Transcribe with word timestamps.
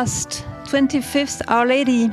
Last 0.00 0.46
25th, 0.64 1.42
Our 1.48 1.66
Lady 1.66 2.10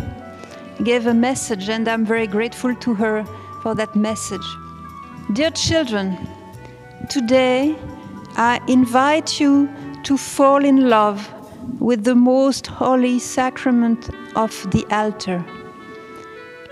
gave 0.83 1.07
a 1.07 1.13
message, 1.13 1.69
and 1.69 1.87
I'm 1.87 2.05
very 2.05 2.27
grateful 2.27 2.75
to 2.75 2.93
her 2.95 3.23
for 3.61 3.75
that 3.75 3.95
message. 3.95 4.45
Dear 5.31 5.51
children, 5.51 6.17
today 7.07 7.77
I 8.35 8.59
invite 8.67 9.39
you 9.39 9.69
to 10.03 10.17
fall 10.17 10.65
in 10.65 10.89
love 10.89 11.31
with 11.79 12.03
the 12.03 12.13
most 12.13 12.67
holy 12.67 13.19
sacrament 13.19 14.09
of 14.35 14.51
the 14.71 14.85
altar. 14.91 15.45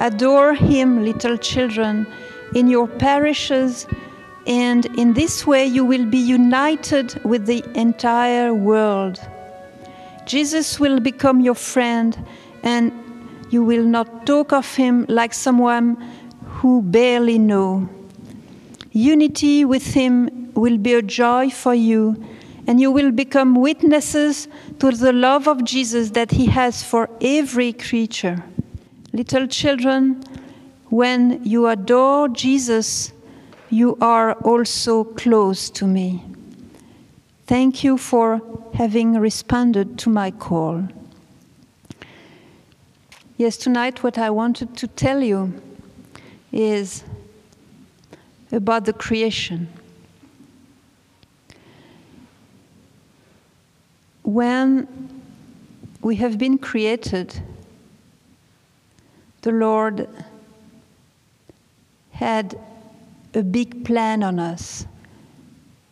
Adore 0.02 0.54
Him, 0.54 1.06
little 1.06 1.38
children, 1.38 2.06
in 2.54 2.68
your 2.68 2.90
parishes, 2.90 3.88
and 4.46 4.86
in 4.98 5.14
this 5.14 5.48
way 5.48 5.66
you 5.66 5.86
will 5.86 6.06
be 6.06 6.18
united 6.18 7.24
with 7.24 7.46
the 7.46 7.64
entire 7.74 8.54
world. 8.54 9.18
Jesus 10.26 10.80
will 10.80 11.00
become 11.00 11.40
your 11.40 11.56
friend, 11.56 12.18
and 12.64 12.92
you 13.50 13.64
will 13.64 13.84
not 13.84 14.26
talk 14.26 14.52
of 14.52 14.76
him 14.76 15.06
like 15.08 15.34
someone 15.34 15.98
who 16.46 16.82
barely 16.82 17.38
know. 17.38 17.88
Unity 18.92 19.66
with 19.66 19.94
him 19.94 20.52
will 20.54 20.78
be 20.78 20.94
a 20.94 21.02
joy 21.02 21.50
for 21.50 21.76
you, 21.76 22.16
and 22.66 22.80
you 22.80 22.92
will 22.92 23.12
become 23.12 23.56
witnesses 23.56 24.48
to 24.80 24.92
the 24.92 25.14
love 25.14 25.48
of 25.48 25.64
Jesus 25.64 26.12
that 26.12 26.32
he 26.32 26.48
has 26.48 26.84
for 26.84 27.10
every 27.22 27.74
creature. 27.74 28.44
Little 29.14 29.48
children, 29.48 30.24
when 30.90 31.44
you 31.44 31.68
adore 31.68 32.30
Jesus, 32.30 33.12
you 33.70 33.98
are 34.02 34.34
also 34.42 35.04
close 35.04 35.70
to 35.72 35.86
me. 35.86 36.24
Thank 37.48 37.84
you 37.84 38.00
for 38.00 38.42
having 38.74 39.20
responded 39.20 40.00
to 40.00 40.10
my 40.10 40.32
call. 40.32 40.88
Yes, 43.38 43.56
tonight 43.56 44.02
what 44.02 44.18
I 44.18 44.32
wanted 44.32 44.76
to 44.78 44.88
tell 44.88 45.22
you 45.22 45.62
is 46.52 47.04
about 48.52 48.86
the 48.86 48.94
creation. 48.94 49.68
When 54.24 54.88
we 56.02 56.16
have 56.16 56.40
been 56.40 56.58
created, 56.58 57.44
the 59.44 59.52
Lord 59.52 60.10
had 62.10 62.58
a 63.36 63.44
big 63.44 63.86
plan 63.86 64.24
on 64.24 64.40
us 64.40 64.88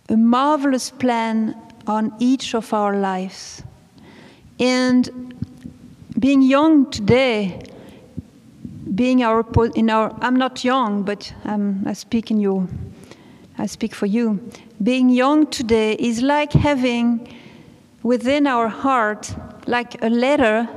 a 0.09 0.17
marvelous 0.17 0.89
plan 0.89 1.55
on 1.87 2.13
each 2.19 2.53
of 2.53 2.73
our 2.73 2.97
lives. 2.97 3.63
And 4.59 5.33
being 6.19 6.41
young 6.41 6.89
today, 6.91 7.61
being 8.95 9.23
our 9.23 9.45
in 9.75 9.89
our 9.89 10.15
I'm 10.21 10.35
not 10.35 10.63
young, 10.63 11.03
but 11.03 11.33
um, 11.45 11.83
I 11.85 11.93
speak 11.93 12.31
in 12.31 12.39
you. 12.39 12.67
I 13.57 13.65
speak 13.65 13.95
for 13.95 14.05
you. 14.05 14.39
Being 14.81 15.09
young 15.09 15.47
today 15.47 15.93
is 15.93 16.21
like 16.21 16.53
having 16.53 17.27
within 18.03 18.47
our 18.47 18.67
heart 18.67 19.33
like 19.67 20.01
a 20.03 20.09
letter 20.09 20.67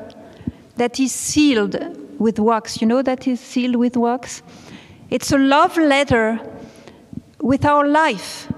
that 0.76 1.00
is 1.00 1.12
sealed 1.12 1.76
with 2.18 2.38
wax. 2.38 2.80
You 2.80 2.86
know 2.86 3.02
that 3.02 3.26
is 3.26 3.40
sealed 3.40 3.76
with 3.76 3.96
wax? 3.96 4.42
It's 5.10 5.32
a 5.32 5.38
love 5.38 5.76
letter 5.76 6.40
with 7.40 7.64
our 7.64 7.86
life 7.86 8.50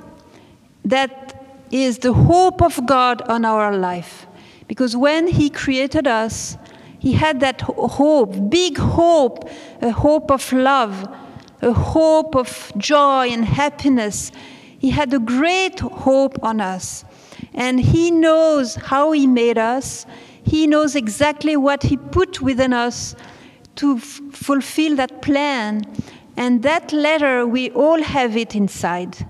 that 0.84 1.44
is 1.70 1.98
the 1.98 2.12
hope 2.12 2.62
of 2.62 2.86
God 2.86 3.22
on 3.22 3.44
our 3.44 3.76
life. 3.76 4.26
Because 4.66 4.96
when 4.96 5.26
He 5.26 5.50
created 5.50 6.06
us, 6.06 6.56
He 6.98 7.12
had 7.12 7.40
that 7.40 7.60
hope, 7.62 8.50
big 8.50 8.78
hope, 8.78 9.48
a 9.82 9.90
hope 9.90 10.30
of 10.30 10.52
love, 10.52 11.08
a 11.62 11.72
hope 11.72 12.36
of 12.36 12.72
joy 12.76 13.28
and 13.28 13.44
happiness. 13.44 14.32
He 14.78 14.90
had 14.90 15.12
a 15.12 15.18
great 15.18 15.80
hope 15.80 16.42
on 16.42 16.60
us. 16.60 17.04
And 17.54 17.80
He 17.80 18.10
knows 18.10 18.76
how 18.76 19.12
He 19.12 19.26
made 19.26 19.58
us, 19.58 20.06
He 20.42 20.66
knows 20.66 20.94
exactly 20.94 21.56
what 21.56 21.82
He 21.82 21.96
put 21.96 22.40
within 22.40 22.72
us 22.72 23.14
to 23.76 23.96
f- 23.96 24.20
fulfill 24.32 24.96
that 24.96 25.22
plan. 25.22 25.82
And 26.36 26.62
that 26.62 26.92
letter, 26.92 27.46
we 27.46 27.70
all 27.70 28.00
have 28.02 28.36
it 28.36 28.54
inside. 28.54 29.26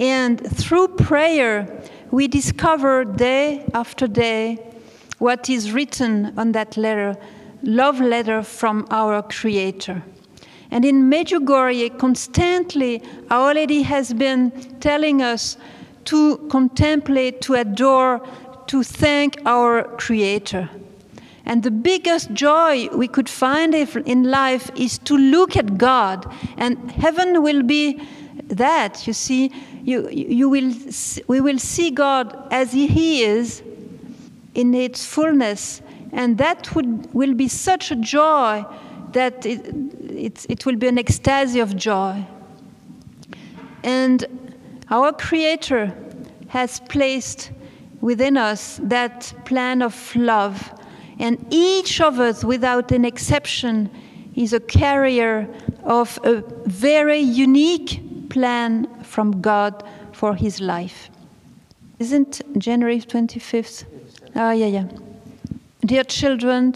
And 0.00 0.40
through 0.56 0.88
prayer, 0.96 1.68
we 2.10 2.26
discover 2.26 3.04
day 3.04 3.66
after 3.74 4.06
day 4.06 4.58
what 5.18 5.50
is 5.50 5.72
written 5.72 6.32
on 6.38 6.52
that 6.52 6.78
letter, 6.78 7.18
love 7.62 8.00
letter 8.00 8.42
from 8.42 8.86
our 8.90 9.22
Creator. 9.22 10.02
And 10.70 10.86
in 10.86 11.10
Medjugorje, 11.10 11.98
constantly, 11.98 13.02
Our 13.30 13.52
Lady 13.52 13.82
has 13.82 14.14
been 14.14 14.52
telling 14.80 15.20
us 15.20 15.58
to 16.06 16.38
contemplate, 16.50 17.42
to 17.42 17.54
adore, 17.56 18.26
to 18.68 18.82
thank 18.82 19.36
our 19.44 19.84
Creator. 19.98 20.70
And 21.44 21.62
the 21.62 21.70
biggest 21.70 22.32
joy 22.32 22.88
we 22.94 23.06
could 23.06 23.28
find 23.28 23.74
in 23.74 24.30
life 24.30 24.70
is 24.76 24.96
to 24.98 25.16
look 25.16 25.56
at 25.56 25.76
God, 25.76 26.32
and 26.56 26.90
heaven 26.90 27.42
will 27.42 27.62
be 27.62 28.00
that, 28.46 29.06
you 29.06 29.12
see, 29.12 29.52
you, 29.90 30.08
you 30.08 30.48
will, 30.48 30.72
we 31.26 31.40
will 31.40 31.58
see 31.58 31.90
God 31.90 32.46
as 32.50 32.72
He 32.72 33.22
is 33.22 33.62
in 34.54 34.74
its 34.74 35.04
fullness, 35.04 35.82
and 36.12 36.38
that 36.38 36.74
would, 36.74 37.12
will 37.12 37.34
be 37.34 37.48
such 37.48 37.90
a 37.90 37.96
joy 37.96 38.64
that 39.12 39.44
it, 39.44 39.60
it, 40.08 40.46
it 40.48 40.66
will 40.66 40.76
be 40.76 40.88
an 40.88 40.98
ecstasy 40.98 41.60
of 41.60 41.76
joy. 41.76 42.24
And 43.82 44.26
our 44.90 45.12
Creator 45.12 45.94
has 46.48 46.80
placed 46.80 47.50
within 48.00 48.36
us 48.36 48.80
that 48.82 49.32
plan 49.44 49.82
of 49.82 50.16
love, 50.16 50.72
and 51.18 51.44
each 51.50 52.00
of 52.00 52.18
us, 52.18 52.44
without 52.44 52.92
an 52.92 53.04
exception, 53.04 53.90
is 54.34 54.52
a 54.52 54.60
carrier 54.60 55.48
of 55.84 56.18
a 56.24 56.42
very 56.66 57.18
unique 57.18 58.00
plan 58.30 58.88
from 59.02 59.40
God 59.42 59.84
for 60.12 60.34
his 60.34 60.60
life. 60.60 61.10
Isn't 61.98 62.40
January 62.58 63.00
25th? 63.00 63.84
Oh, 64.34 64.40
ah, 64.40 64.52
yeah, 64.52 64.66
yeah. 64.66 64.88
Dear 65.84 66.04
children, 66.04 66.74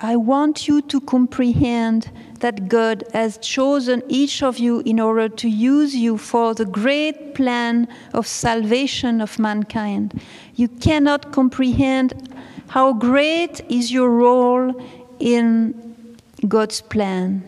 I 0.00 0.16
want 0.16 0.66
you 0.68 0.82
to 0.82 1.00
comprehend 1.00 2.10
that 2.40 2.68
God 2.68 3.04
has 3.12 3.38
chosen 3.38 4.02
each 4.08 4.42
of 4.42 4.58
you 4.58 4.80
in 4.80 4.98
order 4.98 5.28
to 5.28 5.48
use 5.48 5.94
you 5.94 6.18
for 6.18 6.54
the 6.54 6.64
great 6.64 7.34
plan 7.34 7.86
of 8.12 8.26
salvation 8.26 9.20
of 9.20 9.38
mankind. 9.38 10.20
You 10.56 10.66
cannot 10.66 11.32
comprehend 11.32 12.34
how 12.66 12.92
great 12.94 13.60
is 13.68 13.92
your 13.92 14.10
role 14.10 14.74
in 15.20 15.72
God's 16.48 16.80
plan. 16.80 17.44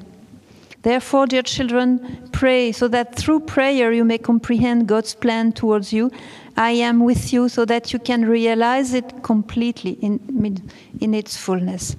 Therefore, 0.84 1.26
dear 1.26 1.42
children, 1.42 2.28
pray 2.30 2.70
so 2.70 2.88
that 2.88 3.16
through 3.16 3.40
prayer 3.40 3.90
you 3.90 4.04
may 4.04 4.18
comprehend 4.18 4.86
God's 4.86 5.14
plan 5.14 5.52
towards 5.52 5.94
you. 5.94 6.10
I 6.58 6.72
am 6.72 7.00
with 7.00 7.32
you 7.32 7.48
so 7.48 7.64
that 7.64 7.94
you 7.94 7.98
can 7.98 8.26
realize 8.26 8.92
it 8.92 9.22
completely 9.22 9.92
in, 10.02 10.20
in 11.00 11.14
its 11.14 11.38
fullness. 11.38 11.96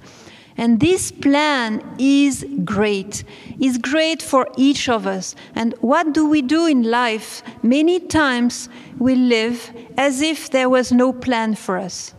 And 0.56 0.78
this 0.78 1.10
plan 1.10 1.82
is 1.98 2.46
great, 2.64 3.24
is 3.58 3.76
great 3.76 4.22
for 4.22 4.46
each 4.56 4.88
of 4.88 5.04
us. 5.04 5.34
And 5.56 5.74
what 5.80 6.14
do 6.14 6.28
we 6.28 6.40
do 6.40 6.66
in 6.66 6.84
life? 6.84 7.42
Many 7.64 7.98
times 7.98 8.68
we 9.00 9.16
live 9.16 9.68
as 9.98 10.22
if 10.22 10.50
there 10.50 10.70
was 10.70 10.92
no 10.92 11.12
plan 11.12 11.56
for 11.56 11.76
us. 11.76 12.14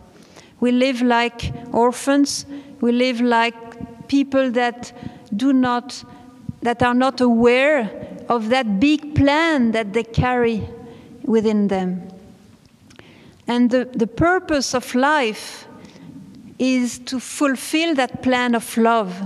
We 0.60 0.70
live 0.72 1.00
like 1.00 1.50
orphans, 1.72 2.44
we 2.82 2.92
live 2.92 3.22
like 3.22 4.08
people 4.08 4.50
that 4.50 4.92
do 5.34 5.54
not 5.54 6.04
that 6.68 6.82
are 6.82 6.92
not 6.92 7.18
aware 7.22 7.90
of 8.28 8.50
that 8.50 8.78
big 8.78 9.14
plan 9.14 9.72
that 9.72 9.94
they 9.94 10.04
carry 10.04 10.68
within 11.24 11.68
them. 11.68 12.06
And 13.46 13.70
the, 13.70 13.86
the 13.86 14.06
purpose 14.06 14.74
of 14.74 14.94
life 14.94 15.66
is 16.58 16.98
to 17.06 17.20
fulfill 17.20 17.94
that 17.94 18.22
plan 18.22 18.54
of 18.54 18.76
love 18.76 19.18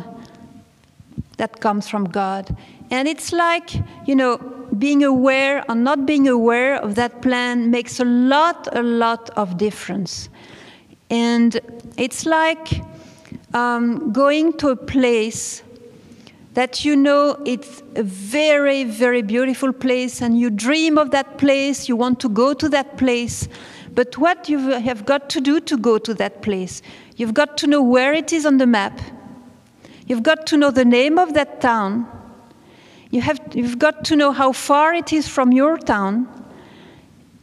that 1.39 1.61
comes 1.61 1.89
from 1.89 2.05
God. 2.05 2.57
And 2.93 3.09
it's 3.09 3.33
like, 3.33 3.75
you 4.07 4.15
know, 4.15 4.39
being 4.79 5.03
aware 5.03 5.65
or 5.69 5.75
not 5.75 6.07
being 6.07 6.29
aware 6.29 6.77
of 6.77 6.95
that 6.95 7.23
plan 7.23 7.73
makes 7.73 7.99
a 7.99 8.05
lot, 8.05 8.69
a 8.71 8.85
lot 8.85 9.31
of 9.31 9.59
difference. 9.59 10.29
And 11.11 11.59
it's 11.97 12.25
like 12.25 12.83
um, 13.53 14.13
going 14.13 14.53
to 14.59 14.69
a 14.69 14.77
place 14.77 15.65
that 16.55 16.85
you 16.85 16.95
know 16.95 17.41
it's 17.47 17.83
a 17.97 18.03
very, 18.03 18.85
very 18.85 19.23
beautiful 19.23 19.73
place 19.73 20.21
and 20.21 20.39
you 20.39 20.51
dream 20.51 20.99
of 20.99 21.11
that 21.11 21.39
place, 21.39 21.89
you 21.89 21.97
want 21.97 22.21
to 22.21 22.29
go 22.29 22.53
to 22.53 22.69
that 22.69 22.99
place, 22.99 23.49
But 23.95 24.17
what 24.17 24.49
you 24.49 24.59
have 24.71 25.05
got 25.05 25.29
to 25.31 25.41
do 25.41 25.61
to 25.61 25.77
go 25.77 25.99
to 25.99 26.15
that 26.15 26.43
place, 26.43 26.83
you've 27.17 27.35
got 27.35 27.59
to 27.59 27.67
know 27.67 27.83
where 27.83 28.15
it 28.15 28.33
is 28.33 28.47
on 28.47 28.57
the 28.57 28.67
map. 28.67 29.01
You've 30.07 30.23
got 30.23 30.47
to 30.49 30.57
know 30.57 30.71
the 30.71 30.85
name 30.85 31.19
of 31.19 31.35
that 31.35 31.61
town. 31.61 32.07
You 33.11 33.21
have, 33.21 33.41
you've 33.53 33.79
got 33.79 34.05
to 34.07 34.17
know 34.17 34.33
how 34.33 34.53
far 34.53 34.95
it 34.95 35.13
is 35.13 35.29
from 35.29 35.53
your 35.53 35.77
town. 35.77 36.27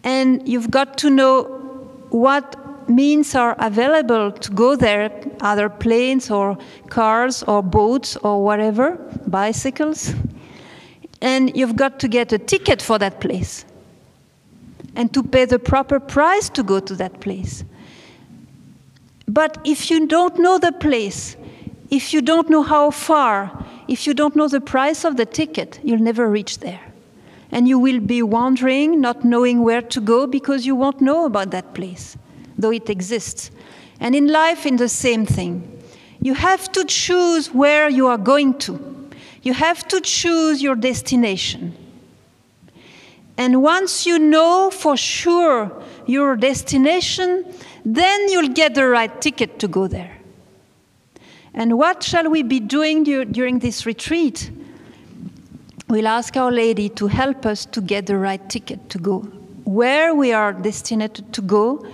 And 0.03 0.47
you've 0.47 0.71
got 0.71 0.97
to 0.99 1.09
know 1.09 1.43
what 2.09 2.55
means 2.89 3.35
are 3.35 3.55
available 3.59 4.31
to 4.31 4.51
go 4.51 4.75
there, 4.75 5.11
either 5.41 5.69
planes 5.69 6.29
or 6.31 6.57
cars 6.89 7.43
or 7.43 7.61
boats 7.61 8.17
or 8.17 8.43
whatever, 8.43 8.97
bicycles. 9.27 10.13
And 11.21 11.55
you've 11.55 11.75
got 11.75 11.99
to 11.99 12.07
get 12.07 12.33
a 12.33 12.39
ticket 12.39 12.81
for 12.81 12.97
that 12.97 13.21
place 13.21 13.65
and 14.95 15.13
to 15.13 15.23
pay 15.23 15.45
the 15.45 15.59
proper 15.59 15.99
price 15.99 16.49
to 16.49 16.63
go 16.63 16.79
to 16.79 16.95
that 16.95 17.19
place. 17.19 17.63
But 19.27 19.59
if 19.63 19.91
you 19.91 20.07
don't 20.07 20.39
know 20.39 20.57
the 20.57 20.71
place, 20.71 21.37
if 21.91 22.13
you 22.13 22.21
don't 22.21 22.49
know 22.49 22.63
how 22.63 22.91
far, 22.91 23.65
if 23.87 24.07
you 24.07 24.13
don't 24.13 24.35
know 24.35 24.47
the 24.47 24.61
price 24.61 25.05
of 25.05 25.17
the 25.17 25.25
ticket, 25.25 25.79
you'll 25.83 25.99
never 25.99 26.29
reach 26.29 26.59
there. 26.59 26.81
And 27.51 27.67
you 27.67 27.79
will 27.79 27.99
be 27.99 28.21
wandering, 28.21 29.01
not 29.01 29.25
knowing 29.25 29.63
where 29.63 29.81
to 29.81 30.01
go 30.01 30.27
because 30.27 30.65
you 30.65 30.75
won't 30.75 31.01
know 31.01 31.25
about 31.25 31.51
that 31.51 31.73
place, 31.73 32.17
though 32.59 32.71
it 32.71 32.89
exists. 32.89 33.51
And 33.99 34.15
in 34.15 34.27
life, 34.27 34.65
in 34.65 34.77
the 34.77 34.89
same 34.89 35.25
thing. 35.25 35.81
You 36.21 36.33
have 36.33 36.71
to 36.73 36.83
choose 36.85 37.53
where 37.53 37.89
you 37.89 38.07
are 38.07 38.17
going 38.17 38.57
to. 38.59 39.09
You 39.41 39.53
have 39.53 39.87
to 39.87 40.01
choose 40.01 40.61
your 40.61 40.75
destination. 40.75 41.75
And 43.37 43.63
once 43.63 44.05
you 44.05 44.19
know 44.19 44.69
for 44.69 44.97
sure 44.97 45.71
your 46.05 46.35
destination, 46.35 47.45
then 47.85 48.29
you'll 48.29 48.49
get 48.49 48.75
the 48.75 48.87
right 48.87 49.21
ticket 49.21 49.59
to 49.59 49.67
go 49.67 49.87
there. 49.87 50.17
And 51.53 51.77
what 51.77 52.03
shall 52.03 52.29
we 52.29 52.43
be 52.43 52.59
doing 52.59 53.03
during 53.03 53.59
this 53.59 53.85
retreat? 53.85 54.51
We'll 55.87 56.07
ask 56.07 56.35
Our 56.35 56.51
Lady 56.51 56.89
to 56.89 57.07
help 57.07 57.45
us 57.45 57.65
to 57.67 57.81
get 57.81 58.05
the 58.05 58.17
right 58.17 58.47
ticket 58.49 58.89
to 58.89 58.99
go 58.99 59.39
where 59.69 60.15
we 60.15 60.33
are 60.33 60.51
destined 60.51 61.31
to 61.31 61.41
go, 61.43 61.85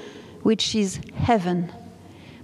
which 0.45 0.75
is 0.75 0.99
heaven. 1.15 1.71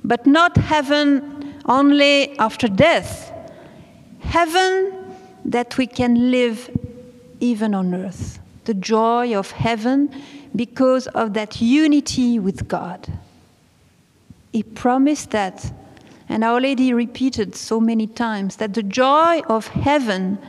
But 0.03 0.25
not 0.25 0.57
heaven 0.57 1.53
only 1.65 2.35
after 2.39 2.67
death, 2.67 3.31
heaven 4.21 5.15
that 5.45 5.77
we 5.77 5.85
can 5.85 6.31
live 6.31 6.75
even 7.39 7.75
on 7.75 7.93
earth. 7.93 8.39
The 8.65 8.73
joy 8.73 9.37
of 9.37 9.51
heaven 9.51 10.09
because 10.55 11.05
of 11.05 11.35
that 11.35 11.61
unity 11.61 12.39
with 12.39 12.67
God. 12.67 13.07
He 14.51 14.63
promised 14.63 15.29
that 15.29 15.71
and 16.27 16.43
Our 16.43 16.59
Lady 16.59 16.93
repeated 16.93 17.55
so 17.55 17.79
many 17.79 18.07
times 18.07 18.55
that 18.55 18.73
the 18.73 18.81
joy 18.81 19.41
of 19.47 19.67
heaven, 19.67 20.39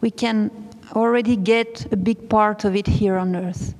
we 0.00 0.10
can 0.10 0.50
already 0.94 1.36
get 1.36 1.92
a 1.92 1.96
big 1.96 2.30
part 2.30 2.64
of 2.64 2.74
it 2.74 2.86
here 2.86 3.18
on 3.18 3.36
earth. 3.36 3.74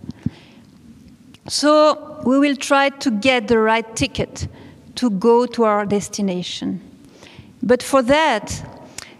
So 1.48 2.20
we 2.24 2.38
will 2.38 2.56
try 2.56 2.90
to 2.90 3.10
get 3.10 3.48
the 3.48 3.58
right 3.58 3.96
ticket 3.96 4.48
to 4.96 5.10
go 5.10 5.46
to 5.46 5.64
our 5.64 5.86
destination. 5.86 6.80
But 7.62 7.82
for 7.82 8.02
that, 8.02 8.62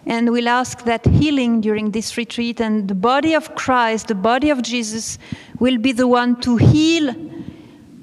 and 0.05 0.31
we'll 0.31 0.49
ask 0.49 0.85
that 0.85 1.07
healing 1.07 1.61
during 1.61 1.91
this 1.91 2.17
retreat, 2.17 2.61
and 2.61 2.87
the 2.89 2.95
body 2.95 3.35
of 3.35 3.55
Christ, 3.55 4.09
the 4.09 4.15
body 4.15 4.51
of 4.51 4.63
Jesus, 4.63 5.19
will 5.59 5.79
be 5.79 5.93
the 5.93 6.07
one 6.07 6.41
to 6.43 6.57
heal 6.57 7.13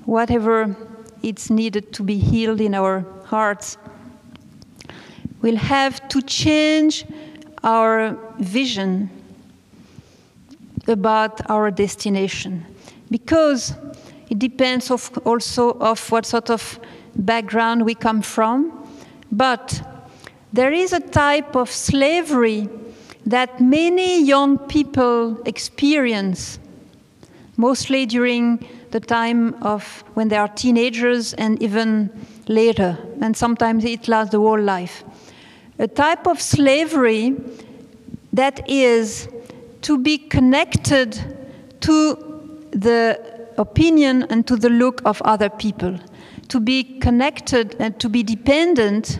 whatever 0.05 0.75
it's 1.21 1.49
needed 1.49 1.93
to 1.93 2.03
be 2.03 2.17
healed 2.17 2.61
in 2.61 2.75
our 2.75 3.05
hearts. 3.25 3.77
We'll 5.41 5.55
have 5.57 6.07
to 6.09 6.21
change 6.21 7.05
our 7.63 8.17
vision 8.39 9.09
about 10.87 11.49
our 11.49 11.71
destination 11.71 12.65
because 13.09 13.73
it 14.29 14.39
depends 14.39 14.91
of 14.91 15.17
also 15.25 15.71
of 15.79 16.11
what 16.11 16.25
sort 16.25 16.49
of 16.49 16.79
background 17.15 17.85
we 17.85 17.95
come 17.95 18.21
from 18.21 18.71
but 19.31 19.81
there 20.53 20.71
is 20.71 20.93
a 20.93 20.99
type 20.99 21.55
of 21.55 21.69
slavery 21.69 22.69
that 23.25 23.59
many 23.59 24.23
young 24.23 24.57
people 24.57 25.41
experience 25.45 26.59
mostly 27.57 28.05
during 28.05 28.65
the 28.91 28.99
time 28.99 29.53
of 29.61 30.03
when 30.13 30.29
they 30.29 30.37
are 30.37 30.47
teenagers 30.47 31.33
and 31.33 31.61
even 31.61 32.09
later, 32.47 32.97
and 33.21 33.35
sometimes 33.35 33.83
it 33.83 34.07
lasts 34.07 34.31
the 34.31 34.39
whole 34.39 34.61
life. 34.61 35.03
A 35.79 35.87
type 35.87 36.27
of 36.27 36.41
slavery 36.41 37.35
that 38.31 38.69
is 38.69 39.27
to 39.81 39.97
be 39.97 40.17
connected 40.17 41.11
to 41.81 42.15
the 42.71 43.34
opinion 43.57 44.23
and 44.29 44.45
to 44.47 44.55
the 44.55 44.69
look 44.69 45.01
of 45.05 45.21
other 45.23 45.49
people, 45.49 45.97
to 46.47 46.59
be 46.59 46.99
connected 46.99 47.75
and 47.79 47.99
to 47.99 48.09
be 48.09 48.23
dependent 48.23 49.19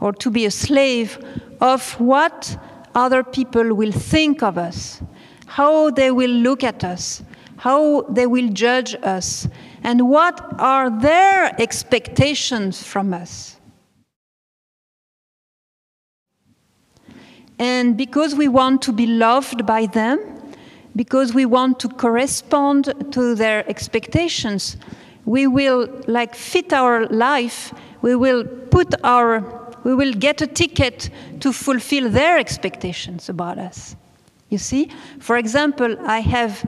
or 0.00 0.12
to 0.12 0.30
be 0.30 0.46
a 0.46 0.50
slave 0.50 1.18
of 1.60 1.98
what 2.00 2.56
other 2.94 3.22
people 3.22 3.74
will 3.74 3.92
think 3.92 4.42
of 4.42 4.58
us, 4.58 5.02
how 5.46 5.90
they 5.90 6.10
will 6.10 6.30
look 6.30 6.62
at 6.62 6.84
us, 6.84 7.22
how 7.56 8.02
they 8.02 8.26
will 8.26 8.48
judge 8.48 8.94
us, 9.02 9.48
and 9.82 10.08
what 10.08 10.40
are 10.58 10.90
their 11.00 11.58
expectations 11.60 12.82
from 12.82 13.14
us. 13.14 13.56
And 17.58 17.96
because 17.96 18.34
we 18.34 18.48
want 18.48 18.82
to 18.82 18.92
be 18.92 19.06
loved 19.06 19.64
by 19.64 19.86
them, 19.86 20.18
because 20.96 21.34
we 21.34 21.46
want 21.46 21.80
to 21.80 21.88
correspond 21.88 22.92
to 23.12 23.34
their 23.34 23.68
expectations, 23.68 24.76
we 25.24 25.46
will 25.46 25.88
like 26.06 26.34
fit 26.34 26.72
our 26.72 27.06
life, 27.06 27.72
we 28.02 28.14
will 28.14 28.44
put 28.44 28.94
our, 29.02 29.42
we 29.84 29.94
will 29.94 30.12
get 30.12 30.40
a 30.42 30.46
ticket 30.46 31.10
to 31.40 31.52
fulfill 31.52 32.10
their 32.10 32.38
expectations 32.38 33.28
about 33.28 33.58
us. 33.58 33.96
You 34.50 34.58
see? 34.58 34.90
For 35.18 35.36
example, 35.36 35.96
I 36.06 36.20
have 36.20 36.64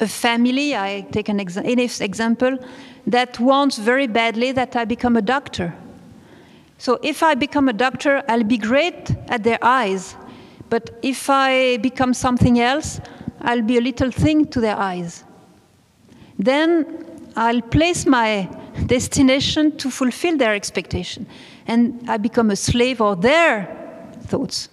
a 0.00 0.08
family, 0.08 0.76
I 0.76 1.06
take 1.12 1.28
an 1.28 1.38
exa 1.38 2.00
example, 2.00 2.58
that 3.06 3.38
wants 3.38 3.78
very 3.78 4.06
badly 4.06 4.52
that 4.52 4.74
I 4.76 4.84
become 4.84 5.16
a 5.16 5.22
doctor. 5.22 5.74
So 6.78 6.98
if 7.02 7.22
I 7.22 7.34
become 7.34 7.68
a 7.68 7.72
doctor, 7.72 8.22
I'll 8.28 8.44
be 8.44 8.58
great 8.58 9.10
at 9.28 9.44
their 9.44 9.58
eyes. 9.62 10.16
But 10.68 10.98
if 11.02 11.30
I 11.30 11.78
become 11.78 12.12
something 12.12 12.60
else, 12.60 13.00
I'll 13.46 13.62
be 13.62 13.78
a 13.78 13.80
little 13.80 14.10
thing 14.10 14.46
to 14.48 14.60
their 14.60 14.76
eyes. 14.76 15.24
Then 16.38 17.06
I'll 17.36 17.62
place 17.62 18.04
my 18.04 18.48
destination 18.86 19.76
to 19.78 19.90
fulfill 19.90 20.36
their 20.36 20.54
expectation. 20.54 21.26
And 21.66 22.04
I 22.08 22.16
become 22.16 22.50
a 22.50 22.56
slave 22.56 23.00
of 23.00 23.22
their 23.22 23.66
thoughts, 24.22 24.68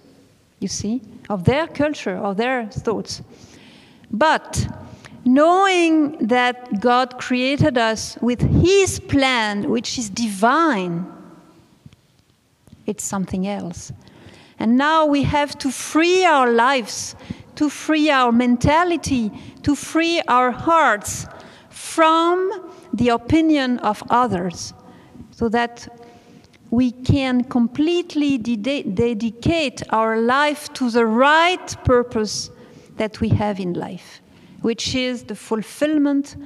you 0.58 0.68
see, 0.68 1.00
of 1.30 1.44
their 1.44 1.66
culture, 1.68 2.16
of 2.16 2.36
their 2.36 2.66
thoughts. 2.66 3.22
But 4.10 4.66
knowing 5.24 6.18
that 6.26 6.80
God 6.80 7.18
created 7.18 7.78
us 7.78 8.18
with 8.20 8.40
His 8.40 8.98
plan, 8.98 9.70
which 9.70 9.98
is 9.98 10.10
divine, 10.10 11.06
it's 12.86 13.04
something 13.04 13.46
else. 13.46 13.92
And 14.58 14.76
now 14.76 15.06
we 15.06 15.22
have 15.22 15.56
to 15.58 15.70
free 15.70 16.24
our 16.24 16.50
lives, 16.50 17.16
to 17.56 17.68
free 17.68 18.10
our 18.10 18.32
mentality, 18.32 19.30
to 19.62 19.74
free 19.74 20.20
our 20.28 20.50
hearts 20.50 21.26
from 21.70 22.70
the 22.92 23.08
opinion 23.08 23.78
of 23.80 24.02
others, 24.10 24.72
so 25.30 25.48
that 25.48 25.88
we 26.70 26.90
can 26.90 27.44
completely 27.44 28.38
de 28.38 28.82
dedicate 28.82 29.82
our 29.90 30.20
life 30.20 30.72
to 30.72 30.90
the 30.90 31.06
right 31.06 31.76
purpose 31.84 32.50
that 32.96 33.20
we 33.20 33.28
have 33.28 33.60
in 33.60 33.74
life 33.74 34.20
which 34.64 34.94
is 34.94 35.24
the 35.24 35.34
fulfillment 35.34 36.36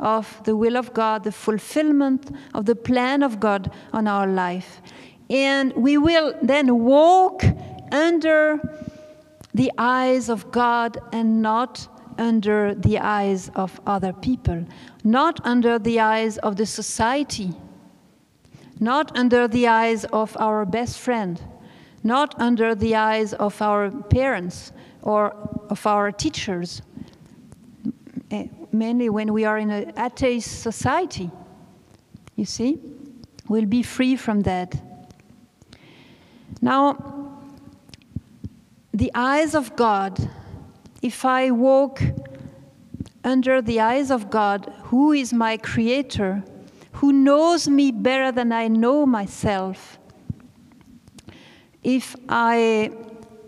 of 0.00 0.42
the 0.42 0.56
will 0.56 0.76
of 0.76 0.92
God, 0.94 1.22
the 1.22 1.30
fulfillment 1.30 2.28
of 2.52 2.66
the 2.66 2.74
plan 2.74 3.22
of 3.22 3.38
God 3.38 3.70
on 3.92 4.08
our 4.08 4.26
life. 4.26 4.82
And 5.30 5.72
we 5.76 5.96
will 5.96 6.34
then 6.42 6.80
walk 6.84 7.44
under 7.92 8.58
the 9.54 9.72
eyes 9.78 10.28
of 10.28 10.50
God 10.50 10.98
and 11.12 11.42
not 11.42 11.88
under 12.18 12.74
the 12.74 12.98
eyes 12.98 13.50
of 13.54 13.80
other 13.86 14.12
people, 14.12 14.64
not 15.04 15.40
under 15.44 15.78
the 15.78 16.00
eyes 16.00 16.38
of 16.38 16.56
the 16.56 16.66
society, 16.66 17.52
not 18.80 19.16
under 19.16 19.48
the 19.48 19.66
eyes 19.66 20.04
of 20.06 20.36
our 20.38 20.64
best 20.64 20.98
friend, 20.98 21.40
not 22.02 22.34
under 22.40 22.74
the 22.74 22.94
eyes 22.94 23.32
of 23.34 23.60
our 23.62 23.90
parents 23.90 24.72
or 25.02 25.32
of 25.70 25.86
our 25.86 26.10
teachers, 26.12 26.82
Eh, 28.30 28.46
mainly 28.72 29.08
when 29.08 29.32
we 29.32 29.44
are 29.44 29.58
in 29.58 29.70
an 29.70 29.92
atheist 29.96 30.62
society. 30.62 31.30
You 32.36 32.44
see? 32.44 32.78
We'll 33.48 33.64
be 33.64 33.82
free 33.82 34.16
from 34.16 34.42
that. 34.42 34.74
Now, 36.60 37.37
the 38.98 39.12
eyes 39.14 39.54
of 39.54 39.76
God, 39.76 40.28
if 41.02 41.24
I 41.24 41.52
walk 41.52 42.02
under 43.22 43.62
the 43.62 43.78
eyes 43.78 44.10
of 44.10 44.28
God, 44.28 44.74
who 44.90 45.12
is 45.12 45.32
my 45.32 45.56
creator, 45.56 46.42
who 46.94 47.12
knows 47.12 47.68
me 47.68 47.92
better 47.92 48.32
than 48.32 48.50
I 48.50 48.66
know 48.66 49.06
myself, 49.06 50.00
if 51.84 52.16
I 52.28 52.90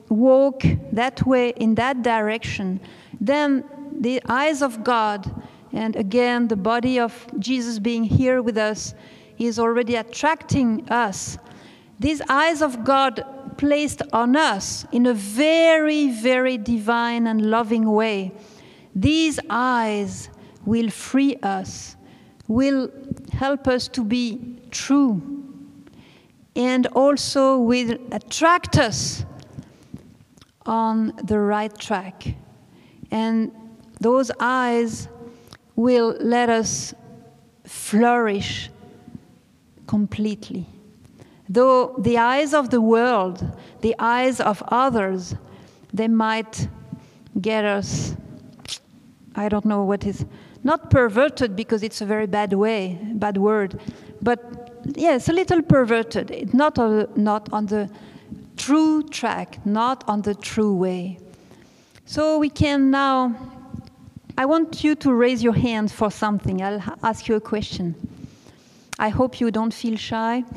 walk 0.08 0.62
that 0.92 1.26
way 1.26 1.48
in 1.56 1.74
that 1.74 2.02
direction, 2.02 2.78
then 3.20 3.64
the 3.98 4.22
eyes 4.28 4.62
of 4.62 4.84
God, 4.84 5.28
and 5.72 5.96
again, 5.96 6.46
the 6.46 6.56
body 6.56 7.00
of 7.00 7.26
Jesus 7.40 7.80
being 7.80 8.04
here 8.04 8.40
with 8.40 8.56
us, 8.56 8.94
is 9.36 9.58
already 9.58 9.96
attracting 9.96 10.88
us. 10.90 11.38
These 11.98 12.22
eyes 12.28 12.62
of 12.62 12.84
God 12.84 13.24
placed 13.60 14.00
on 14.14 14.36
us 14.36 14.86
in 14.90 15.04
a 15.04 15.12
very, 15.12 16.08
very 16.08 16.56
divine 16.56 17.26
and 17.26 17.50
loving 17.50 17.92
way. 17.92 18.32
These 18.94 19.38
eyes 19.50 20.30
will 20.64 20.88
free 20.88 21.36
us, 21.42 21.94
will 22.48 22.90
help 23.30 23.68
us 23.68 23.86
to 23.88 24.02
be 24.02 24.56
true, 24.70 25.20
and 26.56 26.86
also 26.86 27.58
will 27.58 27.98
attract 28.12 28.78
us 28.78 29.26
on 30.64 31.12
the 31.22 31.38
right 31.38 31.76
track. 31.76 32.34
And 33.10 33.52
those 34.00 34.30
eyes 34.40 35.06
will 35.76 36.16
let 36.18 36.48
us 36.48 36.94
flourish 37.66 38.70
completely. 39.86 40.66
Though 41.50 41.96
the 41.98 42.16
eyes 42.16 42.54
of 42.54 42.70
the 42.70 42.80
world, 42.80 43.44
the 43.80 43.96
eyes 43.98 44.40
of 44.40 44.62
others, 44.68 45.34
they 45.92 46.06
might 46.06 46.68
get 47.40 47.64
us, 47.64 48.14
I 49.34 49.48
don't 49.48 49.64
know 49.64 49.82
what 49.82 50.06
is, 50.06 50.24
not 50.62 50.90
perverted 50.90 51.56
because 51.56 51.82
it's 51.82 52.00
a 52.00 52.06
very 52.06 52.26
bad 52.26 52.52
way, 52.52 52.98
bad 53.14 53.36
word, 53.36 53.80
but 54.22 54.40
yes, 54.94 55.28
a 55.28 55.32
little 55.32 55.60
perverted. 55.60 56.30
It's 56.30 56.54
not, 56.54 56.78
not 57.16 57.52
on 57.52 57.66
the 57.66 57.90
true 58.56 59.02
track, 59.02 59.58
not 59.66 60.04
on 60.06 60.22
the 60.22 60.36
true 60.36 60.74
way. 60.74 61.18
So 62.06 62.38
we 62.38 62.48
can 62.48 62.92
now 62.92 63.34
I 64.40 64.46
want 64.46 64.82
you 64.82 64.94
to 64.94 65.12
raise 65.12 65.42
your 65.42 65.52
hand 65.52 65.92
for 65.92 66.10
something. 66.10 66.62
I'll 66.62 66.82
ask 67.02 67.28
you 67.28 67.34
a 67.34 67.40
question. 67.42 67.94
I 68.98 69.10
hope 69.10 69.38
you 69.38 69.50
don't 69.50 69.74
feel 69.74 69.98
shy. 69.98 70.44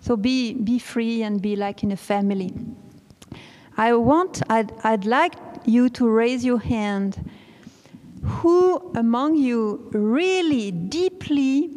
so 0.00 0.16
be, 0.16 0.54
be 0.54 0.78
free 0.78 1.22
and 1.22 1.40
be 1.40 1.56
like 1.56 1.82
in 1.82 1.92
a 1.92 1.96
family. 1.96 2.52
I 3.76 3.94
want, 3.94 4.42
I'd, 4.48 4.72
I'd 4.82 5.04
like 5.04 5.34
you 5.64 5.88
to 5.90 6.08
raise 6.08 6.44
your 6.44 6.58
hand. 6.58 7.30
Who 8.22 8.92
among 8.94 9.36
you 9.36 9.88
really 9.92 10.70
deeply 10.70 11.70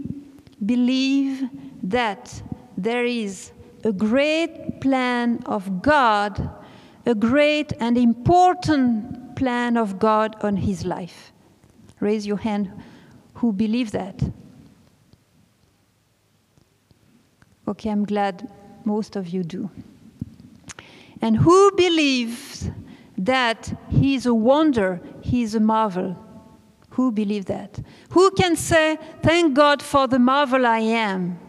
believe 0.66 1.50
that 1.84 2.42
there 2.78 3.06
is 3.06 3.52
a 3.84 3.92
great 3.92 4.82
plan 4.82 5.42
of 5.46 5.82
God, 5.82 6.50
a 7.06 7.16
great 7.16 7.74
and 7.80 7.98
important 7.98 9.36
plan 9.36 9.78
of 9.78 10.00
God 10.00 10.36
on 10.42 10.58
his 10.58 10.86
life? 10.86 11.32
Raise 12.00 12.26
your 12.26 12.38
hand 12.38 12.72
who 13.36 13.52
believe 13.54 13.92
that. 13.92 14.22
Okay, 17.68 17.90
I'm 17.90 18.06
glad 18.06 18.50
most 18.84 19.16
of 19.16 19.30
you 19.30 19.44
do. 19.44 19.70
And 21.22 21.38
who 21.38 21.72
believes 21.72 22.70
that 23.18 23.74
he 23.90 24.16
is 24.16 24.26
a 24.26 24.34
wonder, 24.34 25.02
he 25.22 25.44
is 25.44 25.56
a 25.56 25.60
marvel? 25.60 26.18
Who 26.92 27.12
believes 27.12 27.46
that? 27.46 27.80
Who 28.10 28.32
can 28.32 28.56
say, 28.56 28.98
Thank 29.24 29.54
God 29.56 29.82
for 29.82 30.08
the 30.08 30.20
marvel 30.20 30.66
I 30.66 30.80
am? 30.80 31.40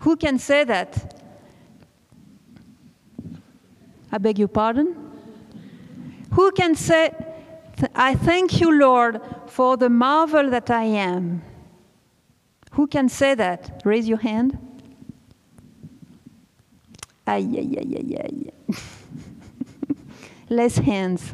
Who 0.00 0.16
can 0.16 0.38
say 0.38 0.64
that? 0.64 1.22
I 4.10 4.18
beg 4.18 4.38
your 4.38 4.48
pardon? 4.48 4.96
Who 6.32 6.50
can 6.52 6.74
say, 6.74 7.12
I 7.94 8.14
thank 8.14 8.60
you, 8.60 8.78
Lord, 8.78 9.20
for 9.46 9.76
the 9.76 9.88
marvel 9.88 10.50
that 10.50 10.70
I 10.70 10.84
am? 10.84 11.42
Who 12.72 12.86
can 12.86 13.08
say 13.08 13.34
that? 13.34 13.82
Raise 13.84 14.08
your 14.08 14.18
hand. 14.18 14.58
Ay, 17.30 17.46
ay, 17.58 17.70
ay, 17.78 17.94
ay, 17.96 18.16
ay. 18.24 18.50
Less 20.48 20.78
hands. 20.78 21.32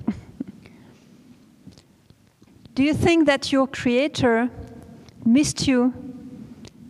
Do 2.74 2.82
you 2.82 2.92
think 2.92 3.24
that 3.24 3.50
your 3.50 3.66
Creator 3.66 4.50
missed 5.24 5.66
you 5.66 5.94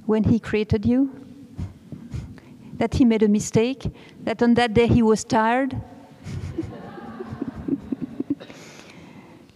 when 0.06 0.24
He 0.24 0.40
created 0.40 0.84
you? 0.84 1.12
That 2.78 2.94
He 2.94 3.04
made 3.04 3.22
a 3.22 3.28
mistake? 3.28 3.86
That 4.24 4.42
on 4.42 4.54
that 4.54 4.74
day 4.74 4.88
He 4.88 5.02
was 5.02 5.22
tired? 5.22 5.70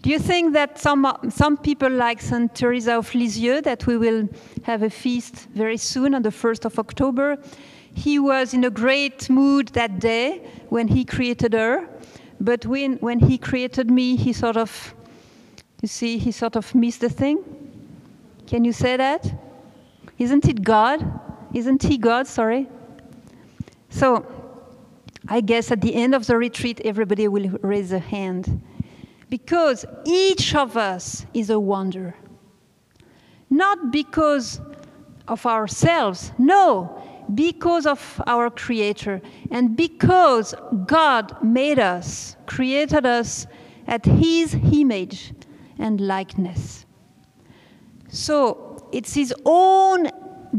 Do 0.02 0.10
you 0.10 0.20
think 0.20 0.52
that 0.52 0.78
some, 0.78 1.12
some 1.28 1.56
people 1.56 1.90
like 1.90 2.20
Saint 2.20 2.54
Teresa 2.54 2.98
of 2.98 3.12
Lisieux, 3.16 3.62
that 3.62 3.84
we 3.88 3.96
will 3.96 4.28
have 4.62 4.84
a 4.84 4.90
feast 4.90 5.48
very 5.56 5.76
soon 5.76 6.14
on 6.14 6.22
the 6.22 6.30
1st 6.30 6.66
of 6.66 6.78
October, 6.78 7.36
he 7.94 8.18
was 8.18 8.54
in 8.54 8.64
a 8.64 8.70
great 8.70 9.28
mood 9.28 9.68
that 9.68 9.98
day 9.98 10.46
when 10.68 10.88
he 10.88 11.04
created 11.04 11.52
her, 11.52 11.88
but 12.40 12.64
when, 12.66 12.94
when 12.94 13.18
he 13.18 13.36
created 13.36 13.90
me, 13.90 14.16
he 14.16 14.32
sort 14.32 14.56
of, 14.56 14.94
you 15.82 15.88
see, 15.88 16.18
he 16.18 16.32
sort 16.32 16.56
of 16.56 16.74
missed 16.74 17.00
the 17.00 17.08
thing? 17.08 17.44
Can 18.46 18.64
you 18.64 18.72
say 18.72 18.96
that? 18.96 19.32
Isn't 20.18 20.46
it 20.48 20.62
God? 20.62 21.20
Isn't 21.54 21.82
he 21.82 21.98
God? 21.98 22.26
Sorry. 22.26 22.68
So, 23.90 24.26
I 25.28 25.40
guess 25.40 25.70
at 25.70 25.80
the 25.80 25.94
end 25.94 26.14
of 26.14 26.26
the 26.26 26.36
retreat, 26.36 26.80
everybody 26.84 27.28
will 27.28 27.50
raise 27.62 27.92
a 27.92 27.98
hand 27.98 28.62
because 29.28 29.84
each 30.04 30.54
of 30.54 30.76
us 30.76 31.24
is 31.34 31.50
a 31.50 31.60
wonder. 31.60 32.14
Not 33.48 33.90
because 33.90 34.60
of 35.28 35.46
ourselves, 35.46 36.32
no, 36.38 37.02
because 37.34 37.86
of 37.86 38.22
our 38.26 38.50
Creator, 38.50 39.20
and 39.50 39.76
because 39.76 40.54
God 40.86 41.42
made 41.42 41.78
us, 41.78 42.36
created 42.46 43.06
us 43.06 43.46
at 43.86 44.04
His 44.04 44.54
image 44.54 45.32
and 45.78 46.00
likeness. 46.00 46.86
So 48.08 48.88
it's 48.92 49.14
His 49.14 49.34
own 49.44 50.10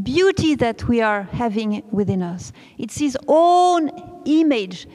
beauty 0.03 0.55
that 0.55 0.87
we 0.87 1.01
are 1.01 1.23
having 1.23 1.83
within 1.91 2.21
us, 2.21 2.53
it's 2.77 2.97
His 2.97 3.17
own 3.27 3.91
image. 4.25 4.87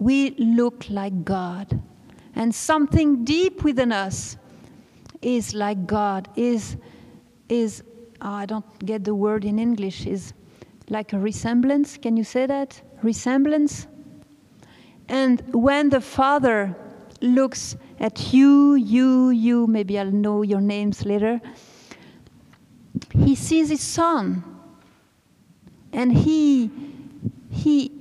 We 0.00 0.30
look 0.32 0.84
like 0.90 1.24
God 1.24 1.80
and 2.34 2.54
something 2.54 3.24
deep 3.24 3.62
within 3.62 3.92
us 3.92 4.36
is 5.22 5.54
like 5.54 5.86
God, 5.86 6.28
is, 6.36 6.76
is 7.48 7.82
oh, 8.20 8.30
I 8.30 8.46
don't 8.46 8.84
get 8.84 9.04
the 9.04 9.14
word 9.14 9.44
in 9.44 9.58
English, 9.58 10.06
is 10.06 10.32
like 10.88 11.12
a 11.12 11.18
resemblance. 11.18 11.96
Can 11.96 12.16
you 12.16 12.24
say 12.24 12.46
that? 12.46 12.80
Resemblance? 13.02 13.86
And 15.08 15.42
when 15.52 15.90
the 15.90 16.00
Father 16.00 16.74
looks 17.20 17.76
at 18.00 18.32
you, 18.32 18.74
you, 18.74 19.30
you, 19.30 19.66
maybe 19.66 19.98
I'll 19.98 20.10
know 20.10 20.42
your 20.42 20.60
names 20.60 21.04
later, 21.04 21.40
he 23.12 23.34
sees 23.34 23.68
his 23.68 23.80
son. 23.80 24.42
And 25.92 26.12
he, 26.12 26.70
he, 27.50 27.92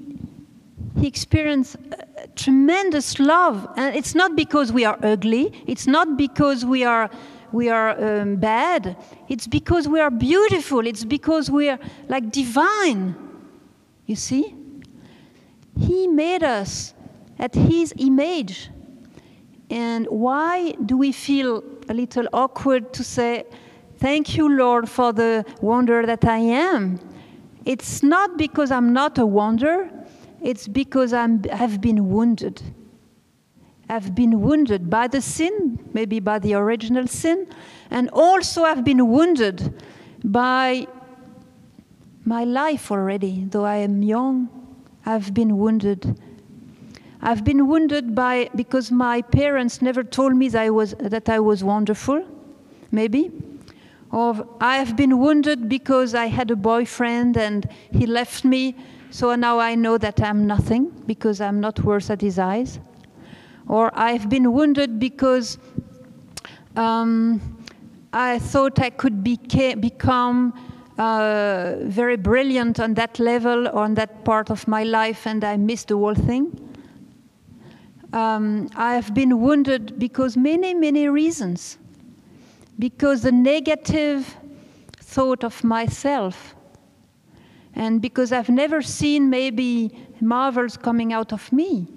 he 1.00 1.08
experiences 1.08 1.78
tremendous 2.36 3.20
love. 3.20 3.68
And 3.75 3.96
it's 3.96 4.16
not 4.16 4.36
because 4.36 4.72
we 4.72 4.86
are 4.86 4.98
ugly, 5.04 5.63
it's 5.68 5.88
not 5.88 6.18
because 6.18 6.66
we 6.66 6.84
are, 6.84 7.10
we 7.54 7.70
are 7.70 7.92
um, 8.04 8.36
bad, 8.38 8.98
it's 9.30 9.48
because 9.48 9.88
we 9.88 10.00
are 10.00 10.10
beautiful, 10.10 10.86
it's 10.86 11.06
because 11.06 11.50
we 11.50 11.70
are 11.70 11.80
like 12.10 12.32
divine. 12.32 13.16
You 14.06 14.16
see? 14.16 14.56
He 15.80 16.08
made 16.08 16.44
us 16.44 16.94
at 17.40 17.56
His 17.56 17.94
image. 17.98 18.70
And 19.70 20.08
why 20.08 20.72
do 20.86 20.98
we 20.98 21.12
feel 21.12 21.64
a 21.88 21.94
little 21.94 22.28
awkward 22.34 22.94
to 22.94 23.04
say, 23.04 23.46
Thank 23.98 24.36
you, 24.36 24.50
Lord, 24.50 24.90
for 24.90 25.14
the 25.14 25.46
wonder 25.62 26.06
that 26.06 26.26
I 26.26 26.40
am? 26.40 27.00
It's 27.66 28.04
not 28.04 28.38
because 28.38 28.70
I'm 28.72 28.92
not 28.92 29.18
a 29.18 29.26
wonder, 29.26 29.90
it's 30.42 30.68
because 30.68 31.14
I'm 31.14 31.42
have 31.46 31.80
been 31.80 32.10
wounded. 32.10 32.62
Have 33.90 34.16
been 34.16 34.42
wounded 34.42 34.90
by 34.90 35.08
the 35.08 35.22
sin, 35.22 35.80
maybe 35.94 36.20
by 36.20 36.40
the 36.40 36.54
original 36.54 37.08
sin, 37.08 37.48
and 37.92 38.10
also 38.12 38.66
have 38.66 38.84
been 38.84 39.08
wounded 39.10 39.82
by 40.24 40.88
my 42.25 42.44
life 42.46 42.92
already, 42.92 43.46
though 43.50 43.66
I 43.66 43.78
am 43.78 44.02
young, 44.02 44.50
I've 45.06 45.34
been 45.34 45.58
wounded. 45.58 46.18
I've 47.22 47.44
been 47.44 47.68
wounded 47.68 48.16
by 48.16 48.50
because 48.56 48.92
my 48.92 49.22
parents 49.22 49.82
never 49.82 50.04
told 50.04 50.36
me 50.36 50.48
that 50.50 50.62
I 50.62 50.70
was, 50.70 50.96
that 51.00 51.28
I 51.28 51.40
was 51.40 51.63
wonderful, 51.63 52.25
maybe. 52.92 53.32
Or 54.12 54.48
I 54.62 54.78
have 54.78 54.96
been 54.96 55.20
wounded 55.20 55.68
because 55.68 56.16
I 56.16 56.28
had 56.28 56.52
a 56.52 56.56
boyfriend 56.56 57.38
and 57.38 57.68
he 57.92 58.06
left 58.06 58.46
me, 58.46 58.75
so 59.10 59.36
now 59.36 59.60
I 59.60 59.75
know 59.75 59.98
that 59.98 60.22
I'm 60.22 60.48
nothing 60.48 60.92
because 61.06 61.42
I'm 61.42 61.60
not 61.60 61.80
worth 61.80 62.10
at 62.10 62.22
his 62.22 62.40
eyes. 62.40 62.80
Or 63.67 63.91
I've 63.93 64.29
been 64.29 64.51
wounded 64.51 65.00
because 65.00 65.58
um, 66.75 67.41
I 68.12 68.39
thought 68.39 68.79
I 68.79 68.89
could 68.89 69.24
become 69.24 70.53
uh, 70.98 71.75
very 71.82 72.17
brilliant 72.17 72.79
on 72.79 72.93
that 72.96 73.20
level 73.20 73.67
or 73.67 73.84
on 73.84 73.96
that 73.96 74.24
part 74.25 74.50
of 74.50 74.67
my 74.67 74.84
life, 74.84 75.25
and 75.25 75.43
I 75.43 75.58
missed 75.58 75.88
the 75.88 75.98
whole 75.98 76.15
thing. 76.15 76.60
Um, 78.12 78.70
I 78.75 78.93
have 78.93 79.13
been 79.13 79.41
wounded 79.41 79.98
because 79.98 80.38
many, 80.38 80.74
many 80.74 81.08
reasons. 81.08 81.79
Because 82.77 83.22
the 83.24 83.32
negative 83.32 84.36
thought 84.98 85.43
of 85.43 85.63
myself, 85.63 86.55
and 87.75 88.01
because 88.01 88.32
I've 88.32 88.50
never 88.50 88.82
seen 88.82 89.29
maybe 89.29 89.96
marvels 90.22 90.77
coming 90.77 91.13
out 91.13 91.34
of 91.34 91.51
me 91.51 91.88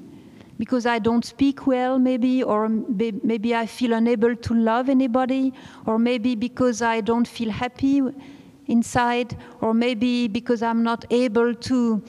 because 0.59 0.87
I 0.87 0.99
don't 0.99 1.25
speak 1.25 1.67
well, 1.67 1.99
maybe, 1.99 2.43
or 2.43 2.69
maybe 2.69 3.55
I 3.55 3.67
feel 3.67 3.93
unable 3.93 4.35
to 4.35 4.55
love 4.55 4.89
anybody, 4.89 5.53
or 5.85 5.99
maybe 5.99 6.35
because 6.35 6.83
I 6.83 7.01
don't 7.01 7.29
feel 7.29 7.51
happy 7.51 8.03
inside, 8.67 9.37
or 9.61 9.75
maybe 9.75 10.29
because 10.29 10.63
I'm 10.63 10.83
not 10.83 11.05
able 11.11 11.55
to, 11.55 12.03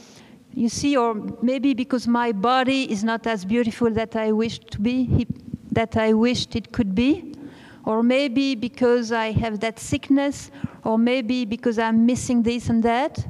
you 0.53 0.69
see, 0.69 0.95
or 0.95 1.13
maybe 1.41 1.73
because 1.73 2.07
my 2.07 2.31
body 2.31 2.91
is 2.91 3.03
not 3.03 3.27
as 3.27 3.45
beautiful 3.45 3.91
that 3.91 4.15
I 4.15 4.31
wished 4.31 4.71
to 4.71 4.79
be, 4.79 5.27
that 5.71 5.97
I 5.97 6.13
wished 6.13 6.55
it 6.55 6.71
could 6.71 6.95
be, 6.95 7.33
or 7.85 8.01
maybe 8.01 8.55
because 8.55 9.11
I 9.11 9.31
have 9.31 9.59
that 9.59 9.77
sickness, 9.77 10.51
or 10.83 10.97
maybe 10.97 11.45
because 11.45 11.77
I'm 11.77 12.05
missing 12.05 12.43
this 12.43 12.69
and 12.69 12.81
that. 12.83 13.25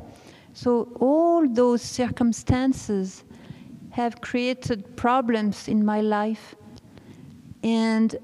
So 0.53 0.89
all 0.99 1.47
those 1.47 1.81
circumstances 1.81 3.23
have 3.97 4.21
created 4.21 4.95
problems 4.95 5.67
in 5.67 5.83
my 5.83 6.01
life. 6.01 6.55
And 7.63 8.15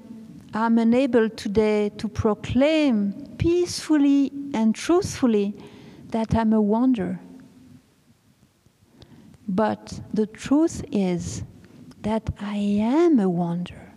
I'm 0.54 0.78
unable 0.78 1.28
today 1.28 1.88
to 1.98 2.06
proclaim 2.06 3.12
peacefully 3.38 4.30
and 4.54 4.72
truthfully 4.72 5.52
that 6.10 6.32
I'm 6.32 6.52
a 6.52 6.60
wonder. 6.60 7.18
But 9.48 10.00
the 10.12 10.28
truth 10.28 10.84
is 10.92 11.42
that 12.02 12.22
I 12.38 12.56
am 12.56 13.18
a 13.18 13.28
wonder. 13.28 13.92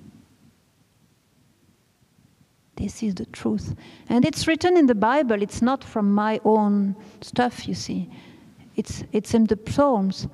This 2.76 3.04
is 3.04 3.14
the 3.14 3.28
truth. 3.28 3.76
And 4.10 4.26
it's 4.26 4.48
written 4.48 4.78
in 4.78 4.88
the 4.88 4.96
Bible, 4.96 5.44
it's 5.44 5.62
not 5.62 5.84
from 5.84 6.12
my 6.12 6.42
own 6.44 6.96
stuff, 7.22 7.68
you 7.68 7.76
see. 7.76 8.10
It's, 8.76 9.04
it's 9.12 9.36
in 9.36 9.46
the 9.46 9.60
Psalms. 9.70 10.28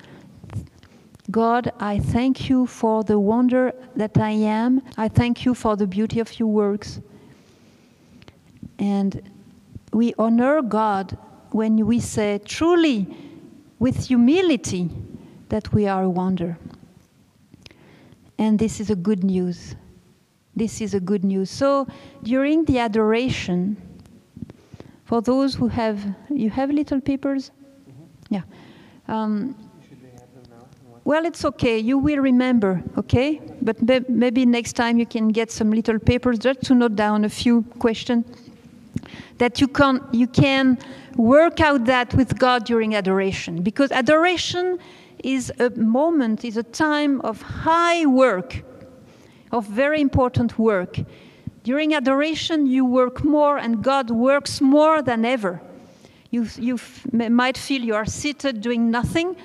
God, 1.32 1.72
I 1.80 2.00
thank 2.00 2.50
you 2.50 2.66
for 2.66 3.04
the 3.04 3.18
wonder 3.18 3.74
that 3.96 4.18
I 4.18 4.32
am. 4.32 4.82
I 4.98 5.08
thank 5.08 5.46
you 5.46 5.54
for 5.54 5.78
the 5.78 5.88
beauty 5.88 6.20
of 6.20 6.38
your 6.38 6.50
works. 6.50 7.00
And 8.78 9.22
we 9.94 10.14
honor 10.18 10.62
God 10.62 11.18
when 11.52 11.86
we 11.86 12.00
say 12.00 12.40
truly, 12.44 13.08
with 13.80 14.08
humility, 14.08 14.90
that 15.50 15.72
we 15.72 15.88
are 15.88 16.04
a 16.04 16.10
wonder. 16.10 16.58
And 18.38 18.60
this 18.60 18.80
is 18.80 18.90
a 18.90 18.96
good 18.96 19.24
news. 19.24 19.76
This 20.56 20.82
is 20.82 20.94
a 20.94 21.00
good 21.00 21.24
news. 21.24 21.50
So 21.50 21.88
during 22.24 22.66
the 22.66 22.80
adoration, 22.80 23.78
for 25.06 25.22
those 25.22 25.56
who 25.56 25.68
have, 25.68 26.04
you 26.30 26.50
have 26.50 26.70
little 26.70 27.00
papers? 27.00 27.52
Mm-hmm. 27.90 28.34
Yeah. 28.36 28.42
Um, 29.08 29.56
well, 31.06 31.26
it's 31.26 31.44
okay. 31.44 31.80
You 31.80 31.98
will 31.98 32.20
remember, 32.20 32.82
okay? 32.98 33.42
But 33.62 34.10
maybe 34.10 34.46
next 34.46 34.74
time 34.74 34.98
you 34.98 35.06
can 35.06 35.30
get 35.30 35.52
some 35.52 35.72
little 35.72 36.00
papers 36.00 36.40
just 36.40 36.62
to 36.64 36.76
note 36.76 36.96
down 36.96 37.26
a 37.26 37.30
few 37.30 37.64
questions 37.80 38.26
that 39.38 39.60
you 39.60 39.68
can 39.68 40.02
you 40.12 40.28
can 40.28 40.78
work 41.16 41.60
out 41.60 41.86
that 41.86 42.14
with 42.14 42.38
God 42.40 42.66
during 42.66 42.96
adoration 42.96 43.62
because 43.62 43.92
adoration 43.92 44.80
is 45.24 45.52
a 45.60 45.70
moment 45.72 46.46
is 46.46 46.58
a 46.58 46.64
time 46.64 47.22
of 47.22 47.42
high 47.42 48.06
work 48.06 48.64
of 49.52 49.66
very 49.66 50.02
important 50.02 50.58
work 50.58 51.00
during 51.64 51.94
adoration 51.94 52.66
you 52.66 52.86
work 52.86 53.24
more 53.24 53.58
and 53.58 53.84
God 53.84 54.10
works 54.10 54.62
more 54.62 55.02
than 55.02 55.26
ever 55.26 55.62
you 56.32 56.48
you 56.58 56.80
might 57.12 57.58
feel 57.58 57.82
you 57.82 57.96
are 57.96 58.06
seated 58.06 58.62
doing 58.62 58.92
nothing 58.92 59.36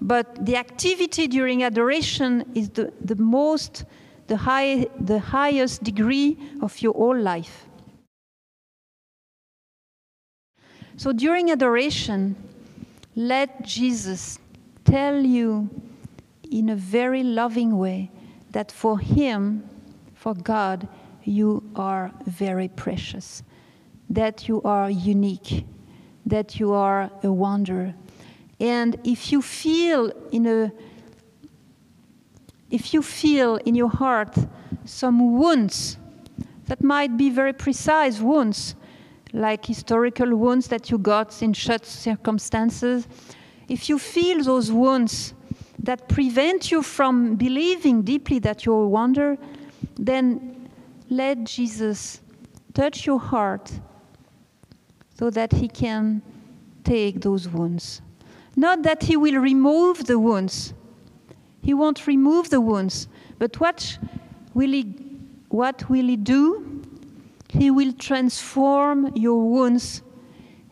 but 0.00 0.44
the 0.44 0.56
activity 0.56 1.26
during 1.26 1.62
adoration 1.64 2.44
is 2.54 2.70
the, 2.70 2.92
the 3.00 3.16
most, 3.16 3.84
the, 4.28 4.36
high, 4.36 4.86
the 5.00 5.18
highest 5.18 5.82
degree 5.82 6.36
of 6.62 6.80
your 6.80 6.92
whole 6.92 7.18
life. 7.18 7.66
So 10.96 11.12
during 11.12 11.50
adoration, 11.50 12.36
let 13.14 13.62
Jesus 13.64 14.38
tell 14.84 15.20
you 15.20 15.68
in 16.50 16.70
a 16.70 16.76
very 16.76 17.22
loving 17.22 17.78
way 17.78 18.10
that 18.50 18.72
for 18.72 18.98
Him, 18.98 19.68
for 20.14 20.34
God, 20.34 20.88
you 21.24 21.62
are 21.76 22.10
very 22.26 22.68
precious, 22.68 23.42
that 24.10 24.48
you 24.48 24.62
are 24.62 24.90
unique, 24.90 25.66
that 26.26 26.58
you 26.58 26.72
are 26.72 27.10
a 27.22 27.30
wonder, 27.30 27.94
and 28.60 28.98
if 29.04 29.30
you 29.32 29.40
feel 29.40 30.10
in 30.32 30.46
a 30.46 30.72
if 32.70 32.92
you 32.92 33.02
feel 33.02 33.56
in 33.56 33.74
your 33.74 33.88
heart 33.88 34.36
some 34.84 35.38
wounds 35.38 35.96
that 36.66 36.82
might 36.82 37.16
be 37.16 37.30
very 37.30 37.52
precise 37.54 38.20
wounds, 38.20 38.74
like 39.32 39.64
historical 39.64 40.36
wounds 40.36 40.68
that 40.68 40.90
you 40.90 40.98
got 40.98 41.42
in 41.42 41.54
such 41.54 41.84
circumstances, 41.84 43.08
if 43.68 43.88
you 43.88 43.98
feel 43.98 44.42
those 44.42 44.70
wounds 44.70 45.34
that 45.78 46.08
prevent 46.08 46.70
you 46.70 46.82
from 46.82 47.36
believing 47.36 48.02
deeply 48.02 48.38
that 48.40 48.66
you're 48.66 48.84
a 48.84 48.88
wonder, 48.88 49.38
then 49.96 50.68
let 51.08 51.44
Jesus 51.44 52.20
touch 52.74 53.06
your 53.06 53.18
heart 53.18 53.72
so 55.14 55.30
that 55.30 55.52
he 55.52 55.68
can 55.68 56.20
take 56.84 57.20
those 57.20 57.48
wounds. 57.48 58.02
Not 58.58 58.82
that 58.82 59.04
he 59.04 59.16
will 59.16 59.36
remove 59.36 60.06
the 60.06 60.18
wounds. 60.18 60.74
He 61.62 61.72
won't 61.72 62.08
remove 62.08 62.50
the 62.50 62.60
wounds. 62.60 63.06
But 63.38 63.60
what 63.60 63.96
will 64.52 64.72
he, 64.72 64.82
what 65.48 65.88
will 65.88 66.08
he 66.08 66.16
do? 66.16 66.82
He 67.48 67.70
will 67.70 67.92
transform 67.92 69.12
your 69.14 69.40
wounds 69.48 70.02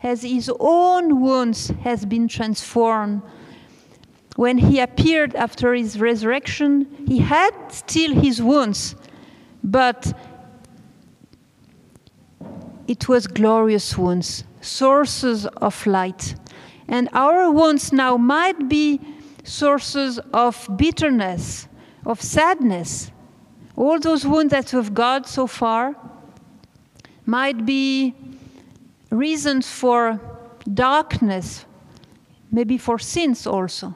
as 0.03 0.23
his 0.23 0.51
own 0.59 1.21
wounds 1.21 1.69
has 1.83 2.05
been 2.05 2.27
transformed. 2.27 3.21
When 4.35 4.57
he 4.57 4.81
appeared 4.81 5.33
after 5.35 5.73
his 5.73 5.97
resurrection, 5.97 7.05
he 7.07 7.19
had 7.19 7.53
still 7.69 8.13
his 8.13 8.41
wounds, 8.41 8.95
but 9.63 10.11
it 12.85 13.07
was 13.07 13.27
glorious 13.27 13.97
wounds, 13.97 14.43
sources 14.59 15.45
of 15.45 15.87
light. 15.87 16.35
And 16.87 17.09
our 17.13 17.51
wounds 17.51 17.91
now 17.91 18.17
might 18.17 18.69
be 18.69 18.99
sources 19.43 20.19
of 20.33 20.67
bitterness, 20.77 21.67
of 22.05 22.21
sadness. 22.21 23.11
All 23.75 23.99
those 23.99 24.25
wounds 24.25 24.51
that 24.51 24.73
we've 24.73 24.93
got 24.93 25.27
so 25.27 25.47
far 25.47 25.95
might 27.25 27.65
be 27.65 28.15
reasons 29.09 29.69
for 29.69 30.19
darkness, 30.73 31.65
maybe 32.51 32.77
for 32.77 32.99
sins 32.99 33.45
also. 33.45 33.93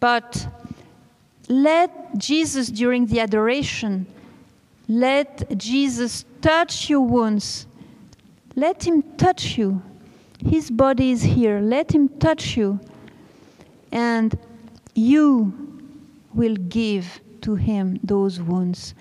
But 0.00 0.46
let 1.48 2.16
Jesus, 2.16 2.68
during 2.68 3.06
the 3.06 3.20
adoration, 3.20 4.06
let 4.88 5.58
Jesus 5.58 6.24
touch 6.40 6.90
your 6.90 7.02
wounds. 7.02 7.66
Let 8.56 8.86
him 8.86 9.02
touch 9.16 9.56
you 9.56 9.82
his 10.44 10.70
body 10.70 11.10
is 11.10 11.22
here. 11.22 11.60
Let 11.60 11.92
him 11.92 12.08
touch 12.18 12.56
you. 12.56 12.80
And 13.90 14.36
you 14.94 15.52
will 16.34 16.56
give 16.56 17.20
to 17.42 17.54
him 17.54 17.98
those 18.02 18.40
wounds. 18.40 18.94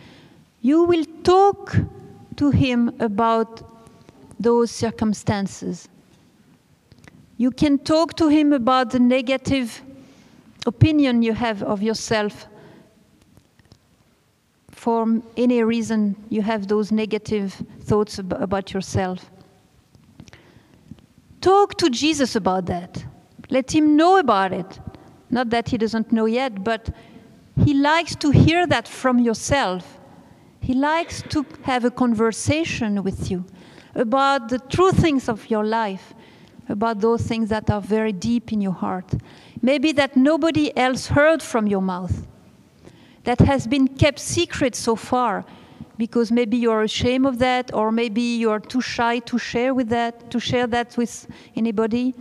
You 0.61 0.83
will 0.83 1.05
talk 1.23 1.75
to 2.35 2.51
him 2.51 2.93
about 2.99 3.61
those 4.39 4.71
circumstances. 4.71 5.87
You 7.37 7.51
can 7.51 7.79
talk 7.79 8.15
to 8.17 8.27
him 8.27 8.53
about 8.53 8.91
the 8.91 8.99
negative 8.99 9.81
opinion 10.65 11.23
you 11.23 11.33
have 11.33 11.63
of 11.63 11.81
yourself. 11.81 12.47
For 14.69 15.21
any 15.37 15.63
reason, 15.63 16.15
you 16.29 16.41
have 16.41 16.67
those 16.67 16.91
negative 16.91 17.53
thoughts 17.81 18.19
about 18.19 18.73
yourself. 18.73 19.29
Talk 21.41 21.75
to 21.77 21.89
Jesus 21.89 22.35
about 22.35 22.67
that. 22.67 23.03
Let 23.49 23.73
him 23.73 23.97
know 23.97 24.17
about 24.17 24.53
it. 24.53 24.79
Not 25.29 25.49
that 25.49 25.69
he 25.69 25.77
doesn't 25.77 26.11
know 26.11 26.25
yet, 26.25 26.63
but 26.63 26.89
he 27.65 27.73
likes 27.73 28.15
to 28.17 28.29
hear 28.29 28.67
that 28.67 28.87
from 28.87 29.19
yourself. 29.19 29.99
He 30.59 30.73
likes 30.73 31.23
to 31.29 31.45
have 31.63 31.83
a 31.83 31.91
conversation 31.91 33.03
with 33.03 33.31
you 33.31 33.43
about 33.95 34.49
the 34.49 34.59
true 34.59 34.91
things 34.91 35.27
of 35.27 35.49
your 35.49 35.65
life, 35.65 36.13
about 36.69 37.01
those 37.01 37.23
things 37.23 37.49
that 37.49 37.69
are 37.69 37.81
very 37.81 38.13
deep 38.13 38.53
in 38.53 38.61
your 38.61 38.73
heart. 38.73 39.11
Maybe 39.61 39.91
that 39.93 40.15
nobody 40.15 40.75
else 40.77 41.07
heard 41.07 41.41
from 41.41 41.67
your 41.67 41.81
mouth, 41.81 42.27
that 43.23 43.39
has 43.39 43.67
been 43.67 43.87
kept 43.87 44.19
secret 44.19 44.75
so 44.75 44.95
far 44.95 45.43
because 46.01 46.31
maybe 46.31 46.57
you're 46.57 46.81
ashamed 46.81 47.27
of 47.27 47.37
that 47.37 47.71
or 47.75 47.91
maybe 47.91 48.23
you're 48.23 48.59
too 48.59 48.81
shy 48.81 49.19
to 49.19 49.37
share 49.37 49.71
with 49.71 49.87
that 49.89 50.31
to 50.31 50.39
share 50.39 50.65
that 50.65 50.97
with 50.97 51.27
anybody. 51.55 52.15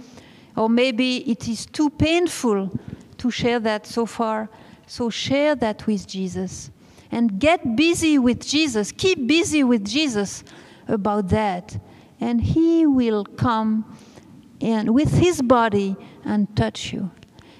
Or 0.54 0.68
maybe 0.68 1.26
it 1.30 1.48
is 1.48 1.64
too 1.64 1.88
painful 1.88 2.78
to 3.16 3.30
share 3.30 3.58
that 3.60 3.86
so 3.86 4.04
far. 4.04 4.50
So 4.86 5.08
share 5.08 5.54
that 5.54 5.86
with 5.86 6.06
jesus. 6.06 6.70
And 7.10 7.40
get 7.40 7.74
busy 7.74 8.18
with 8.18 8.46
jesus. 8.46 8.92
Keep 8.92 9.26
busy 9.26 9.64
with 9.64 9.82
jesus 9.86 10.44
about 10.86 11.28
that. 11.28 11.82
And 12.20 12.38
he 12.38 12.84
will 12.84 13.24
come 13.24 13.96
and 14.60 14.90
with 14.90 15.10
his 15.14 15.40
body 15.40 15.96
and 16.26 16.54
touch 16.54 16.92
you. 16.92 17.10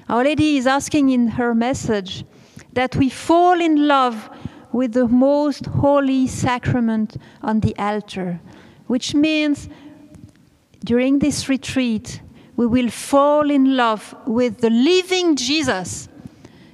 Our 0.07 0.23
lady 0.23 0.59
is 0.59 0.67
asking 0.67 1.09
in 1.09 1.29
her 1.29 1.55
message 1.55 2.27
that 2.75 2.95
we 2.95 3.09
fall 3.09 3.59
in 3.59 3.89
love 3.89 4.29
with 4.73 4.93
the 4.93 5.09
most 5.09 5.67
holy 5.67 6.27
sacrament 6.27 7.17
on 7.43 7.61
the 7.61 7.77
altar, 7.77 8.41
which 8.87 9.15
means 9.15 9.69
during 10.85 11.19
this 11.19 11.49
retreat, 11.49 12.21
we 12.57 12.67
will 12.67 12.91
fall 12.91 13.51
in 13.51 13.77
love 13.77 14.15
with 14.27 14.59
the 14.59 14.71
living 14.71 15.37
Jesus, 15.37 16.09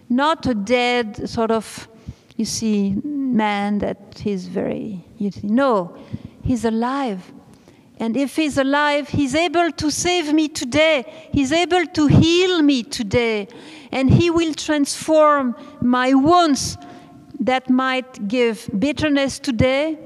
not 0.08 0.46
a 0.46 0.54
dead 0.54 1.28
sort 1.28 1.50
of, 1.50 1.88
you 2.36 2.44
see, 2.44 2.94
man 3.04 3.78
that 3.78 3.98
he's 4.18 4.46
very, 4.46 5.04
you 5.18 5.30
see, 5.30 5.46
no, 5.46 5.96
he's 6.42 6.64
alive. 6.64 7.32
And 7.98 8.16
if 8.16 8.36
he's 8.36 8.58
alive, 8.58 9.08
he's 9.08 9.34
able 9.34 9.72
to 9.72 9.90
save 9.90 10.32
me 10.32 10.48
today. 10.48 11.28
He's 11.32 11.50
able 11.50 11.86
to 11.86 12.06
heal 12.06 12.60
me 12.62 12.82
today. 12.82 13.48
And 13.90 14.10
he 14.10 14.28
will 14.28 14.52
transform 14.52 15.56
my 15.80 16.12
wounds 16.12 16.76
that 17.40 17.68
might 17.68 18.28
give 18.28 18.68
bitterness 18.78 19.38
today, 19.38 19.98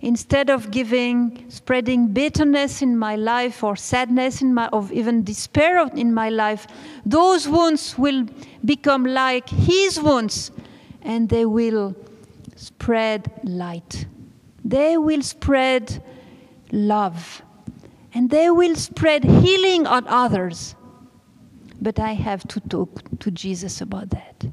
instead 0.00 0.50
of 0.50 0.70
giving, 0.70 1.44
spreading 1.48 2.08
bitterness 2.08 2.82
in 2.82 2.98
my 2.98 3.16
life 3.16 3.64
or 3.64 3.74
sadness 3.74 4.42
in 4.42 4.52
my, 4.52 4.68
or 4.68 4.86
even 4.92 5.24
despair 5.24 5.86
in 5.94 6.12
my 6.12 6.28
life, 6.28 6.66
those 7.06 7.48
wounds 7.48 7.96
will 7.96 8.26
become 8.64 9.04
like 9.04 9.48
His 9.48 10.00
wounds, 10.00 10.50
and 11.02 11.28
they 11.28 11.46
will 11.46 11.94
spread 12.56 13.30
light. 13.44 14.06
They 14.64 14.98
will 14.98 15.22
spread 15.22 16.02
love, 16.72 17.42
and 18.12 18.30
they 18.30 18.50
will 18.50 18.76
spread 18.76 19.24
healing 19.24 19.86
on 19.86 20.06
others. 20.08 20.74
But 21.80 21.98
I 21.98 22.12
have 22.14 22.46
to 22.48 22.60
talk 22.60 23.18
to 23.20 23.30
Jesus 23.30 23.80
about 23.80 24.10
that. 24.10 24.46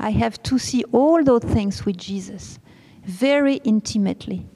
I 0.00 0.12
have 0.12 0.42
to 0.44 0.58
see 0.58 0.82
all 0.92 1.22
those 1.22 1.42
things 1.42 1.84
with 1.84 1.98
Jesus 1.98 2.58
very 3.04 3.56
intimately, 3.56 4.46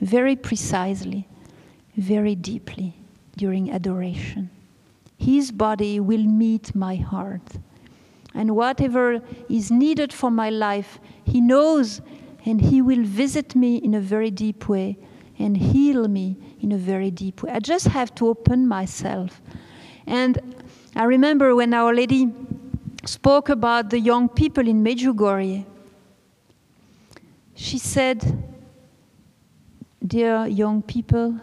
very 0.00 0.34
precisely, 0.34 1.28
very 1.96 2.34
deeply 2.34 2.94
during 3.36 3.70
adoration. 3.70 4.48
His 5.18 5.52
body 5.52 6.00
will 6.00 6.24
meet 6.24 6.74
my 6.74 6.96
heart. 6.96 7.58
And 8.34 8.56
whatever 8.56 9.20
is 9.48 9.70
needed 9.70 10.12
for 10.12 10.30
my 10.30 10.48
life, 10.48 10.98
He 11.24 11.40
knows, 11.40 12.00
and 12.46 12.60
He 12.60 12.80
will 12.80 13.04
visit 13.04 13.54
me 13.54 13.76
in 13.76 13.94
a 13.94 14.00
very 14.00 14.30
deep 14.30 14.68
way 14.68 14.96
and 15.38 15.56
heal 15.56 16.08
me 16.08 16.38
in 16.60 16.72
a 16.72 16.78
very 16.78 17.10
deep 17.10 17.42
way. 17.42 17.52
I 17.52 17.60
just 17.60 17.88
have 17.88 18.14
to 18.16 18.28
open 18.28 18.66
myself. 18.66 19.42
And 20.06 20.56
I 20.96 21.04
remember 21.04 21.54
when 21.54 21.74
Our 21.74 21.94
Lady 21.94 22.32
spoke 23.06 23.48
about 23.48 23.90
the 23.90 23.98
young 23.98 24.28
people 24.28 24.66
in 24.66 24.82
Medjugorje. 24.82 25.64
She 27.54 27.78
said, 27.78 28.42
Dear 30.06 30.46
young 30.46 30.82
people, 30.82 31.40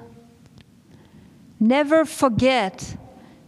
never 1.60 2.06
forget 2.06 2.96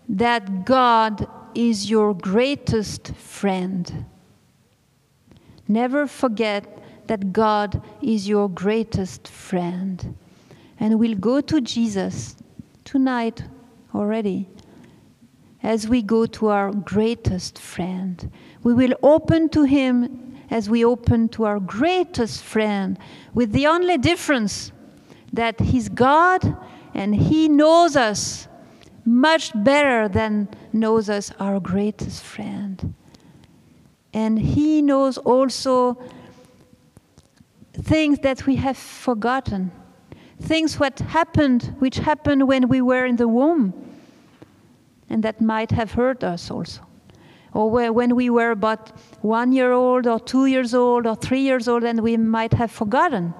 that 0.09 0.65
God 0.65 1.27
is 1.53 1.89
your 1.89 2.13
greatest 2.13 3.13
friend. 3.15 4.05
Never 5.67 6.07
forget 6.07 6.65
that 7.07 7.31
God 7.31 7.81
is 8.01 8.27
your 8.27 8.49
greatest 8.49 9.27
friend. 9.27 10.15
And 10.79 10.99
we'll 10.99 11.15
go 11.17 11.41
to 11.41 11.61
Jesus 11.61 12.35
tonight 12.83 13.43
already 13.93 14.49
as 15.63 15.87
we 15.87 16.01
go 16.01 16.25
to 16.25 16.49
our 16.49 16.71
greatest 16.71 17.57
friend. 17.57 18.29
We 18.63 18.73
will 18.73 18.93
open 19.01 19.47
to 19.49 19.63
him 19.63 20.35
as 20.51 20.69
we 20.69 20.83
open 20.83 21.29
to 21.29 21.45
our 21.45 21.59
greatest 21.59 22.43
friend, 22.43 22.99
with 23.33 23.53
the 23.53 23.65
only 23.65 23.97
difference 23.97 24.71
that 25.31 25.59
he's 25.59 25.89
God 25.89 26.55
and 26.93 27.15
he 27.15 27.47
knows 27.47 27.95
us 27.95 28.47
much 29.05 29.51
better 29.55 30.07
than 30.07 30.47
knows 30.71 31.09
us 31.09 31.31
our 31.39 31.59
greatest 31.59 32.21
friend. 32.21 32.93
And 34.13 34.37
he 34.37 34.81
knows 34.81 35.17
also 35.17 35.97
things 37.73 38.19
that 38.19 38.45
we 38.45 38.57
have 38.57 38.77
forgotten, 38.77 39.71
things 40.39 40.79
what 40.79 40.99
happened, 40.99 41.75
which 41.79 41.97
happened 41.97 42.47
when 42.47 42.67
we 42.67 42.79
were 42.79 43.05
in 43.05 43.15
the 43.15 43.27
womb 43.27 43.92
and 45.13 45.21
that 45.21 45.39
might 45.39 45.69
have 45.69 45.91
hurt 45.91 46.23
us 46.23 46.49
also. 46.49 46.81
Or 47.53 47.69
when 47.69 48.15
we 48.15 48.31
were 48.31 48.49
about 48.49 48.99
one 49.21 49.51
year 49.51 49.71
old, 49.71 50.07
or 50.07 50.19
two 50.19 50.47
years 50.47 50.73
old, 50.73 51.05
or 51.05 51.15
three 51.15 51.41
years 51.41 51.67
old, 51.67 51.83
and 51.83 52.01
we 52.01 52.17
might 52.17 52.51
have 52.53 52.71
forgotten, 52.71 53.35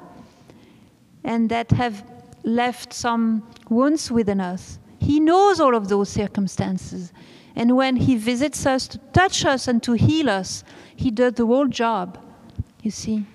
and 1.24 1.50
that 1.50 1.72
have 1.72 2.06
left 2.44 2.94
some 2.94 3.42
wounds 3.70 4.12
within 4.12 4.40
us. 4.40 4.78
He 5.00 5.20
knows 5.20 5.60
all 5.60 5.76
of 5.76 5.88
those 5.88 6.10
circumstances. 6.10 7.12
And 7.56 7.76
when 7.76 7.96
He 7.96 8.18
visits 8.18 8.68
us 8.68 8.88
to 8.90 9.00
touch 9.12 9.44
us 9.44 9.68
and 9.68 9.82
to 9.82 9.94
heal 9.94 10.30
us, 10.30 10.64
He 10.96 11.10
does 11.10 11.34
the 11.34 11.48
whole 11.48 11.68
job. 11.68 12.20
You 12.84 12.92
see? 12.92 13.26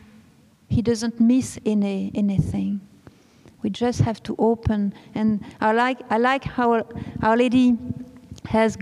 He 0.68 0.80
doesn't 0.80 1.18
miss 1.18 1.58
any, 1.66 2.12
anything. 2.14 2.82
We 3.62 3.70
just 3.70 4.00
have 4.02 4.22
to 4.22 4.36
open. 4.38 4.94
And 5.16 5.44
I 5.60 5.72
like, 5.72 5.98
I 6.10 6.18
like 6.18 6.44
how 6.44 6.86
Our 7.20 7.36
Lady 7.36 7.76
has 8.48 8.78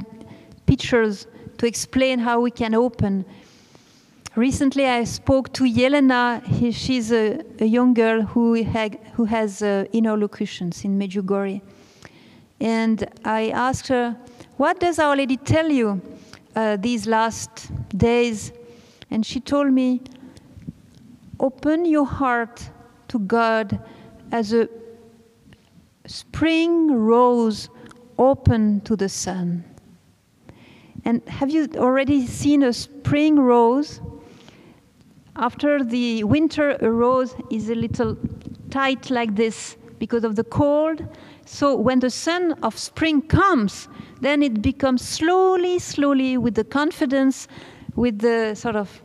pictures 0.67 1.27
to 1.59 1.67
explain 1.67 2.21
how 2.21 2.41
we 2.41 2.51
can 2.51 2.73
open. 2.75 3.25
Recently, 4.37 4.87
I 4.87 5.03
spoke 5.05 5.53
to 5.55 5.65
Yelena. 5.65 6.45
He, 6.45 6.71
she's 6.71 7.11
a, 7.11 7.43
a, 7.59 7.65
young 7.65 7.93
girl 7.93 8.23
who, 8.23 8.63
had, 8.63 8.99
who 9.15 9.25
has 9.25 9.63
uh, 9.63 9.87
inner 9.93 10.17
locutions 10.17 10.85
in 10.85 10.97
Medjugorje. 10.99 11.61
And 12.61 13.09
I 13.25 13.49
asked 13.51 13.89
her, 13.89 14.17
What 14.57 14.79
does 14.79 15.01
Our 15.01 15.17
Lady 15.17 15.37
tell 15.37 15.69
you 15.69 16.01
uh, 16.55 16.77
these 16.77 17.09
last 17.09 17.71
days? 17.97 18.53
And 19.11 19.27
she 19.27 19.41
told 19.41 19.73
me, 19.73 20.01
Open 21.41 21.85
your 21.87 22.07
heart 22.07 22.71
to 23.09 23.19
God 23.19 23.81
as 24.31 24.53
a 24.53 24.69
spring 26.07 26.93
rose 26.93 27.69
open 28.19 28.81
to 28.83 28.97
the 28.97 29.09
sun. 29.09 29.65
And 31.05 31.27
have 31.29 31.51
you 31.51 31.69
already 31.77 32.27
seen 32.27 32.63
a 32.63 32.73
spring 32.73 33.39
rose? 33.39 34.01
After 35.37 35.85
the 35.85 36.25
winter, 36.25 36.77
a 36.81 36.91
rose 36.91 37.35
is 37.51 37.71
a 37.71 37.75
little 37.75 38.17
tight 38.71 39.11
like 39.11 39.37
this 39.37 39.77
because 39.99 40.25
of 40.25 40.37
the 40.37 40.45
cold. 40.45 41.07
So 41.45 41.77
when 41.77 42.01
the 42.01 42.11
sun 42.11 42.53
of 42.63 42.77
spring 42.77 43.23
comes, 43.23 43.89
then 44.21 44.43
it 44.43 44.63
becomes 44.63 45.07
slowly, 45.07 45.79
slowly, 45.79 46.37
with 46.37 46.55
the 46.55 46.65
confidence, 46.65 47.49
with 47.95 48.19
the 48.19 48.55
sort 48.55 48.77
of 48.77 49.01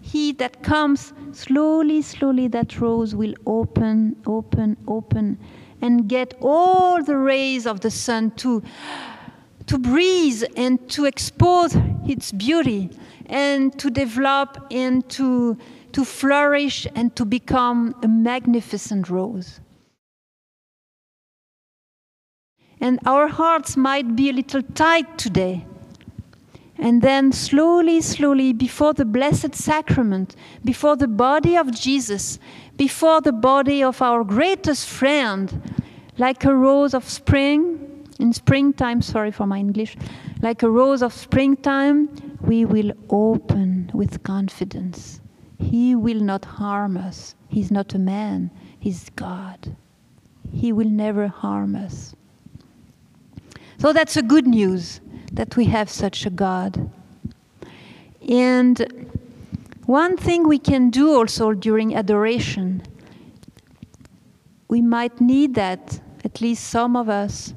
heat 0.00 0.38
that 0.38 0.62
comes, 0.62 1.12
slowly, 1.32 2.02
slowly 2.02 2.48
that 2.48 2.80
rose 2.80 3.14
will 3.14 3.34
open, 3.46 4.16
open, 4.26 4.76
open, 4.88 5.38
and 5.84 6.08
get 6.08 6.32
all 6.40 7.02
the 7.02 7.16
rays 7.16 7.66
of 7.66 7.80
the 7.80 7.90
sun 7.90 8.30
to, 8.30 8.62
to 9.66 9.76
breathe 9.76 10.42
and 10.56 10.88
to 10.88 11.04
expose 11.04 11.76
its 12.08 12.32
beauty 12.32 12.88
and 13.26 13.78
to 13.78 13.90
develop 13.90 14.66
and 14.70 15.06
to, 15.10 15.58
to 15.92 16.02
flourish 16.02 16.86
and 16.94 17.14
to 17.14 17.26
become 17.26 17.94
a 18.02 18.08
magnificent 18.08 19.10
rose. 19.10 19.60
And 22.80 22.98
our 23.04 23.28
hearts 23.28 23.76
might 23.76 24.16
be 24.16 24.30
a 24.30 24.32
little 24.32 24.62
tight 24.62 25.18
today. 25.18 25.66
And 26.76 27.02
then, 27.02 27.30
slowly, 27.30 28.00
slowly, 28.00 28.52
before 28.52 28.94
the 28.94 29.04
Blessed 29.04 29.54
Sacrament, 29.54 30.34
before 30.64 30.96
the 30.96 31.06
body 31.06 31.56
of 31.56 31.70
Jesus, 31.70 32.38
before 32.76 33.20
the 33.20 33.32
body 33.32 33.82
of 33.82 34.02
our 34.02 34.24
greatest 34.24 34.88
friend, 34.88 35.62
like 36.18 36.44
a 36.44 36.54
rose 36.54 36.94
of 36.94 37.08
spring, 37.08 38.06
in 38.18 38.32
springtime, 38.32 39.02
sorry 39.02 39.30
for 39.30 39.46
my 39.46 39.58
English, 39.58 39.96
like 40.40 40.62
a 40.62 40.70
rose 40.70 41.02
of 41.02 41.12
springtime, 41.12 42.08
we 42.40 42.64
will 42.64 42.92
open 43.10 43.90
with 43.94 44.22
confidence. 44.22 45.20
He 45.58 45.94
will 45.94 46.20
not 46.20 46.44
harm 46.44 46.96
us. 46.96 47.34
He's 47.48 47.70
not 47.70 47.94
a 47.94 47.98
man, 47.98 48.50
He's 48.78 49.08
God. 49.16 49.76
He 50.52 50.72
will 50.72 50.90
never 50.90 51.28
harm 51.28 51.74
us. 51.74 52.14
So 53.78 53.92
that's 53.92 54.16
a 54.16 54.22
good 54.22 54.46
news 54.46 55.00
that 55.32 55.56
we 55.56 55.64
have 55.66 55.90
such 55.90 56.26
a 56.26 56.30
God. 56.30 56.90
And 58.28 59.10
one 59.86 60.16
thing 60.16 60.48
we 60.48 60.58
can 60.58 60.90
do 60.90 61.14
also 61.14 61.52
during 61.52 61.94
adoration, 61.94 62.82
we 64.68 64.80
might 64.80 65.20
need 65.20 65.54
that, 65.54 66.00
at 66.24 66.40
least 66.40 66.64
some 66.64 66.96
of 66.96 67.08
us, 67.08 67.52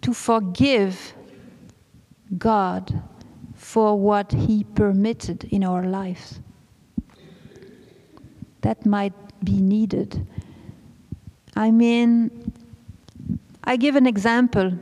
to 0.00 0.14
forgive 0.14 1.12
God 2.38 3.02
for 3.54 3.98
what 3.98 4.32
He 4.32 4.64
permitted 4.64 5.44
in 5.44 5.62
our 5.62 5.84
lives. 5.84 6.40
That 8.62 8.86
might 8.86 9.12
be 9.44 9.60
needed. 9.60 10.26
I 11.56 11.70
mean, 11.70 12.52
I 13.64 13.76
give 13.76 13.96
an 13.96 14.06
example. 14.06 14.72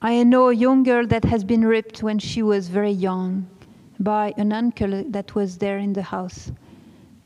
I 0.00 0.22
know 0.22 0.48
a 0.48 0.54
young 0.54 0.82
girl 0.82 1.06
that 1.06 1.24
has 1.26 1.44
been 1.44 1.64
raped 1.66 2.02
when 2.02 2.18
she 2.18 2.42
was 2.42 2.68
very 2.68 2.90
young 2.90 3.46
by 4.02 4.34
an 4.36 4.52
uncle 4.52 5.04
that 5.08 5.34
was 5.34 5.58
there 5.58 5.78
in 5.78 5.92
the 5.92 6.02
house. 6.02 6.52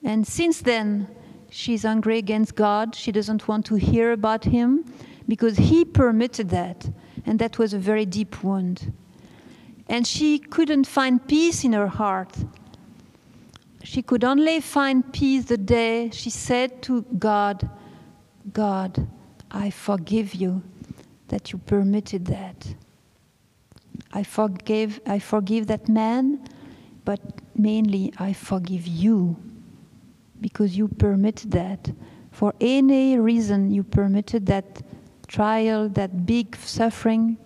And 0.05 0.27
since 0.27 0.61
then, 0.61 1.09
she's 1.51 1.85
angry 1.85 2.19
against 2.19 2.55
God. 2.55 2.95
She 2.95 3.13
doesn't 3.13 3.49
want 3.49 3.67
to 3.67 3.77
hear 3.77 4.13
about 4.13 4.45
him 4.45 4.85
because 5.27 5.57
he 5.57 5.85
permitted 5.85 6.51
that. 6.51 6.89
And 7.25 7.39
that 7.39 7.59
was 7.59 7.73
a 7.73 7.79
very 7.79 8.07
deep 8.07 8.43
wound. 8.45 8.93
And 9.89 10.07
she 10.07 10.39
couldn't 10.39 10.87
find 10.87 11.27
peace 11.27 11.65
in 11.65 11.73
her 11.73 11.89
heart. 11.89 12.37
She 13.83 14.03
could 14.03 14.25
only 14.25 14.61
find 14.61 15.13
peace 15.13 15.45
the 15.45 15.57
day 15.57 16.11
she 16.13 16.31
said 16.31 16.83
to 16.83 17.03
God, 17.19 17.69
God, 18.53 19.07
I 19.51 19.71
forgive 19.71 20.35
you 20.35 20.63
that 21.29 21.53
you 21.53 21.59
permitted 21.59 22.27
that. 22.27 22.75
I 24.13 24.23
forgive, 24.23 25.01
I 25.07 25.19
forgive 25.19 25.67
that 25.69 25.89
man, 25.89 26.47
but 27.07 27.21
mainly 27.55 28.13
I 28.19 28.35
forgive 28.35 28.87
you 28.87 29.37
because 30.41 30.77
you 30.77 30.89
permitted 30.89 31.53
that. 31.53 31.91
For 32.33 32.53
any 32.61 33.19
reason, 33.19 33.71
you 33.71 33.83
permitted 33.83 34.45
that 34.47 34.83
trial, 35.27 35.89
that 35.91 36.27
big 36.27 36.55
suffering. 36.57 37.39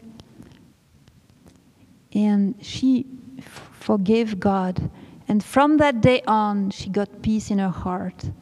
And 2.12 2.57
she 2.61 3.07
f- 3.38 3.70
forgave 3.79 4.40
God. 4.40 4.90
And 5.29 5.44
from 5.44 5.77
that 5.77 6.01
day 6.01 6.23
on, 6.27 6.70
she 6.70 6.88
got 6.88 7.23
peace 7.23 7.53
in 7.53 7.59
her 7.59 7.68
heart. 7.68 8.33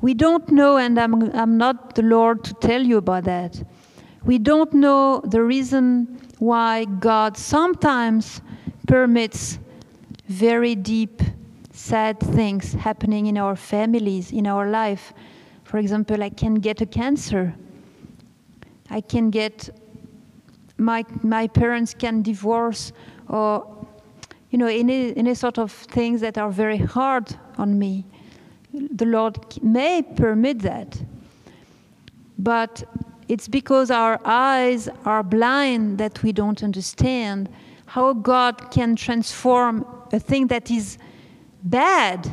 We 0.00 0.14
don't 0.14 0.48
know, 0.48 0.78
and 0.78 0.98
I'm, 0.98 1.30
I'm 1.36 1.56
not 1.56 1.94
the 1.94 2.02
Lord 2.02 2.42
to 2.44 2.54
tell 2.54 2.82
you 2.82 2.96
about 2.96 3.24
that. 3.24 3.62
We 4.24 4.38
don't 4.38 4.72
know 4.72 5.22
the 5.24 5.42
reason 5.42 6.23
why 6.38 6.84
God 6.84 7.36
sometimes 7.36 8.40
permits 8.86 9.58
very 10.28 10.74
deep, 10.74 11.22
sad 11.72 12.20
things 12.20 12.72
happening 12.72 13.26
in 13.26 13.38
our 13.38 13.56
families, 13.56 14.32
in 14.32 14.46
our 14.46 14.68
life. 14.68 15.12
For 15.64 15.78
example, 15.78 16.22
I 16.22 16.30
can 16.30 16.54
get 16.54 16.80
a 16.80 16.86
cancer. 16.86 17.54
I 18.90 19.00
can 19.00 19.30
get, 19.30 19.70
my, 20.78 21.04
my 21.22 21.46
parents 21.46 21.94
can 21.94 22.22
divorce, 22.22 22.92
or, 23.28 23.86
you 24.50 24.58
know, 24.58 24.66
any, 24.66 25.16
any 25.16 25.34
sort 25.34 25.58
of 25.58 25.72
things 25.72 26.20
that 26.20 26.38
are 26.38 26.50
very 26.50 26.78
hard 26.78 27.36
on 27.58 27.78
me 27.78 28.04
the 28.74 29.06
Lord 29.06 29.38
may 29.62 30.02
permit 30.02 30.60
that. 30.60 31.00
But 32.38 32.84
it's 33.28 33.48
because 33.48 33.90
our 33.90 34.20
eyes 34.24 34.88
are 35.04 35.22
blind 35.22 35.98
that 35.98 36.22
we 36.22 36.32
don't 36.32 36.62
understand 36.62 37.48
how 37.86 38.12
God 38.12 38.70
can 38.70 38.96
transform 38.96 39.86
a 40.12 40.18
thing 40.18 40.48
that 40.48 40.70
is 40.70 40.98
bad, 41.62 42.30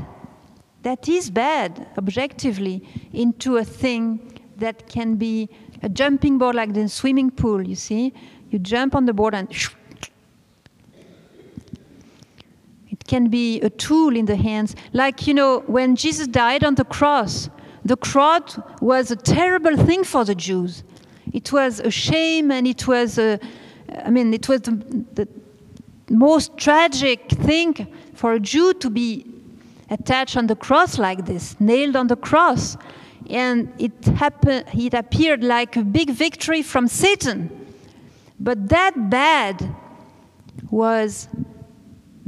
that 0.83 1.07
is 1.07 1.29
bad 1.29 1.87
objectively, 1.97 2.83
into 3.13 3.57
a 3.57 3.63
thing 3.63 4.39
that 4.57 4.87
can 4.87 5.15
be 5.15 5.49
a 5.83 5.89
jumping 5.89 6.37
board 6.37 6.55
like 6.55 6.73
the 6.73 6.87
swimming 6.87 7.31
pool, 7.31 7.67
you 7.67 7.75
see? 7.75 8.13
You 8.49 8.59
jump 8.59 8.95
on 8.95 9.05
the 9.05 9.13
board 9.13 9.33
and 9.33 9.49
it 12.89 13.05
can 13.07 13.29
be 13.29 13.61
a 13.61 13.69
tool 13.69 14.15
in 14.15 14.25
the 14.25 14.35
hands. 14.35 14.75
Like, 14.93 15.25
you 15.25 15.33
know, 15.33 15.59
when 15.67 15.95
Jesus 15.95 16.27
died 16.27 16.63
on 16.63 16.75
the 16.75 16.83
cross, 16.83 17.49
the 17.83 17.97
cross 17.97 18.59
was 18.79 19.11
a 19.11 19.15
terrible 19.15 19.75
thing 19.77 20.03
for 20.03 20.23
the 20.23 20.35
Jews. 20.35 20.83
It 21.33 21.51
was 21.51 21.79
a 21.79 21.91
shame 21.91 22.51
and 22.51 22.67
it 22.67 22.87
was, 22.87 23.17
a, 23.17 23.39
I 24.05 24.09
mean, 24.09 24.33
it 24.33 24.47
was 24.47 24.61
the, 24.61 24.71
the 25.13 25.27
most 26.09 26.57
tragic 26.57 27.29
thing 27.29 27.87
for 28.13 28.33
a 28.33 28.39
Jew 28.39 28.73
to 28.75 28.89
be 28.89 29.25
attached 29.89 30.37
on 30.37 30.47
the 30.47 30.55
cross 30.55 30.97
like 30.97 31.25
this, 31.25 31.59
nailed 31.59 31.95
on 31.95 32.07
the 32.07 32.15
cross. 32.15 32.77
And 33.29 33.71
it, 33.77 34.05
happened, 34.05 34.65
it 34.73 34.93
appeared 34.93 35.43
like 35.43 35.75
a 35.75 35.83
big 35.83 36.11
victory 36.11 36.61
from 36.61 36.87
Satan. 36.87 37.49
But 38.39 38.69
that 38.69 39.09
bad 39.09 39.75
was 40.69 41.27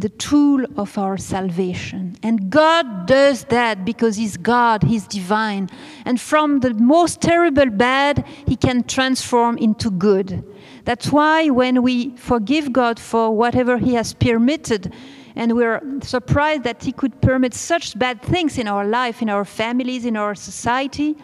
the 0.04 0.10
tool 0.10 0.66
of 0.76 0.98
our 0.98 1.18
salvation. 1.18 2.18
And 2.22 2.50
God 2.50 3.06
does 3.06 3.46
that 3.46 3.86
because 3.86 4.18
He's 4.18 4.36
God, 4.36 4.84
He's 4.84 5.08
divine. 5.08 5.70
And 6.04 6.20
from 6.20 6.60
the 6.60 6.74
most 6.74 7.22
terrible 7.22 7.70
bad, 7.70 8.26
He 8.46 8.58
can 8.58 8.84
transform 8.84 9.58
into 9.58 9.89
good. 9.89 10.44
That's 10.84 11.10
why 11.10 11.50
when 11.50 11.82
we 11.84 12.18
forgive 12.18 12.74
God 12.74 13.00
for 13.00 13.32
whatever 13.32 13.78
He 13.78 13.94
has 13.94 14.13
permitted, 14.13 14.94
and 15.38 15.56
we're 15.56 15.82
surprised 16.02 16.63
that 16.63 16.84
He 16.84 16.92
could 16.92 17.22
permit 17.22 17.54
such 17.54 17.98
bad 17.98 18.22
things 18.22 18.58
in 18.58 18.68
our 18.68 18.86
life, 18.86 19.22
in 19.22 19.30
our 19.30 19.46
families, 19.46 20.04
in 20.04 20.18
our 20.18 20.36
society, 20.36 21.16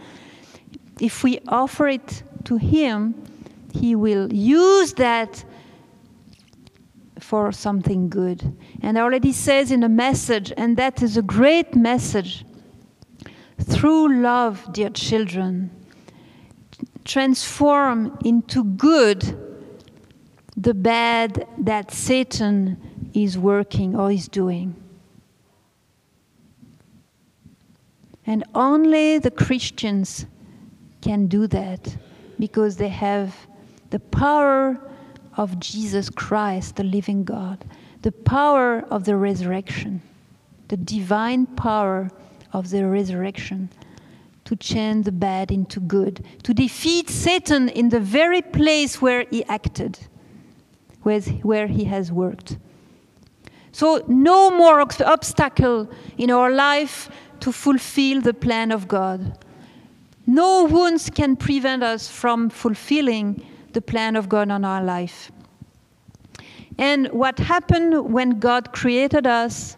if 1.02 1.22
we 1.22 1.42
offer 1.50 1.90
it 1.90 2.24
to 2.46 2.56
Him, 2.56 3.14
He 3.74 3.94
will 3.94 4.32
use 4.32 4.94
that 4.94 5.44
for 7.30 7.52
something 7.52 8.10
good. 8.10 8.58
And 8.82 8.98
Our 8.98 9.12
Lady 9.12 9.32
says 9.32 9.72
in 9.72 9.84
a 9.84 9.88
message, 9.88 10.52
and 10.58 10.76
that 10.78 11.04
is 11.04 11.16
a 11.16 11.22
great 11.22 11.76
message. 11.76 12.44
Through 13.60 14.20
love, 14.20 14.68
dear 14.74 14.90
children, 14.90 15.70
transform 17.06 18.18
into 18.26 18.64
good 18.64 19.22
the 20.58 20.74
bad 20.74 21.48
that 21.60 21.92
Satan 21.92 23.12
is 23.14 23.38
working 23.38 23.96
or 23.96 24.12
is 24.12 24.28
doing. 24.28 24.76
And 28.26 28.44
only 28.56 29.20
the 29.20 29.30
Christians 29.30 30.26
can 31.02 31.28
do 31.28 31.46
that 31.46 31.96
because 32.40 32.78
they 32.78 32.90
have 32.90 33.36
the 33.92 34.00
power 34.00 34.89
of 35.40 35.58
Jesus 35.58 36.10
Christ, 36.10 36.76
the 36.76 36.84
living 36.84 37.24
God, 37.24 37.64
the 38.02 38.12
power 38.12 38.84
of 38.92 39.06
the 39.06 39.16
resurrection, 39.16 40.02
the 40.68 40.76
divine 40.76 41.46
power 41.46 42.12
of 42.52 42.70
the 42.72 42.86
resurrection 42.86 43.70
to 44.44 44.58
change 44.58 45.06
the 45.06 45.14
bad 45.14 45.50
into 45.50 45.80
good, 45.80 46.26
to 46.44 46.54
defeat 46.54 47.10
Satan 47.10 47.70
in 47.70 47.88
the 47.88 48.02
very 48.02 48.42
place 48.42 49.02
where 49.02 49.26
he 49.32 49.46
acted, 49.46 49.98
where 51.04 51.68
he 51.68 51.86
has 51.86 52.12
worked. 52.12 52.58
So, 53.72 54.04
no 54.08 54.52
more 54.52 54.82
obstacle 54.82 55.90
in 56.18 56.32
our 56.32 56.52
life 56.52 57.10
to 57.40 57.54
fulfill 57.54 58.20
the 58.20 58.34
plan 58.34 58.74
of 58.74 58.90
God. 58.90 59.38
No 60.28 60.66
wounds 60.66 61.10
can 61.10 61.38
prevent 61.38 61.82
us 61.82 62.10
from 62.10 62.50
fulfilling 62.50 63.46
the 63.74 63.82
plan 63.82 64.16
of 64.16 64.30
God 64.30 64.52
on 64.52 64.66
our 64.66 64.84
life. 64.84 65.32
And 66.78 67.08
what 67.08 67.38
happened 67.40 68.14
when 68.14 68.40
God 68.40 68.72
created 68.72 69.28
us, 69.28 69.76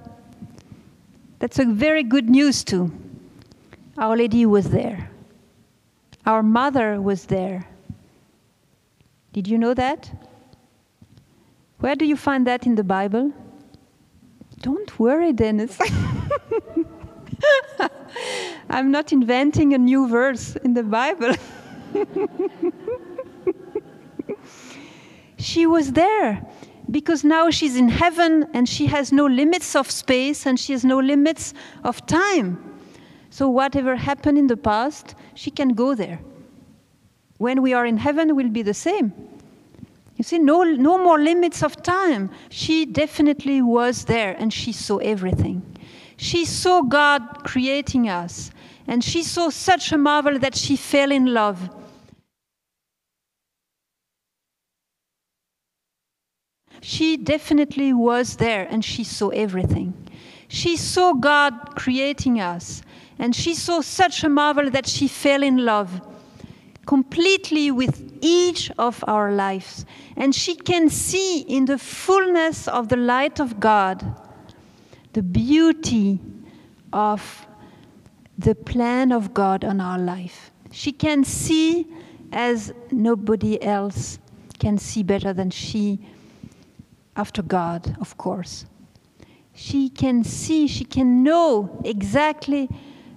that's 1.39 1.57
a 1.57 1.65
very 1.65 2.03
good 2.03 2.29
news 2.29 2.63
too. 2.63 2.91
Our 3.97 4.15
Lady 4.15 4.45
was 4.45 4.69
there. 4.69 5.09
Our 6.25 6.43
mother 6.43 7.01
was 7.01 7.25
there. 7.25 7.67
Did 9.33 9.47
you 9.47 9.57
know 9.57 9.73
that? 9.73 10.11
Where 11.79 11.95
do 11.95 12.05
you 12.05 12.15
find 12.15 12.45
that 12.45 12.67
in 12.67 12.75
the 12.75 12.83
Bible? 12.83 13.33
Don't 14.59 14.99
worry, 14.99 15.33
Dennis. 15.33 15.79
I'm 18.69 18.91
not 18.91 19.11
inventing 19.11 19.73
a 19.73 19.79
new 19.79 20.07
verse 20.07 20.55
in 20.57 20.75
the 20.75 20.83
Bible. 20.83 21.33
she 25.41 25.65
was 25.65 25.93
there 25.93 26.45
because 26.89 27.23
now 27.23 27.49
she's 27.49 27.75
in 27.75 27.89
heaven 27.89 28.47
and 28.53 28.67
she 28.67 28.85
has 28.87 29.11
no 29.11 29.25
limits 29.25 29.75
of 29.75 29.89
space 29.89 30.45
and 30.45 30.59
she 30.59 30.73
has 30.73 30.83
no 30.83 30.99
limits 30.99 31.53
of 31.83 32.05
time. 32.05 32.79
So, 33.29 33.47
whatever 33.47 33.95
happened 33.95 34.37
in 34.37 34.47
the 34.47 34.57
past, 34.57 35.15
she 35.35 35.51
can 35.51 35.69
go 35.69 35.95
there. 35.95 36.19
When 37.37 37.61
we 37.61 37.73
are 37.73 37.85
in 37.85 37.97
heaven, 37.97 38.29
it 38.29 38.35
will 38.35 38.49
be 38.49 38.61
the 38.61 38.73
same. 38.73 39.13
You 40.17 40.23
see, 40.23 40.37
no, 40.37 40.63
no 40.63 40.97
more 40.97 41.17
limits 41.17 41.63
of 41.63 41.81
time. 41.81 42.29
She 42.49 42.85
definitely 42.85 43.61
was 43.61 44.05
there 44.05 44.35
and 44.37 44.53
she 44.53 44.71
saw 44.71 44.97
everything. 44.97 45.63
She 46.17 46.45
saw 46.45 46.81
God 46.81 47.43
creating 47.43 48.09
us 48.09 48.51
and 48.85 49.03
she 49.03 49.23
saw 49.23 49.49
such 49.49 49.91
a 49.91 49.97
marvel 49.97 50.37
that 50.39 50.55
she 50.55 50.75
fell 50.75 51.11
in 51.11 51.33
love. 51.33 51.69
She 56.81 57.15
definitely 57.15 57.93
was 57.93 58.35
there 58.37 58.67
and 58.69 58.83
she 58.83 59.03
saw 59.03 59.29
everything. 59.29 59.93
She 60.47 60.75
saw 60.75 61.13
God 61.13 61.75
creating 61.75 62.41
us 62.41 62.81
and 63.17 63.35
she 63.35 63.53
saw 63.53 63.81
such 63.81 64.23
a 64.23 64.29
marvel 64.29 64.69
that 64.71 64.87
she 64.87 65.07
fell 65.07 65.43
in 65.43 65.63
love 65.63 66.01
completely 66.85 67.71
with 67.71 68.11
each 68.21 68.71
of 68.77 69.03
our 69.07 69.31
lives. 69.31 69.85
And 70.17 70.33
she 70.35 70.55
can 70.55 70.89
see 70.89 71.41
in 71.41 71.65
the 71.65 71.77
fullness 71.77 72.67
of 72.67 72.89
the 72.89 72.97
light 72.97 73.39
of 73.39 73.59
God 73.59 74.03
the 75.13 75.21
beauty 75.21 76.19
of 76.91 77.45
the 78.37 78.55
plan 78.55 79.11
of 79.11 79.33
God 79.33 79.63
on 79.63 79.79
our 79.79 79.99
life. 79.99 80.51
She 80.71 80.91
can 80.91 81.23
see 81.23 81.85
as 82.31 82.73
nobody 82.91 83.61
else 83.61 84.19
can 84.59 84.77
see 84.77 85.03
better 85.03 85.33
than 85.33 85.49
she, 85.49 85.99
after 87.15 87.41
God, 87.41 87.95
of 87.99 88.17
course. 88.17 88.65
She 89.53 89.89
can 89.89 90.23
see, 90.23 90.67
she 90.67 90.85
can 90.85 91.23
know 91.23 91.81
exactly 91.83 92.69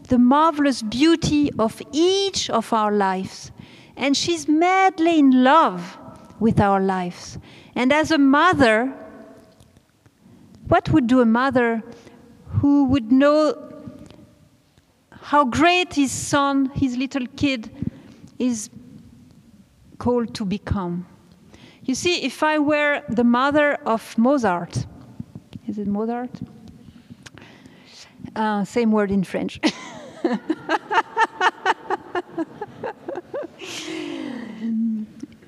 the 0.09 0.19
marvelous 0.19 0.83
beauty 0.83 1.51
of 1.59 1.81
each 1.93 2.51
of 2.51 2.73
our 2.73 2.93
lives. 2.93 3.53
And 3.97 4.17
she's 4.17 4.49
madly 4.49 5.19
in 5.19 5.45
love 5.45 5.99
with 6.41 6.61
our 6.61 6.81
lives. 6.81 7.39
And 7.75 7.93
as 7.93 8.11
a 8.11 8.19
mother, 8.19 8.93
what 10.69 10.91
would 10.91 11.07
do 11.07 11.21
a 11.21 11.27
mother 11.27 11.83
who 12.49 12.85
would 12.85 13.13
know 13.13 13.55
how 15.11 15.45
great 15.45 15.95
his 15.95 16.13
son, 16.13 16.71
his 16.75 16.97
little 16.97 17.27
kid, 17.37 17.71
is 18.39 18.69
called 19.99 20.35
to 20.35 20.45
become? 20.45 21.07
You 21.85 21.95
see, 21.95 22.25
if 22.25 22.43
I 22.43 22.59
were 22.59 23.03
the 23.11 23.25
mother 23.25 23.75
of 23.85 24.17
Mozart, 24.17 24.87
is 25.67 25.79
it 25.79 25.87
Mozart? 25.87 26.31
Uh, 28.35 28.65
same 28.65 28.91
word 28.91 29.11
in 29.11 29.23
French. 29.23 29.61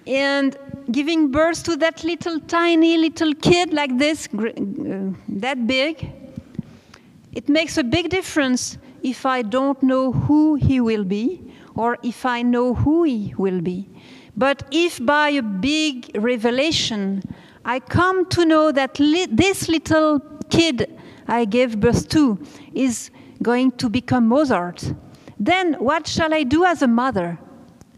and 0.06 0.56
giving 0.90 1.30
birth 1.30 1.62
to 1.64 1.76
that 1.76 2.04
little 2.04 2.38
tiny 2.40 2.98
little 2.98 3.34
kid 3.34 3.72
like 3.72 3.96
this, 3.96 4.28
uh, 4.34 4.52
that 5.28 5.66
big, 5.66 6.12
it 7.32 7.48
makes 7.48 7.78
a 7.78 7.84
big 7.84 8.10
difference 8.10 8.76
if 9.02 9.24
I 9.24 9.40
don't 9.40 9.82
know 9.82 10.12
who 10.12 10.56
he 10.56 10.80
will 10.80 11.04
be 11.04 11.42
or 11.74 11.96
if 12.02 12.26
I 12.26 12.42
know 12.42 12.74
who 12.74 13.04
he 13.04 13.34
will 13.38 13.62
be. 13.62 13.88
But 14.36 14.64
if 14.70 15.04
by 15.04 15.30
a 15.30 15.42
big 15.42 16.10
revelation 16.14 17.22
I 17.64 17.80
come 17.80 18.28
to 18.28 18.44
know 18.44 18.70
that 18.70 19.00
li 19.00 19.26
this 19.26 19.68
little 19.68 20.20
kid 20.50 20.98
I 21.26 21.44
gave 21.44 21.80
birth 21.80 22.08
to 22.10 22.38
is 22.74 23.10
going 23.42 23.72
to 23.72 23.88
become 23.88 24.28
Mozart, 24.28 24.92
then 25.38 25.74
what 25.74 26.06
shall 26.06 26.32
I 26.32 26.42
do 26.44 26.64
as 26.64 26.82
a 26.82 26.86
mother? 26.86 27.38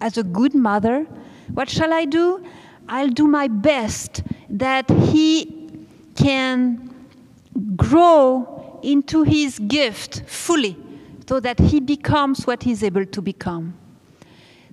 As 0.00 0.16
a 0.16 0.22
good 0.22 0.54
mother, 0.54 1.06
what 1.52 1.68
shall 1.68 1.92
I 1.92 2.04
do? 2.04 2.44
I'll 2.88 3.08
do 3.10 3.26
my 3.26 3.48
best 3.48 4.22
that 4.48 4.88
he 4.90 5.86
can 6.14 6.94
grow 7.76 8.80
into 8.82 9.22
his 9.24 9.58
gift 9.58 10.22
fully 10.26 10.76
so 11.26 11.40
that 11.40 11.58
he 11.58 11.80
becomes 11.80 12.46
what 12.46 12.62
he's 12.62 12.82
able 12.82 13.04
to 13.04 13.20
become. 13.20 13.74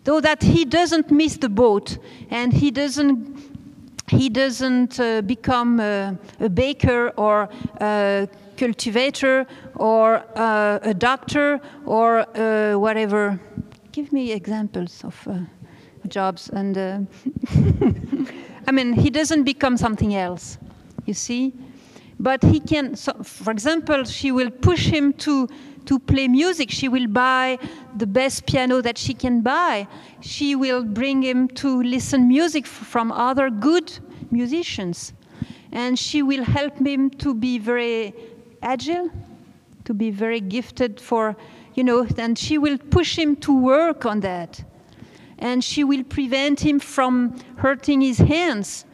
So 0.06 0.22
that 0.22 0.44
he 0.44 0.66
doesn't 0.66 1.10
miss 1.10 1.38
the 1.38 1.50
boat 1.50 1.98
and 2.30 2.54
he 2.54 2.70
doesn't 2.72 3.36
he 4.08 4.30
doesn't 4.30 5.00
uh, 5.00 5.22
become 5.24 5.80
a, 5.80 6.16
a, 6.40 6.48
baker 6.48 7.12
or 7.18 7.50
a 7.82 8.28
cultivator 8.56 9.48
or 9.74 10.24
uh, 10.36 10.78
a 10.84 10.94
doctor 10.94 11.60
or 11.86 12.20
uh, 12.38 12.78
whatever. 12.78 13.40
Give 13.92 14.14
me 14.14 14.32
examples 14.32 15.04
of 15.04 15.28
uh, 15.28 15.40
jobs 16.08 16.50
and 16.50 16.78
uh, 16.78 17.00
I 18.68 18.72
mean 18.72 18.94
he 18.94 19.10
doesn't 19.10 19.44
become 19.44 19.76
something 19.76 20.14
else 20.14 20.60
you 21.06 21.16
see 21.16 21.54
but 22.20 22.44
he 22.44 22.60
can 22.60 22.96
so 22.96 23.14
for 23.24 23.52
example 23.52 24.04
she 24.04 24.32
will 24.32 24.50
push 24.50 24.88
him 24.88 25.14
to 25.14 25.48
to 25.86 26.00
play 26.00 26.28
music. 26.28 26.72
She 26.72 26.88
will 26.88 27.06
buy 27.06 27.60
the 27.96 28.08
best 28.08 28.48
piano 28.48 28.82
that 28.82 28.98
she 28.98 29.14
can 29.14 29.42
buy. 29.42 29.88
She 30.20 30.56
will 30.56 30.84
bring 30.84 31.22
him 31.22 31.48
to 31.50 31.84
listen 31.84 32.28
music 32.28 32.66
from 32.66 33.12
other 33.12 33.52
good 33.52 34.00
musicians. 34.32 35.14
And 35.72 36.00
she 36.00 36.24
will 36.24 36.44
help 36.44 36.80
him 36.80 37.12
to 37.12 37.36
be 37.36 37.60
very 37.60 38.16
agile 38.64 39.12
to 39.86 39.94
be 39.94 40.10
very 40.10 40.42
gifted 40.42 41.00
for 41.00 41.38
you 41.76 41.84
know 41.84 42.08
and 42.18 42.38
she 42.38 42.58
will 42.58 42.78
push 42.78 43.18
him 43.18 43.36
to 43.38 43.58
work 43.58 44.06
on 44.06 44.20
that. 44.22 44.64
And 45.38 45.64
she 45.64 45.84
will 45.84 46.04
prevent 46.04 46.62
him 46.62 46.80
from 46.80 47.38
hurting 47.58 48.02
his 48.02 48.18
hands, 48.18 48.86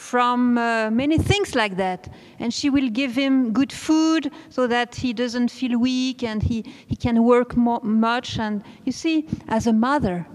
from 0.00 0.56
uh, 0.56 0.90
many 0.90 1.18
things 1.18 1.54
like 1.54 1.76
that. 1.76 2.08
And 2.38 2.52
she 2.54 2.70
will 2.70 2.88
give 2.88 3.14
him 3.14 3.52
good 3.52 3.70
food 3.70 4.32
so 4.48 4.66
that 4.66 4.94
he 4.94 5.12
doesn't 5.12 5.50
feel 5.50 5.78
weak 5.78 6.22
and 6.22 6.42
he, 6.42 6.64
he 6.86 6.96
can 6.96 7.22
work 7.22 7.54
much. 7.54 8.38
And 8.38 8.64
you 8.84 8.92
see, 8.92 9.28
as 9.46 9.66
a 9.66 9.74
mother, 9.74 10.26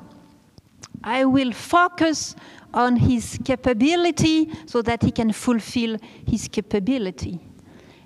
I 1.03 1.26
will 1.26 1.51
focus 1.51 2.36
on 2.76 2.95
his 2.95 3.39
capability 3.43 4.51
so 4.68 4.84
that 4.84 5.01
he 5.01 5.11
can 5.11 5.32
fulfill 5.34 5.97
his 6.28 6.47
capability. 6.47 7.39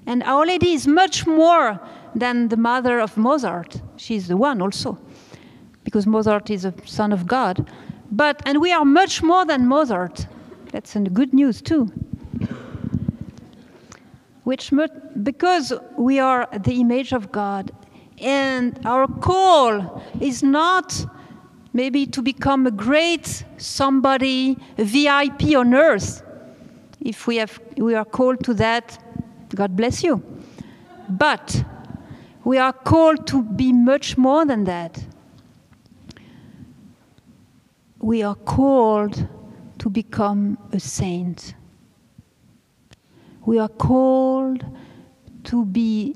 And 0.06 0.24
Our 0.24 0.46
Lady 0.46 0.74
is 0.74 0.88
much 0.88 1.28
more 1.28 1.80
than 2.16 2.48
the 2.48 2.58
mother 2.58 3.00
of 3.00 3.18
Mozart. 3.18 3.82
She's 3.98 4.30
the 4.30 4.38
one 4.38 4.62
also 4.62 4.98
because 5.84 6.08
Mozart 6.08 6.50
is 6.50 6.64
a 6.64 6.74
son 6.86 7.12
of 7.12 7.28
God. 7.28 7.70
But, 8.12 8.42
and 8.46 8.62
we 8.62 8.72
are 8.72 8.86
much 8.86 9.22
more 9.22 9.46
than 9.46 9.68
Mozart. 9.68 10.26
That's 10.72 10.96
good 10.96 11.34
news 11.34 11.62
too. 11.62 11.92
Which, 14.44 14.72
because 15.24 15.74
we 15.98 16.20
are 16.20 16.48
the 16.52 16.80
image 16.80 17.12
of 17.12 17.32
God, 17.32 17.72
and 18.20 18.80
our 18.86 19.08
call 19.08 20.04
is 20.20 20.42
not 20.42 21.06
maybe 21.74 22.06
to 22.08 22.22
become 22.22 22.66
a 22.66 22.72
great 22.72 23.44
somebody, 23.58 24.58
a 24.78 24.84
VIP 24.84 25.56
on 25.56 25.74
earth. 25.74 26.24
If 27.00 27.28
we, 27.28 27.38
have, 27.38 27.60
we 27.78 27.96
are 27.96 28.06
called 28.06 28.44
to 28.46 28.54
that, 28.56 28.98
God 29.56 29.76
bless 29.76 30.04
you. 30.04 30.24
But 31.08 31.64
we 32.44 32.58
are 32.58 32.74
called 32.74 33.28
to 33.28 33.44
be 33.44 33.72
much 33.72 34.18
more 34.18 34.46
than 34.46 34.64
that 34.66 35.00
we 38.00 38.24
are 38.24 38.36
called 38.36 39.28
to 39.80 39.90
become 39.90 40.58
a 40.72 40.80
saint. 40.80 41.56
We 43.46 43.58
are 43.60 43.70
called 43.70 44.64
to 45.46 45.66
be 45.66 46.16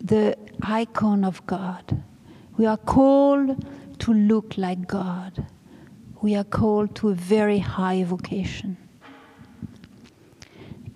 the 0.00 0.36
icon 0.62 1.24
of 1.24 1.44
God. 1.46 2.02
We 2.56 2.66
are 2.66 2.76
called 2.76 3.66
to 3.98 4.14
look 4.14 4.56
like 4.56 4.86
God. 4.86 5.46
We 6.22 6.34
are 6.36 6.44
called 6.44 6.94
to 6.96 7.10
a 7.10 7.14
very 7.14 7.58
high 7.58 8.04
vocation. 8.04 8.76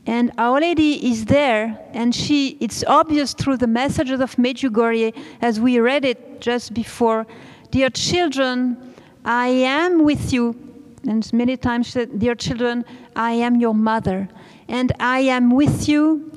And 0.07 0.31
Our 0.39 0.61
Lady 0.61 1.11
is 1.11 1.25
there, 1.25 1.77
and 1.93 2.15
she, 2.15 2.57
it's 2.61 2.85
obvious 2.85 3.35
through 3.35 3.57
the 3.57 3.67
messages 3.67 4.21
of 4.21 4.37
Medjugorje 4.37 5.13
as 5.43 5.59
we 5.59 5.81
read 5.81 6.05
it 6.05 6.41
just 6.41 6.73
before. 6.73 7.27
Dear 7.73 7.91
children, 7.91 8.95
I 9.25 9.49
am 9.49 10.05
with 10.05 10.33
you. 10.33 10.66
And 11.05 11.31
many 11.33 11.57
times, 11.57 11.89
said, 11.89 12.19
Dear 12.19 12.35
children, 12.35 12.85
I 13.15 13.33
am 13.33 13.57
your 13.57 13.75
mother, 13.75 14.29
and 14.69 14.93
I 14.99 15.21
am 15.21 15.51
with 15.51 15.89
you 15.89 16.33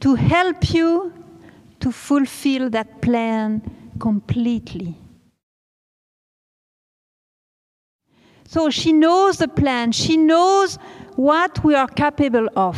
to 0.00 0.14
help 0.14 0.72
you 0.72 1.12
to 1.80 1.90
fulfill 1.90 2.70
that 2.70 3.00
plan 3.00 3.62
completely. 3.98 4.96
So 8.46 8.68
she 8.70 8.92
knows 8.92 9.38
the 9.38 9.48
plan, 9.48 9.92
she 9.92 10.16
knows 10.16 10.76
what 11.16 11.62
we 11.62 11.74
are 11.74 11.86
capable 11.86 12.48
of. 12.56 12.76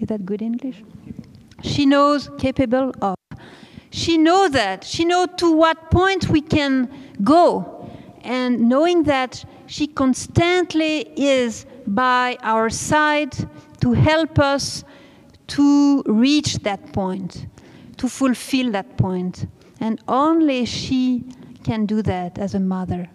Is 0.00 0.08
that 0.08 0.26
good 0.26 0.42
English? 0.42 0.82
She 1.62 1.86
knows 1.86 2.28
capable 2.38 2.92
of. 3.00 3.14
She 3.90 4.18
knows 4.18 4.50
that. 4.52 4.82
She 4.82 5.04
knows 5.04 5.28
to 5.36 5.52
what 5.52 5.90
point 5.90 6.28
we 6.28 6.40
can 6.40 6.90
go. 7.22 7.81
And 8.22 8.68
knowing 8.68 9.02
that 9.04 9.44
she 9.66 9.86
constantly 9.86 11.00
is 11.16 11.66
by 11.86 12.38
our 12.42 12.70
side 12.70 13.34
to 13.80 13.92
help 13.92 14.38
us 14.38 14.84
to 15.48 16.02
reach 16.06 16.58
that 16.60 16.92
point, 16.92 17.46
to 17.96 18.08
fulfill 18.08 18.70
that 18.72 18.96
point. 18.96 19.46
And 19.80 20.00
only 20.06 20.64
she 20.64 21.24
can 21.64 21.86
do 21.86 22.02
that 22.02 22.38
as 22.38 22.54
a 22.54 22.60
mother. 22.60 23.10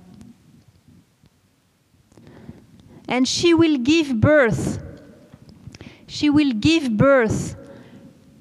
And 3.08 3.28
she 3.28 3.54
will 3.54 3.78
give 3.78 4.20
birth. 4.20 4.84
She 6.08 6.30
will 6.30 6.52
give 6.52 6.98
birth 6.98 7.56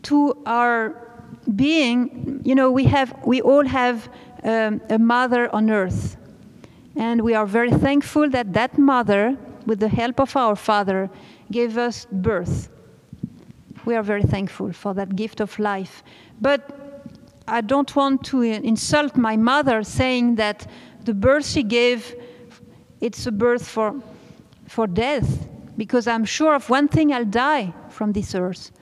to 0.02 0.42
our 0.44 1.06
being. 1.54 2.40
You 2.44 2.54
know, 2.54 2.70
we, 2.70 2.84
have, 2.84 3.14
we 3.24 3.40
all 3.40 3.64
have 3.64 4.08
um, 4.42 4.80
a 4.90 4.98
mother 4.98 5.52
on 5.54 5.70
earth. 5.70 6.16
And 6.96 7.20
we 7.20 7.34
are 7.34 7.46
very 7.46 7.70
thankful 7.70 8.30
that 8.30 8.52
that 8.54 8.78
mother, 8.78 9.36
with 9.66 9.80
the 9.80 9.88
help 9.88 10.18
of 10.18 10.34
our 10.34 10.56
Father, 10.56 11.10
gave 11.50 11.76
us 11.76 12.06
birth. 12.10 12.70
We 13.84 13.94
are 13.94 14.02
very 14.02 14.22
thankful 14.22 14.72
for 14.72 14.94
that 14.94 15.14
gift 15.14 15.40
of 15.40 15.58
life. 15.58 16.02
But 16.40 17.04
I 17.46 17.60
don't 17.60 17.94
want 17.94 18.24
to 18.26 18.42
insult 18.42 19.16
my 19.16 19.36
mother 19.36 19.82
saying 19.84 20.36
that 20.36 20.66
the 21.04 21.14
birth 21.14 21.46
she 21.46 21.62
gave, 21.62 22.16
it's 23.00 23.26
a 23.26 23.32
birth 23.32 23.68
for, 23.68 23.94
for 24.66 24.86
death, 24.86 25.46
because 25.76 26.08
I'm 26.08 26.24
sure 26.24 26.54
of 26.54 26.68
one 26.70 26.88
thing 26.88 27.12
I'll 27.12 27.24
die 27.24 27.72
from 27.90 28.12
this 28.12 28.34
earth. 28.34 28.72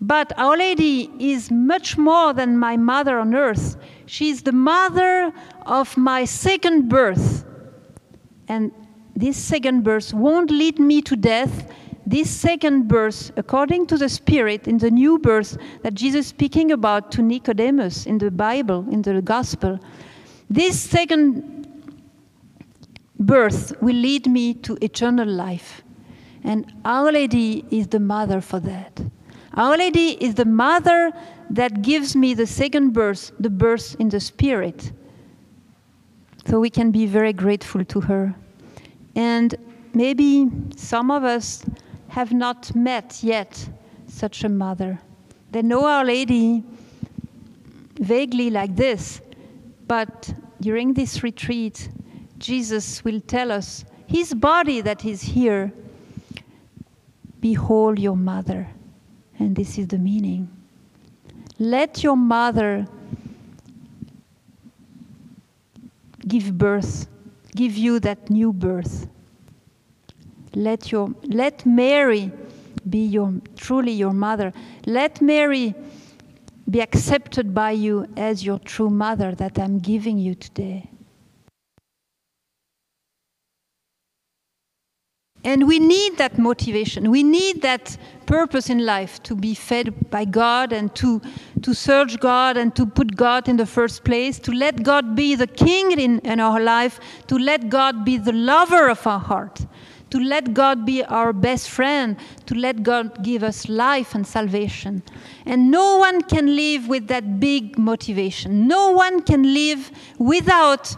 But 0.00 0.32
Our 0.38 0.56
Lady 0.56 1.10
is 1.18 1.50
much 1.50 1.98
more 1.98 2.32
than 2.32 2.56
my 2.56 2.76
mother 2.76 3.18
on 3.18 3.34
earth. 3.34 3.76
She's 4.06 4.42
the 4.42 4.52
mother 4.52 5.32
of 5.70 5.96
my 5.96 6.24
second 6.24 6.88
birth. 6.88 7.44
And 8.48 8.72
this 9.14 9.36
second 9.36 9.84
birth 9.84 10.12
won't 10.12 10.50
lead 10.50 10.78
me 10.78 11.00
to 11.02 11.16
death, 11.16 11.72
this 12.04 12.28
second 12.28 12.88
birth, 12.88 13.30
according 13.36 13.86
to 13.86 13.96
the 13.96 14.08
Spirit, 14.08 14.66
in 14.66 14.78
the 14.78 14.90
new 14.90 15.18
birth 15.18 15.56
that 15.82 15.94
Jesus 15.94 16.20
is 16.20 16.26
speaking 16.26 16.72
about 16.72 17.12
to 17.12 17.22
Nicodemus 17.22 18.04
in 18.04 18.18
the 18.18 18.32
Bible, 18.32 18.84
in 18.90 19.02
the 19.02 19.22
Gospel, 19.22 19.78
this 20.48 20.80
second 20.80 21.68
birth 23.20 23.72
will 23.80 23.94
lead 23.94 24.26
me 24.26 24.54
to 24.54 24.76
eternal 24.80 25.28
life. 25.28 25.82
And 26.42 26.72
Our 26.84 27.12
Lady 27.12 27.64
is 27.70 27.86
the 27.86 28.00
mother 28.00 28.40
for 28.40 28.58
that. 28.60 29.00
Our 29.54 29.76
Lady 29.76 30.12
is 30.24 30.34
the 30.34 30.46
mother 30.46 31.12
that 31.50 31.82
gives 31.82 32.16
me 32.16 32.34
the 32.34 32.46
second 32.46 32.92
birth, 32.92 33.30
the 33.38 33.50
birth 33.50 33.94
in 34.00 34.08
the 34.08 34.18
Spirit. 34.18 34.90
So 36.46 36.60
we 36.60 36.70
can 36.70 36.90
be 36.90 37.06
very 37.06 37.32
grateful 37.32 37.84
to 37.84 38.00
her. 38.00 38.34
And 39.14 39.54
maybe 39.94 40.48
some 40.76 41.10
of 41.10 41.24
us 41.24 41.64
have 42.08 42.32
not 42.32 42.74
met 42.74 43.22
yet 43.22 43.68
such 44.06 44.44
a 44.44 44.48
mother. 44.48 44.98
They 45.52 45.62
know 45.62 45.86
Our 45.86 46.04
Lady 46.04 46.64
vaguely 48.00 48.50
like 48.50 48.76
this, 48.76 49.20
but 49.86 50.32
during 50.60 50.94
this 50.94 51.22
retreat, 51.22 51.88
Jesus 52.38 53.04
will 53.04 53.20
tell 53.20 53.52
us, 53.52 53.84
His 54.06 54.32
body 54.34 54.80
that 54.80 55.04
is 55.04 55.22
here, 55.22 55.72
behold 57.40 57.98
your 57.98 58.16
mother. 58.16 58.68
And 59.38 59.54
this 59.54 59.78
is 59.78 59.88
the 59.88 59.98
meaning. 59.98 60.48
Let 61.58 62.02
your 62.02 62.16
mother 62.16 62.86
give 66.26 66.56
birth, 66.56 67.08
give 67.54 67.76
you 67.76 68.00
that 68.00 68.30
new 68.30 68.52
birth. 68.52 69.08
Let, 70.54 70.90
your, 70.90 71.14
let 71.24 71.64
Mary 71.64 72.32
be 72.88 73.06
your, 73.06 73.34
truly 73.56 73.92
your 73.92 74.12
mother. 74.12 74.52
Let 74.86 75.20
Mary 75.20 75.74
be 76.68 76.80
accepted 76.80 77.54
by 77.54 77.72
you 77.72 78.06
as 78.16 78.44
your 78.44 78.58
true 78.58 78.90
mother 78.90 79.34
that 79.34 79.58
I'm 79.58 79.78
giving 79.78 80.18
you 80.18 80.34
today. 80.34 80.90
And 85.42 85.66
we 85.66 85.78
need 85.78 86.18
that 86.18 86.38
motivation. 86.38 87.10
We 87.10 87.22
need 87.22 87.62
that 87.62 87.96
purpose 88.26 88.68
in 88.68 88.84
life 88.84 89.22
to 89.22 89.34
be 89.34 89.54
fed 89.54 90.10
by 90.10 90.26
God 90.26 90.72
and 90.72 90.94
to, 90.96 91.20
to 91.62 91.74
search 91.74 92.20
God 92.20 92.56
and 92.56 92.76
to 92.76 92.84
put 92.84 93.16
God 93.16 93.48
in 93.48 93.56
the 93.56 93.66
first 93.66 94.04
place, 94.04 94.38
to 94.40 94.52
let 94.52 94.82
God 94.82 95.16
be 95.16 95.34
the 95.34 95.46
king 95.46 95.92
in, 95.92 96.18
in 96.20 96.40
our 96.40 96.60
life, 96.60 97.00
to 97.28 97.36
let 97.38 97.70
God 97.70 98.04
be 98.04 98.18
the 98.18 98.32
lover 98.32 98.88
of 98.88 99.06
our 99.06 99.18
heart 99.18 99.66
to 100.10 100.18
let 100.18 100.52
God 100.54 100.84
be 100.84 101.02
our 101.04 101.32
best 101.32 101.70
friend, 101.70 102.16
to 102.46 102.54
let 102.54 102.82
God 102.82 103.22
give 103.22 103.42
us 103.42 103.68
life 103.68 104.14
and 104.14 104.26
salvation. 104.26 105.02
And 105.46 105.70
no 105.70 105.96
one 105.98 106.20
can 106.22 106.54
live 106.56 106.88
with 106.88 107.06
that 107.08 107.40
big 107.40 107.78
motivation. 107.78 108.66
No 108.66 108.90
one 108.90 109.22
can 109.22 109.54
live 109.54 109.90
without 110.18 110.96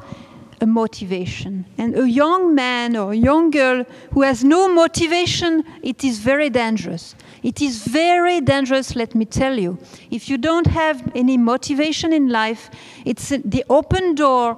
a 0.62 0.66
motivation. 0.66 1.66
And 1.76 1.98
a 1.98 2.08
young 2.08 2.54
man 2.54 2.96
or 2.96 3.12
a 3.12 3.16
young 3.16 3.50
girl 3.50 3.84
who 4.12 4.22
has 4.22 4.44
no 4.44 4.72
motivation, 4.72 5.64
it 5.82 6.04
is 6.04 6.20
very 6.20 6.48
dangerous. 6.50 7.16
It 7.42 7.60
is 7.60 7.84
very 7.84 8.40
dangerous, 8.40 8.94
let 8.94 9.14
me 9.16 9.24
tell 9.24 9.58
you. 9.58 9.76
If 10.12 10.28
you 10.28 10.38
don't 10.38 10.68
have 10.68 11.10
any 11.16 11.36
motivation 11.36 12.12
in 12.12 12.28
life, 12.28 12.70
it's 13.04 13.30
the 13.30 13.64
open 13.68 14.14
door 14.14 14.56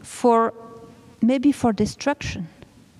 for 0.00 0.54
maybe 1.20 1.52
for 1.52 1.74
destruction. 1.74 2.48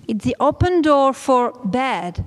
It's 0.07 0.23
the 0.23 0.35
open 0.39 0.83
door 0.83 1.13
for 1.13 1.51
bad. 1.65 2.23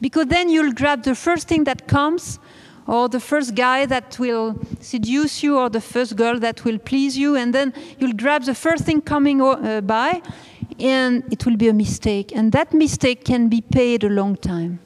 Because 0.00 0.26
then 0.26 0.48
you'll 0.48 0.72
grab 0.72 1.02
the 1.02 1.14
first 1.14 1.48
thing 1.48 1.64
that 1.64 1.86
comes, 1.86 2.38
or 2.86 3.08
the 3.08 3.20
first 3.20 3.54
guy 3.54 3.86
that 3.86 4.18
will 4.18 4.58
seduce 4.80 5.42
you, 5.42 5.58
or 5.58 5.70
the 5.70 5.80
first 5.80 6.16
girl 6.16 6.38
that 6.38 6.64
will 6.64 6.78
please 6.78 7.16
you, 7.16 7.36
and 7.36 7.54
then 7.54 7.72
you'll 7.98 8.12
grab 8.12 8.44
the 8.44 8.54
first 8.54 8.84
thing 8.84 9.00
coming 9.00 9.40
uh, 9.40 9.80
by, 9.80 10.20
and 10.78 11.24
it 11.32 11.46
will 11.46 11.56
be 11.56 11.68
a 11.68 11.72
mistake. 11.72 12.32
And 12.34 12.52
that 12.52 12.74
mistake 12.74 13.24
can 13.24 13.48
be 13.48 13.60
paid 13.60 14.04
a 14.04 14.08
long 14.08 14.36
time. 14.36 14.80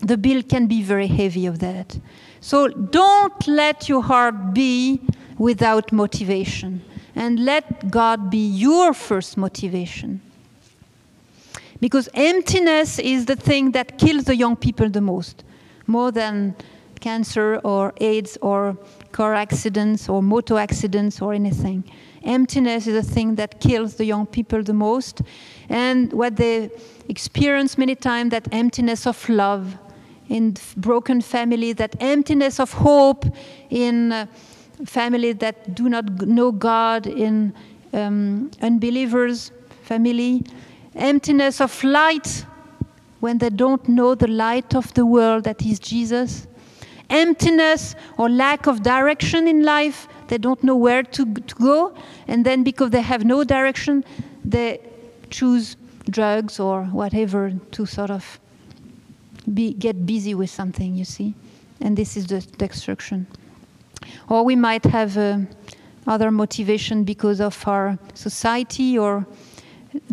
The 0.00 0.16
bill 0.16 0.42
can 0.42 0.66
be 0.66 0.82
very 0.82 1.08
heavy 1.08 1.46
of 1.46 1.58
that. 1.58 1.98
So 2.40 2.68
don't 2.68 3.48
let 3.48 3.88
your 3.88 4.02
heart 4.02 4.54
be 4.54 5.00
without 5.36 5.92
motivation, 5.92 6.82
and 7.14 7.44
let 7.44 7.90
God 7.90 8.30
be 8.30 8.46
your 8.46 8.94
first 8.94 9.36
motivation. 9.36 10.20
Because 11.80 12.08
emptiness 12.14 12.98
is 12.98 13.26
the 13.26 13.36
thing 13.36 13.72
that 13.72 13.98
kills 13.98 14.24
the 14.24 14.34
young 14.34 14.56
people 14.56 14.88
the 14.88 15.00
most, 15.00 15.44
more 15.88 16.12
than 16.12 16.54
cancer 17.00 17.60
or 17.64 17.92
AIDS 17.98 18.36
or 18.42 18.76
car 19.12 19.34
accidents 19.34 20.08
or 20.08 20.22
motor 20.22 20.58
accidents 20.58 21.22
or 21.22 21.32
anything. 21.32 21.84
Emptiness 22.22 22.86
is 22.86 22.96
a 22.96 23.02
thing 23.02 23.36
that 23.36 23.60
kills 23.60 23.94
the 23.94 24.04
young 24.04 24.26
people 24.26 24.62
the 24.62 24.74
most. 24.74 25.22
And 25.68 26.12
what 26.12 26.36
they 26.36 26.70
experience 27.08 27.78
many 27.78 27.94
times, 27.94 28.30
that 28.30 28.48
emptiness 28.52 29.06
of 29.06 29.28
love 29.28 29.78
in 30.28 30.56
broken 30.76 31.20
family, 31.20 31.72
that 31.74 31.96
emptiness 32.00 32.60
of 32.60 32.72
hope 32.72 33.24
in 33.70 34.12
uh, 34.12 34.26
families 34.84 35.36
that 35.36 35.74
do 35.74 35.88
not 35.88 36.26
know 36.26 36.52
God, 36.52 37.06
in 37.06 37.54
um, 37.92 38.50
unbelievers' 38.60 39.50
family, 39.82 40.44
emptiness 40.94 41.60
of 41.60 41.82
light 41.82 42.44
when 43.20 43.38
they 43.38 43.50
don't 43.50 43.88
know 43.88 44.14
the 44.14 44.28
light 44.28 44.74
of 44.74 44.92
the 44.94 45.04
world 45.04 45.44
that 45.44 45.62
is 45.62 45.78
Jesus. 45.78 46.46
Emptiness 47.10 47.94
or 48.16 48.28
lack 48.28 48.66
of 48.66 48.82
direction 48.82 49.48
in 49.48 49.64
life, 49.64 50.08
they 50.28 50.38
don't 50.38 50.62
know 50.62 50.76
where 50.76 51.02
to, 51.02 51.34
to 51.34 51.54
go. 51.54 51.94
And 52.26 52.44
then, 52.44 52.62
because 52.62 52.90
they 52.90 53.00
have 53.00 53.24
no 53.24 53.44
direction, 53.44 54.04
they 54.44 54.80
choose 55.30 55.76
drugs 56.10 56.60
or 56.60 56.84
whatever 56.84 57.52
to 57.72 57.86
sort 57.86 58.10
of 58.10 58.38
be, 59.52 59.72
get 59.72 60.06
busy 60.06 60.34
with 60.34 60.50
something, 60.50 60.94
you 60.94 61.04
see. 61.04 61.34
And 61.80 61.96
this 61.96 62.16
is 62.16 62.26
the 62.26 62.40
destruction. 62.40 63.26
Or 64.28 64.44
we 64.44 64.56
might 64.56 64.84
have 64.84 65.16
uh, 65.16 65.38
other 66.06 66.30
motivation 66.30 67.04
because 67.04 67.40
of 67.40 67.66
our 67.66 67.98
society 68.14 68.98
or 68.98 69.26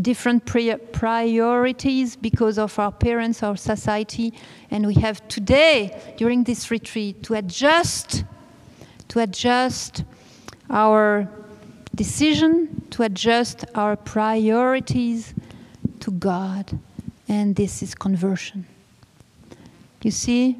different 0.02 0.46
pri- 0.46 0.76
priorities 0.92 2.16
because 2.16 2.58
of 2.58 2.78
our 2.80 2.92
parents, 2.92 3.44
our 3.44 3.58
society, 3.58 4.34
and 4.72 4.86
we 4.88 4.96
have 4.96 5.26
today, 5.28 6.00
during 6.18 6.44
this 6.44 6.72
retreat, 6.72 7.22
to 7.24 7.34
adjust, 7.34 8.24
to 9.10 9.20
adjust 9.20 10.04
our 10.70 11.28
decision, 11.94 12.84
to 12.92 13.04
adjust 13.04 13.66
our 13.76 13.96
priorities 13.96 15.34
to 16.00 16.12
God, 16.12 16.78
and 17.28 17.56
this 17.56 17.82
is 17.82 17.96
conversion. 17.96 18.66
You 20.02 20.12
see, 20.12 20.58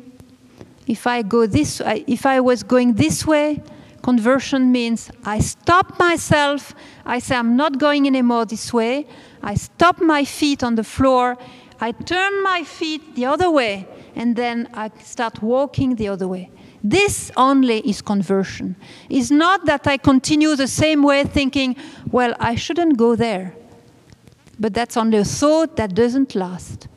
if 0.88 1.06
I 1.08 1.22
go 1.22 1.46
this, 1.46 1.82
if 1.86 2.26
I 2.26 2.40
was 2.40 2.64
going 2.64 2.94
this 2.94 3.26
way, 3.26 3.62
conversion 4.06 4.72
means 4.72 5.10
I 5.24 5.40
stop 5.40 5.98
myself. 5.98 6.76
I 7.08 7.18
say 7.18 7.36
I'm 7.36 7.56
not 7.56 7.80
going 7.80 8.06
anymore 8.06 8.46
this 8.46 8.72
way. 8.72 9.08
I 9.42 9.56
stop 9.56 10.00
my 10.00 10.24
feet 10.24 10.64
on 10.64 10.76
the 10.76 10.84
floor. 10.84 11.38
I 11.80 11.92
turn 11.92 12.44
my 12.44 12.64
feet 12.64 13.16
the 13.16 13.26
other 13.26 13.50
way, 13.50 13.88
and 14.16 14.36
then 14.36 14.70
I 14.76 14.92
start 15.04 15.42
walking 15.42 15.96
the 15.96 16.08
other 16.10 16.28
way. 16.28 16.52
This 16.84 17.32
only 17.36 17.80
is 17.80 18.04
conversion. 18.04 18.76
It's 19.10 19.32
not 19.32 19.66
that 19.66 19.88
I 19.88 19.98
continue 19.98 20.56
the 20.56 20.68
same 20.68 21.02
way 21.02 21.24
thinking, 21.24 21.76
well, 22.12 22.36
I 22.40 22.54
shouldn't 22.54 22.98
go 22.98 23.16
there. 23.16 23.56
But 24.60 24.76
that's 24.76 24.98
only 24.98 25.18
a 25.18 25.26
thought 25.26 25.78
that 25.78 25.96
doesn't 25.96 26.36
last. 26.36 26.88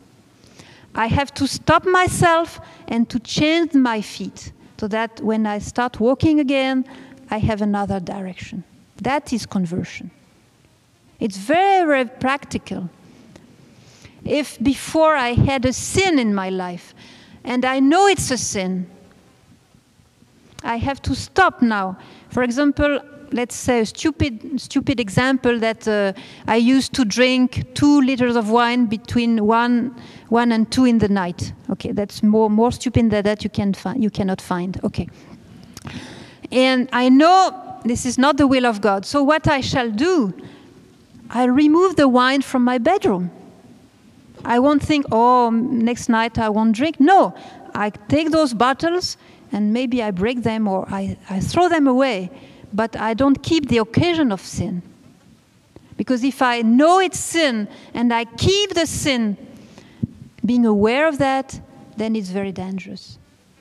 I 0.94 1.06
have 1.06 1.32
to 1.40 1.46
stop 1.46 1.86
myself 1.86 2.60
and 2.86 3.08
to 3.08 3.18
change 3.18 3.72
my 3.72 4.02
feet 4.02 4.52
so 4.78 4.88
that 4.88 5.20
when 5.20 5.46
I 5.46 5.58
start 5.58 6.00
walking 6.00 6.40
again, 6.40 6.84
I 7.30 7.38
have 7.38 7.62
another 7.62 8.00
direction. 8.00 8.64
That 9.02 9.32
is 9.32 9.46
conversion. 9.46 10.10
It's 11.20 11.36
very, 11.36 11.86
very 11.86 12.04
practical. 12.06 12.88
If 14.24 14.58
before 14.62 15.16
I 15.16 15.32
had 15.32 15.64
a 15.64 15.72
sin 15.72 16.18
in 16.18 16.34
my 16.34 16.50
life 16.50 16.94
and 17.44 17.64
I 17.64 17.80
know 17.80 18.06
it's 18.06 18.30
a 18.30 18.38
sin, 18.38 18.88
I 20.62 20.76
have 20.76 21.00
to 21.02 21.14
stop 21.14 21.62
now. 21.62 21.96
For 22.30 22.42
example, 22.42 23.00
let's 23.32 23.54
say 23.54 23.80
a 23.80 23.86
stupid, 23.86 24.60
stupid 24.60 25.00
example 25.00 25.58
that 25.58 25.86
uh, 25.86 26.12
I 26.46 26.56
used 26.56 26.92
to 26.94 27.04
drink 27.04 27.74
two 27.74 28.00
liters 28.00 28.36
of 28.36 28.50
wine 28.50 28.86
between 28.86 29.46
one, 29.46 29.96
one 30.28 30.52
and 30.52 30.70
two 30.70 30.84
in 30.84 30.98
the 30.98 31.08
night. 31.08 31.52
Okay, 31.70 31.92
that's 31.92 32.22
more, 32.22 32.50
more 32.50 32.72
stupid 32.72 33.10
than 33.10 33.24
that 33.24 33.44
you, 33.44 33.50
can 33.50 33.74
find, 33.74 34.02
you 34.02 34.10
cannot 34.10 34.40
find. 34.40 34.80
Okay. 34.84 35.08
And 36.50 36.88
I 36.92 37.08
know 37.08 37.80
this 37.84 38.06
is 38.06 38.18
not 38.18 38.36
the 38.36 38.46
will 38.46 38.66
of 38.66 38.80
God. 38.80 39.04
So 39.04 39.22
what 39.22 39.46
I 39.46 39.60
shall 39.60 39.90
do, 39.90 40.34
I'll 41.30 41.50
remove 41.50 41.96
the 41.96 42.08
wine 42.08 42.42
from 42.42 42.64
my 42.64 42.78
bedroom. 42.78 43.30
I 44.44 44.58
won't 44.58 44.82
think, 44.82 45.06
oh, 45.12 45.50
next 45.50 46.08
night 46.08 46.38
I 46.38 46.48
won't 46.48 46.74
drink. 46.74 47.00
No, 47.00 47.34
I 47.74 47.90
take 47.90 48.30
those 48.30 48.54
bottles 48.54 49.16
and 49.52 49.72
maybe 49.72 50.02
I 50.02 50.10
break 50.10 50.42
them 50.42 50.68
or 50.68 50.86
I, 50.88 51.18
I 51.28 51.40
throw 51.40 51.68
them 51.68 51.86
away 51.86 52.30
but 52.72 52.96
I 52.96 53.14
don't 53.14 53.42
keep 53.42 53.68
the 53.68 53.78
occasion 53.78 54.32
of 54.32 54.40
sin. 54.40 54.82
Because 55.96 56.22
if 56.22 56.42
I 56.42 56.62
know 56.62 57.00
it's 57.00 57.18
sin 57.18 57.68
and 57.92 58.12
I 58.12 58.24
keep 58.24 58.74
the 58.74 58.86
sin, 58.86 59.36
being 60.44 60.64
aware 60.64 61.08
of 61.08 61.18
that, 61.18 61.60
then 61.96 62.14
it's 62.14 62.30
very 62.30 62.52
dangerous. 62.52 63.18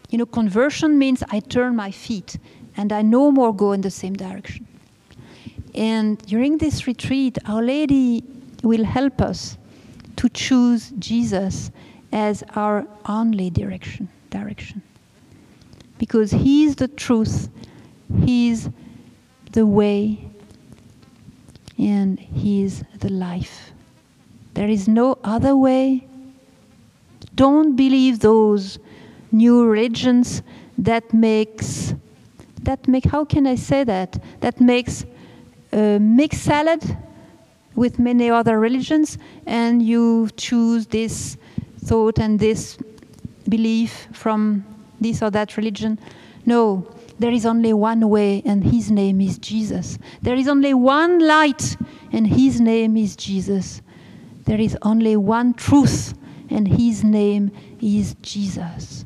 You 0.10 0.20
know, 0.20 0.26
conversion 0.26 0.98
means 0.98 1.24
I 1.30 1.40
turn 1.40 1.76
my 1.76 1.92
feet 1.92 2.38
and 2.78 2.94
I 2.94 3.02
no 3.02 3.32
more 3.32 3.54
go 3.54 3.72
in 3.72 3.82
the 3.82 3.92
same 3.92 4.14
direction. 4.14 4.68
And 5.74 6.18
during 6.20 6.58
this 6.58 6.88
retreat, 6.88 7.38
Our 7.46 7.62
Lady 7.62 8.24
will 8.64 8.86
help 8.86 9.22
us 9.22 9.58
to 10.16 10.30
choose 10.30 10.92
Jesus 11.00 11.72
as 12.12 12.44
our 12.56 12.88
only 13.08 13.50
direction. 13.50 14.10
Direction, 14.30 14.82
because 15.98 16.32
He's 16.32 16.76
the 16.76 16.88
truth. 16.88 17.50
He's 18.26 18.70
the 19.58 19.66
way 19.66 20.20
and 21.80 22.20
He 22.20 22.64
is 22.64 22.84
the 23.00 23.10
life. 23.10 23.72
There 24.54 24.70
is 24.70 24.88
no 24.88 25.18
other 25.24 25.56
way. 25.56 26.08
Don't 27.34 27.76
believe 27.76 28.20
those 28.20 28.78
new 29.32 29.66
religions 29.66 30.44
that 30.78 31.12
makes 31.12 31.96
that 32.62 32.88
make 32.88 33.06
how 33.06 33.26
can 33.26 33.48
I 33.48 33.56
say 33.56 33.84
that 33.84 34.22
that 34.42 34.62
makes 34.62 35.06
a 35.74 35.98
mixed 36.00 36.44
salad 36.44 36.84
with 37.76 37.98
many 37.98 38.30
other 38.30 38.60
religions 38.60 39.18
and 39.48 39.82
you 39.82 40.30
choose 40.38 40.86
this 40.86 41.36
thought 41.86 42.20
and 42.20 42.40
this 42.40 42.78
belief 43.50 44.08
from 44.14 44.64
this 45.02 45.24
or 45.24 45.32
that 45.32 45.58
religion. 45.58 45.98
No, 46.46 46.86
there 47.20 47.32
is 47.32 47.46
only 47.46 47.74
one 47.74 48.10
way, 48.10 48.42
and 48.46 48.64
his 48.64 48.92
name 48.92 49.22
is 49.22 49.38
Jesus. 49.40 49.98
There 50.22 50.36
is 50.36 50.48
only 50.48 50.74
one 50.74 51.20
light, 51.20 51.76
and 52.12 52.28
his 52.28 52.62
name 52.62 52.96
is 52.96 53.16
Jesus. 53.16 53.82
There 54.46 54.60
is 54.60 54.78
only 54.84 55.16
one 55.16 55.54
truth, 55.54 56.14
and 56.50 56.68
his 56.68 57.04
name 57.04 57.52
is 57.82 58.16
Jesus. 58.22 59.06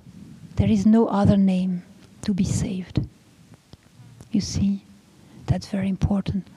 There 0.58 0.70
is 0.70 0.86
no 0.86 1.08
other 1.08 1.38
name 1.38 1.84
to 2.24 2.34
be 2.34 2.44
saved. 2.44 3.08
You 4.32 4.42
see, 4.42 4.84
that's 5.48 5.68
very 5.68 5.90
important. 5.90 6.48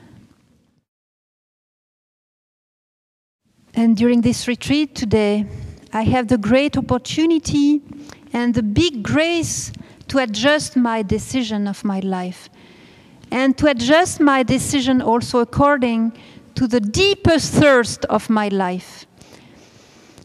And 3.75 3.97
during 3.97 4.21
this 4.21 4.47
retreat 4.47 4.95
today, 4.95 5.47
I 5.93 6.03
have 6.03 6.29
the 6.29 6.39
great 6.39 6.77
opportunity 6.77 7.81
and 8.33 8.55
the 8.55 8.63
big 8.63 9.03
grace 9.03 9.73
to 10.09 10.19
adjust 10.19 10.77
my 10.77 11.03
decision 11.03 11.67
of 11.67 11.85
my 11.85 12.01
life 12.01 12.49
and 13.31 13.57
to 13.59 13.67
adjust 13.67 14.21
my 14.21 14.43
decision 14.43 15.03
also 15.03 15.41
according 15.41 16.13
to 16.55 16.67
the 16.67 16.81
deepest 16.81 17.53
thirst 17.53 18.05
of 18.05 18.31
my 18.31 18.49
life. 18.49 19.07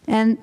And 0.08 0.38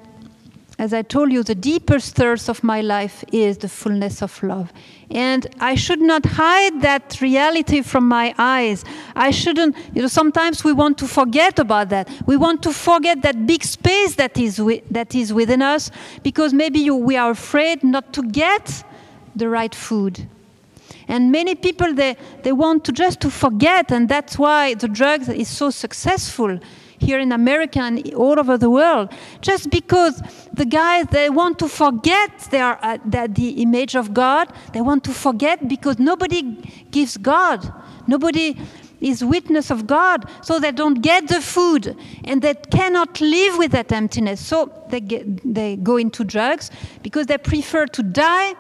as 0.78 0.93
I 0.93 1.03
told 1.03 1.32
you, 1.32 1.43
the 1.43 1.55
deepest 1.55 2.16
thirst 2.16 2.51
of 2.51 2.62
my 2.62 2.82
life 2.82 3.24
is 3.32 3.57
the 3.59 3.68
fullness 3.68 4.20
of 4.20 4.43
love. 4.43 4.72
And 5.11 5.47
I 5.59 5.74
should 5.74 6.01
not 6.01 6.26
hide 6.26 6.82
that 6.82 7.20
reality 7.22 7.80
from 7.80 8.07
my 8.07 8.34
eyes. 8.37 8.84
I 9.14 9.30
shouldn't, 9.30 9.74
you 9.95 10.03
know, 10.03 10.09
sometimes 10.09 10.64
we 10.64 10.72
want 10.72 10.99
to 10.99 11.07
forget 11.07 11.59
about 11.59 11.89
that. 11.91 12.11
We 12.26 12.37
want 12.37 12.62
to 12.64 12.72
forget 12.72 13.22
that 13.22 13.47
big 13.47 13.64
space 13.64 14.16
that 14.16 14.37
is, 14.37 14.61
that 14.91 15.14
is 15.14 15.32
within 15.32 15.62
us 15.62 15.91
because 16.22 16.53
maybe 16.53 16.80
you, 16.80 16.95
we 16.95 17.16
are 17.16 17.30
afraid 17.30 17.82
not 17.82 18.12
to 18.12 18.22
get 18.22 18.84
the 19.37 19.49
right 19.49 19.74
food. 19.74 20.28
And 21.09 21.30
many 21.30 21.55
people, 21.55 21.95
they, 21.95 22.16
they 22.43 22.53
want 22.53 22.84
to 22.87 22.93
just 22.93 23.20
to 23.20 23.30
forget, 23.30 23.93
and 23.93 24.09
that's 24.09 24.39
why 24.39 24.74
the 24.74 24.89
drugs 24.89 25.28
is 25.28 25.49
so 25.49 25.70
successful 25.70 26.59
here 26.99 27.18
in 27.18 27.30
America 27.32 27.78
and 27.80 28.12
all 28.14 28.39
over 28.41 28.57
the 28.59 28.70
world. 28.70 29.12
Just 29.41 29.70
because 29.70 30.22
the 30.53 30.64
guys, 30.64 31.07
they 31.11 31.30
want 31.30 31.59
to 31.61 31.68
forget 31.68 32.30
their, 32.51 32.82
uh, 32.84 32.99
that 33.05 33.34
the 33.34 33.62
image 33.62 33.95
of 33.95 34.14
God. 34.14 34.53
They 34.72 34.80
want 34.80 35.05
to 35.05 35.12
forget 35.12 35.68
because 35.68 35.99
nobody 35.99 36.43
gives 36.91 37.16
God. 37.16 37.72
Nobody 38.07 38.57
is 39.01 39.22
witness 39.22 39.70
of 39.70 39.87
God, 39.87 40.24
so 40.43 40.59
they 40.59 40.72
don't 40.72 41.03
get 41.03 41.28
the 41.28 41.43
food 41.43 41.95
and 42.24 42.41
they 42.41 42.55
cannot 42.55 43.20
live 43.20 43.59
with 43.59 43.72
that 43.72 43.93
emptiness. 43.93 44.41
So 44.41 44.72
they, 44.89 45.01
get, 45.01 45.55
they 45.55 45.76
go 45.76 45.99
into 45.99 46.24
drugs 46.24 46.70
because 47.03 47.26
they 47.26 47.37
prefer 47.37 47.87
to 47.87 48.03
die 48.03 48.55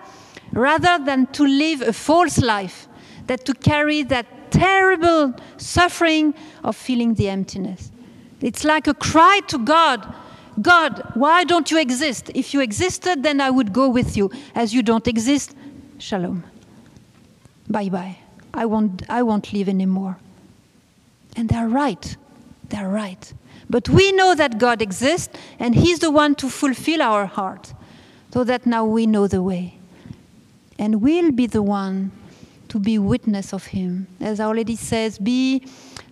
rather 0.56 1.04
than 1.04 1.26
to 1.28 1.46
live 1.46 1.82
a 1.82 1.92
false 1.92 2.38
life, 2.38 2.88
that 3.26 3.44
to 3.44 3.54
carry 3.54 4.02
that 4.04 4.50
terrible 4.50 5.34
suffering 5.56 6.34
of 6.64 6.74
feeling 6.74 7.14
the 7.14 7.28
emptiness. 7.28 7.90
It's 8.40 8.64
like 8.64 8.86
a 8.86 8.94
cry 8.94 9.40
to 9.48 9.58
God 9.58 10.14
God, 10.60 11.02
why 11.14 11.44
don't 11.44 11.70
you 11.70 11.78
exist? 11.78 12.30
If 12.34 12.54
you 12.54 12.60
existed, 12.60 13.22
then 13.22 13.40
I 13.40 13.50
would 13.50 13.72
go 13.72 13.88
with 13.88 14.16
you. 14.16 14.30
As 14.54 14.72
you 14.72 14.82
don't 14.82 15.06
exist, 15.06 15.54
shalom. 15.98 16.44
Bye 17.68 17.88
bye. 17.88 18.18
I 18.54 18.64
won't, 18.64 19.02
I 19.08 19.22
won't 19.22 19.52
live 19.52 19.68
anymore. 19.68 20.18
And 21.36 21.48
they're 21.48 21.68
right. 21.68 22.16
they're 22.68 22.88
right. 22.88 23.32
But 23.68 23.88
we 23.88 24.12
know 24.12 24.34
that 24.34 24.58
God 24.58 24.80
exists 24.80 25.36
and 25.58 25.74
He's 25.74 25.98
the 25.98 26.10
one 26.10 26.34
to 26.36 26.48
fulfill 26.48 27.02
our 27.02 27.26
heart, 27.26 27.74
so 28.32 28.44
that 28.44 28.64
now 28.64 28.84
we 28.84 29.06
know 29.06 29.26
the 29.26 29.42
way. 29.42 29.75
And 30.78 31.00
we'll 31.00 31.32
be 31.32 31.46
the 31.46 31.62
one 31.62 32.12
to 32.68 32.78
be 32.78 32.98
witness 32.98 33.52
of 33.52 33.66
Him. 33.66 34.06
As 34.20 34.40
our 34.40 34.54
lady 34.54 34.76
says, 34.76 35.18
be 35.18 35.66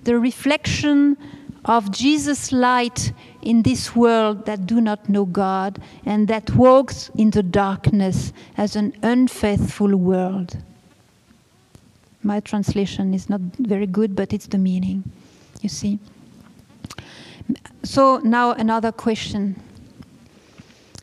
the 0.05 0.19
reflection 0.19 1.17
of 1.65 1.91
Jesus' 1.91 2.53
light 2.53 3.13
in 3.43 3.63
this 3.63 3.97
world 3.97 4.47
that 4.47 4.67
do 4.67 4.81
not 4.81 5.09
know 5.09 5.25
God 5.25 5.81
and 6.05 6.29
that 6.29 6.55
walks 6.55 7.11
in 7.17 7.31
the 7.31 7.43
darkness 7.43 8.33
as 8.57 8.77
an 8.77 8.95
unfaithful 9.03 9.97
world. 9.97 10.59
My 12.23 12.41
translation 12.41 13.13
is 13.13 13.29
not 13.29 13.41
very 13.59 13.87
good, 13.87 14.17
but 14.17 14.33
it's 14.33 14.47
the 14.47 14.59
meaning, 14.59 15.05
you 15.61 15.69
see. 15.69 15.99
So 17.83 18.19
now 18.19 18.53
another 18.53 18.93
question. 18.93 19.61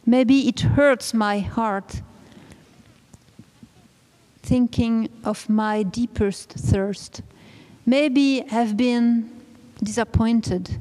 Maybe 0.05 0.47
it 0.47 0.61
hurts 0.61 1.13
my 1.13 1.39
heart 1.39 2.01
thinking 4.43 5.09
of 5.23 5.49
my 5.49 5.83
deepest 5.83 6.51
thirst. 6.53 7.21
Maybe 7.85 8.43
I've 8.51 8.77
been 8.77 9.29
disappointed. 9.83 10.79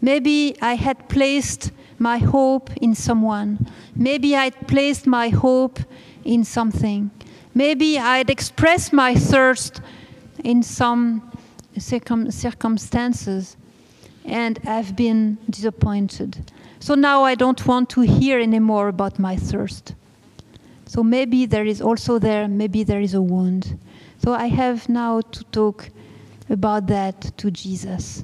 Maybe 0.00 0.56
I 0.60 0.74
had 0.74 1.08
placed 1.08 1.72
my 1.98 2.18
hope 2.18 2.70
in 2.76 2.94
someone. 2.94 3.70
Maybe 3.94 4.36
I'd 4.36 4.66
placed 4.66 5.06
my 5.06 5.28
hope 5.28 5.80
in 6.24 6.44
something. 6.44 7.10
Maybe 7.54 7.98
I'd 7.98 8.30
expressed 8.30 8.92
my 8.92 9.14
thirst 9.14 9.80
in 10.42 10.62
some 10.62 11.30
circum 11.78 12.30
circumstances 12.30 13.56
and 14.24 14.58
I've 14.66 14.96
been 14.96 15.38
disappointed. 15.48 16.50
So 16.80 16.94
now 16.94 17.24
I 17.24 17.34
don't 17.34 17.66
want 17.66 17.90
to 17.90 18.00
hear 18.02 18.40
anymore 18.40 18.88
about 18.88 19.18
my 19.18 19.36
thirst. 19.36 19.94
So 20.94 21.02
maybe 21.02 21.44
there 21.44 21.64
is 21.66 21.82
also 21.82 22.20
there, 22.20 22.46
maybe 22.46 22.84
there 22.84 23.00
is 23.00 23.14
a 23.14 23.20
wound. 23.20 23.80
So 24.22 24.32
I 24.32 24.46
have 24.46 24.88
now 24.88 25.22
to 25.22 25.44
talk 25.50 25.90
about 26.48 26.86
that 26.86 27.36
to 27.38 27.50
Jesus. 27.50 28.22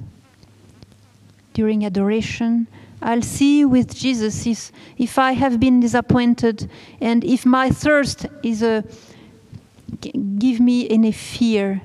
During 1.51 1.83
adoration, 1.83 2.67
I'll 3.01 3.23
see 3.23 3.65
with 3.65 3.93
Jesus 3.93 4.47
if, 4.47 4.71
if 4.97 5.19
I 5.19 5.33
have 5.33 5.59
been 5.59 5.81
disappointed 5.81 6.69
and 7.01 7.25
if 7.25 7.45
my 7.45 7.71
thirst 7.71 8.25
is 8.41 8.63
a 8.63 8.85
give 10.39 10.61
me 10.61 10.89
any 10.89 11.11
fear. 11.11 11.81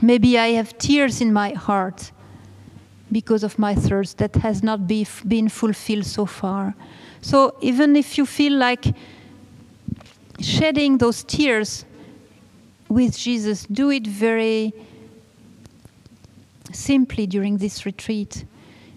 Maybe 0.00 0.38
I 0.38 0.50
have 0.50 0.78
tears 0.78 1.20
in 1.20 1.32
my 1.32 1.54
heart 1.54 2.12
because 3.10 3.42
of 3.42 3.58
my 3.58 3.74
thirst 3.74 4.18
that 4.18 4.36
has 4.36 4.62
not 4.62 4.86
be, 4.86 5.08
been 5.26 5.48
fulfilled 5.48 6.06
so 6.06 6.24
far. 6.24 6.76
So 7.20 7.56
even 7.60 7.96
if 7.96 8.16
you 8.16 8.26
feel 8.26 8.52
like 8.52 8.94
shedding 10.40 10.98
those 10.98 11.24
tears 11.24 11.84
with 12.88 13.16
Jesus, 13.16 13.66
do 13.66 13.90
it 13.90 14.06
very 14.06 14.72
simply 16.72 17.26
during 17.26 17.58
this 17.58 17.84
retreat. 17.84 18.44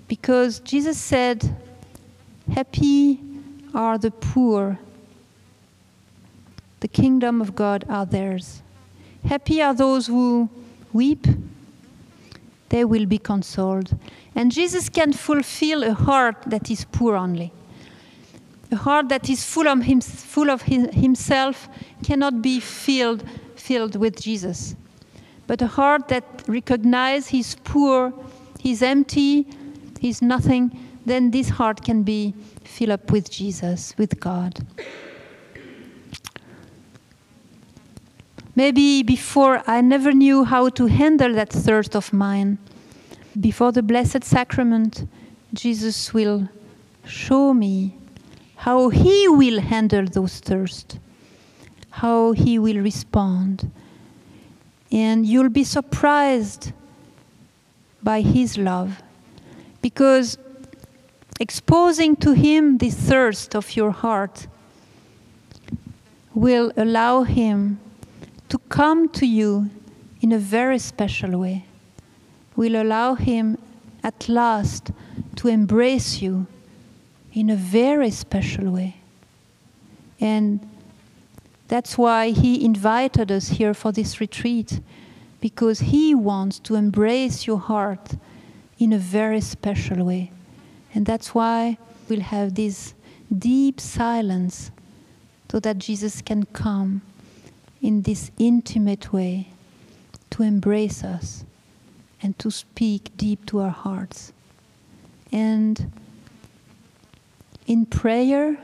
Because 0.08 0.60
Jesus 0.60 0.98
said, 0.98 1.56
Happy 2.54 3.20
are 3.74 3.98
the 3.98 4.12
poor, 4.12 4.78
the 6.82 6.88
kingdom 6.88 7.42
of 7.42 7.56
God 7.56 7.86
are 7.88 8.06
theirs. 8.06 8.62
Happy 9.26 9.62
are 9.62 9.74
those 9.74 10.08
who 10.08 10.50
weep, 10.92 11.28
they 12.70 12.84
will 12.84 13.06
be 13.06 13.18
consoled. 13.18 13.96
And 14.36 14.52
Jesus 14.52 14.90
can 14.90 15.14
fulfill 15.14 15.84
a 15.84 15.94
heart 15.94 16.38
that 16.48 16.72
is 16.72 16.86
poor 16.86 17.16
only. 17.16 17.54
A 18.72 18.76
heart 18.78 19.10
that 19.10 19.30
is 19.30 19.44
full 19.44 19.68
of, 19.68 19.82
him, 19.82 20.00
full 20.02 20.50
of 20.50 20.62
himself 20.62 21.68
cannot 22.04 22.42
be 22.42 22.60
filled, 22.60 23.24
filled 23.56 23.96
with 23.98 24.22
Jesus. 24.22 24.76
But 25.46 25.62
a 25.62 25.68
heart 25.68 26.08
that 26.08 26.24
recognizes 26.48 27.28
he's 27.28 27.56
poor, 27.64 28.14
he's 28.60 28.82
empty, 28.82 29.46
he's 30.00 30.22
nothing, 30.22 30.72
then 31.06 31.32
this 31.32 31.50
heart 31.50 31.84
can 31.84 32.04
be 32.04 32.34
filled 32.64 32.92
up 32.92 33.12
with 33.12 33.30
Jesus, 33.30 33.94
with 33.98 34.20
God. 34.20 34.66
Maybe 38.56 39.04
before 39.04 39.64
I 39.68 39.82
never 39.82 40.12
knew 40.12 40.44
how 40.44 40.70
to 40.70 40.86
handle 40.86 41.34
that 41.34 41.50
thirst 41.50 41.96
of 41.96 42.14
mine. 42.14 42.58
Before 43.40 43.72
the 43.72 43.82
Blessed 43.82 44.24
Sacrament, 44.24 45.08
Jesus 45.54 46.14
will 46.14 46.50
show 47.06 47.54
me 47.54 47.96
how 48.62 48.90
He 48.90 49.28
will 49.28 49.60
handle 49.60 50.06
those 50.06 50.40
thirsts, 50.40 51.00
how 51.90 52.34
He 52.34 52.60
will 52.60 52.78
respond. 52.78 53.72
And 54.92 55.26
you'll 55.26 55.50
be 55.50 55.64
surprised 55.64 56.72
by 58.04 58.22
His 58.22 58.60
love. 58.60 59.02
Because 59.82 60.38
exposing 61.40 62.16
to 62.18 62.34
Him 62.34 62.78
the 62.78 62.92
thirst 62.92 63.56
of 63.56 63.76
your 63.76 63.90
heart 63.90 64.46
will 66.36 66.72
allow 66.78 67.24
Him 67.24 67.80
to 68.50 68.60
come 68.70 69.10
to 69.10 69.26
you 69.26 69.72
in 70.22 70.32
a 70.32 70.38
very 70.38 70.78
special 70.78 71.40
way, 71.40 71.66
will 72.56 72.80
allow 72.80 73.16
Him 73.16 73.58
at 74.04 74.30
last 74.30 74.92
to 75.38 75.48
embrace 75.48 76.22
you 76.22 76.46
in 77.34 77.50
a 77.50 77.56
very 77.56 78.12
special 78.12 78.72
way. 78.72 78.98
And 80.20 80.60
that's 81.68 81.98
why 81.98 82.32
He 82.32 82.64
invited 82.64 83.32
us 83.32 83.50
here 83.50 83.74
for 83.74 83.92
this 83.92 84.20
retreat, 84.20 84.80
because 85.40 85.80
He 85.80 86.14
wants 86.14 86.60
to 86.60 86.76
embrace 86.76 87.48
your 87.48 87.60
heart 87.60 88.16
in 88.78 88.94
a 88.94 88.98
very 88.98 89.42
special 89.42 90.06
way. 90.06 90.32
And 90.94 91.06
that's 91.06 91.34
why 91.34 91.78
we'll 92.10 92.20
have 92.20 92.56
this 92.56 92.94
deep 93.36 93.80
silence 93.80 94.72
so 95.50 95.60
that 95.60 95.78
Jesus 95.78 96.22
can 96.22 96.44
come 96.46 97.02
in 97.82 98.02
this 98.04 98.32
intimate 98.38 99.12
way 99.12 99.48
to 100.30 100.44
embrace 100.44 101.04
us 101.04 101.44
and 102.22 102.38
to 102.40 102.52
speak 102.52 103.16
deep 103.18 103.46
to 103.48 103.60
our 103.60 103.70
hearts. 103.70 104.34
And 105.32 105.92
in 107.72 107.86
prayer, 107.86 108.58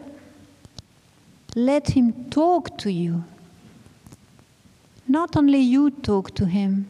let 1.55 1.91
Him 1.91 2.29
talk 2.29 2.77
to 2.79 2.91
you. 2.91 3.23
Not 5.07 5.37
only 5.37 5.59
you 5.59 5.91
talk 5.91 6.35
to 6.35 6.45
Him, 6.45 6.87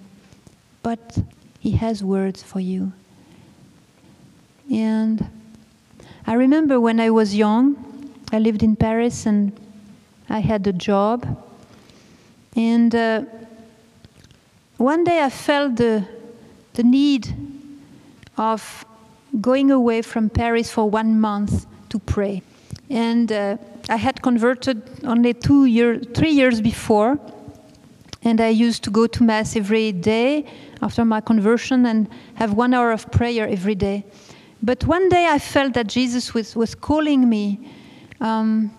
but 0.82 1.20
He 1.60 1.72
has 1.74 2.04
words 2.04 2.42
for 2.42 2.60
you. 2.60 2.92
And 4.74 5.30
I 6.26 6.34
remember 6.34 6.80
when 6.80 7.00
I 7.00 7.12
was 7.12 7.36
young, 7.36 7.76
I 8.32 8.40
lived 8.40 8.64
in 8.64 8.76
Paris 8.76 9.28
and 9.28 9.52
I 10.28 10.40
had 10.40 10.66
a 10.66 10.74
job 10.74 11.20
and 12.56 12.96
uh, 12.96 13.26
one 14.78 15.04
day 15.04 15.22
I 15.22 15.30
felt 15.30 15.76
the, 15.76 16.04
the 16.74 16.82
need 16.84 17.32
of 18.38 18.84
going 19.40 19.70
away 19.70 20.02
from 20.02 20.32
Paris 20.32 20.72
for 20.72 20.90
one 20.90 21.22
month 21.22 21.68
to 21.98 22.14
pray. 22.14 22.42
And 22.90 23.32
uh, 23.32 23.58
I 23.90 23.96
had 23.96 24.22
converted 24.22 24.82
only 25.04 25.34
two 25.34 25.66
years, 25.66 26.06
three 26.14 26.32
years 26.32 26.62
before, 26.62 27.20
and 28.24 28.42
I 28.42 28.50
used 28.50 28.84
to 28.84 28.92
go 28.92 29.08
to 29.08 29.24
Mass 29.24 29.56
every 29.56 29.92
day 29.92 30.46
after 30.82 31.06
my 31.06 31.22
conversion 31.22 31.86
and 31.86 32.08
have 32.36 32.54
one 32.54 32.74
hour 32.74 32.92
of 32.92 33.12
prayer 33.12 33.48
every 33.48 33.76
day. 33.76 34.04
But 34.62 34.84
one 34.86 35.10
day 35.10 35.28
I 35.28 35.40
felt 35.40 35.74
that 35.74 35.88
Jesus 35.88 36.34
was, 36.34 36.56
was 36.56 36.76
calling 36.76 37.30
me 37.30 37.60
um, 38.20 38.72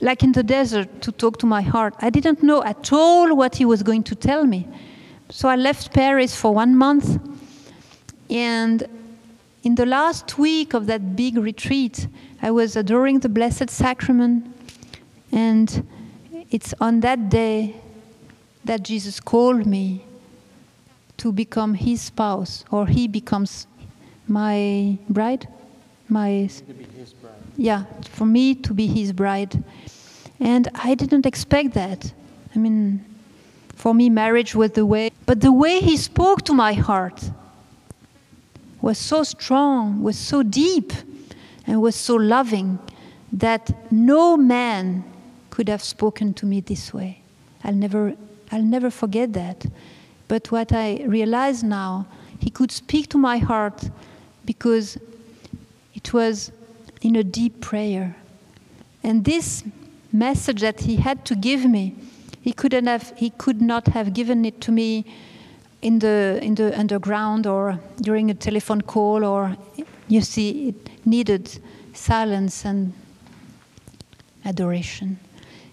like 0.00 0.22
in 0.22 0.32
the 0.32 0.42
desert, 0.42 1.02
to 1.02 1.12
talk 1.12 1.38
to 1.38 1.46
my 1.46 1.62
heart. 1.62 1.94
I 2.00 2.10
didn't 2.10 2.42
know 2.42 2.62
at 2.64 2.92
all 2.92 3.34
what 3.34 3.56
he 3.56 3.64
was 3.64 3.82
going 3.82 4.02
to 4.04 4.14
tell 4.14 4.44
me. 4.44 4.66
So 5.30 5.48
I 5.48 5.56
left 5.56 5.92
Paris 5.92 6.34
for 6.34 6.52
one 6.54 6.76
month. 6.76 7.18
And 8.28 8.86
in 9.62 9.74
the 9.74 9.86
last 9.86 10.38
week 10.38 10.74
of 10.74 10.86
that 10.86 11.16
big 11.16 11.36
retreat, 11.36 12.08
I 12.40 12.50
was 12.50 12.76
adoring 12.76 13.20
the 13.20 13.28
Blessed 13.28 13.68
Sacrament. 13.68 14.46
And 15.32 15.86
it's 16.50 16.74
on 16.80 17.00
that 17.00 17.28
day 17.28 17.76
that 18.64 18.82
Jesus 18.82 19.20
called 19.20 19.66
me 19.66 20.04
to 21.18 21.32
become 21.32 21.74
his 21.74 22.00
spouse, 22.00 22.64
or 22.70 22.86
he 22.86 23.06
becomes 23.06 23.66
my 24.26 24.96
bride. 25.08 25.46
My 26.08 26.48
yeah, 27.56 27.84
for 28.04 28.24
me 28.24 28.54
to 28.54 28.72
be 28.72 28.86
his 28.86 29.12
bride. 29.12 29.62
And 30.40 30.68
I 30.74 30.94
didn't 30.94 31.26
expect 31.26 31.74
that. 31.74 32.12
I 32.54 32.58
mean, 32.58 33.04
for 33.74 33.94
me, 33.94 34.08
marriage 34.08 34.54
was 34.54 34.72
the 34.72 34.86
way. 34.86 35.10
But 35.26 35.42
the 35.42 35.52
way 35.52 35.80
he 35.80 35.96
spoke 35.98 36.42
to 36.46 36.54
my 36.54 36.72
heart, 36.72 37.30
was 38.80 38.98
so 38.98 39.22
strong, 39.22 40.02
was 40.02 40.18
so 40.18 40.42
deep, 40.42 40.92
and 41.66 41.80
was 41.80 41.96
so 41.96 42.16
loving 42.16 42.78
that 43.32 43.70
no 43.92 44.36
man 44.36 45.04
could 45.50 45.68
have 45.68 45.82
spoken 45.82 46.34
to 46.34 46.46
me 46.46 46.60
this 46.60 46.92
way. 46.92 47.22
I'll 47.62 47.74
never, 47.74 48.14
I'll 48.50 48.62
never 48.62 48.90
forget 48.90 49.32
that. 49.34 49.66
But 50.28 50.50
what 50.50 50.72
I 50.72 51.04
realize 51.06 51.62
now, 51.62 52.06
he 52.38 52.50
could 52.50 52.72
speak 52.72 53.08
to 53.10 53.18
my 53.18 53.38
heart 53.38 53.90
because 54.44 54.96
it 55.94 56.12
was 56.12 56.50
in 57.02 57.16
a 57.16 57.24
deep 57.24 57.60
prayer. 57.60 58.16
And 59.02 59.24
this 59.24 59.64
message 60.12 60.60
that 60.60 60.80
he 60.80 60.96
had 60.96 61.24
to 61.26 61.34
give 61.34 61.64
me, 61.64 61.94
he 62.40 62.52
couldn't 62.52 62.86
have, 62.86 63.12
he 63.16 63.30
could 63.30 63.60
not 63.60 63.88
have 63.88 64.14
given 64.14 64.44
it 64.44 64.60
to 64.62 64.72
me 64.72 65.04
in 65.82 65.98
the 65.98 66.38
in 66.42 66.54
the 66.54 66.78
underground 66.78 67.46
or 67.46 67.78
during 68.02 68.30
a 68.30 68.34
telephone 68.34 68.80
call 68.82 69.24
or 69.24 69.56
you 70.08 70.20
see 70.20 70.68
it 70.68 71.06
needed 71.06 71.60
silence 71.92 72.64
and 72.64 72.92
adoration. 74.44 75.18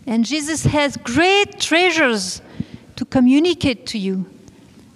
And 0.05 0.25
Jesus 0.25 0.63
has 0.65 0.97
great 0.97 1.59
treasures 1.59 2.41
to 2.95 3.05
communicate 3.05 3.85
to 3.87 3.97
you. 3.97 4.25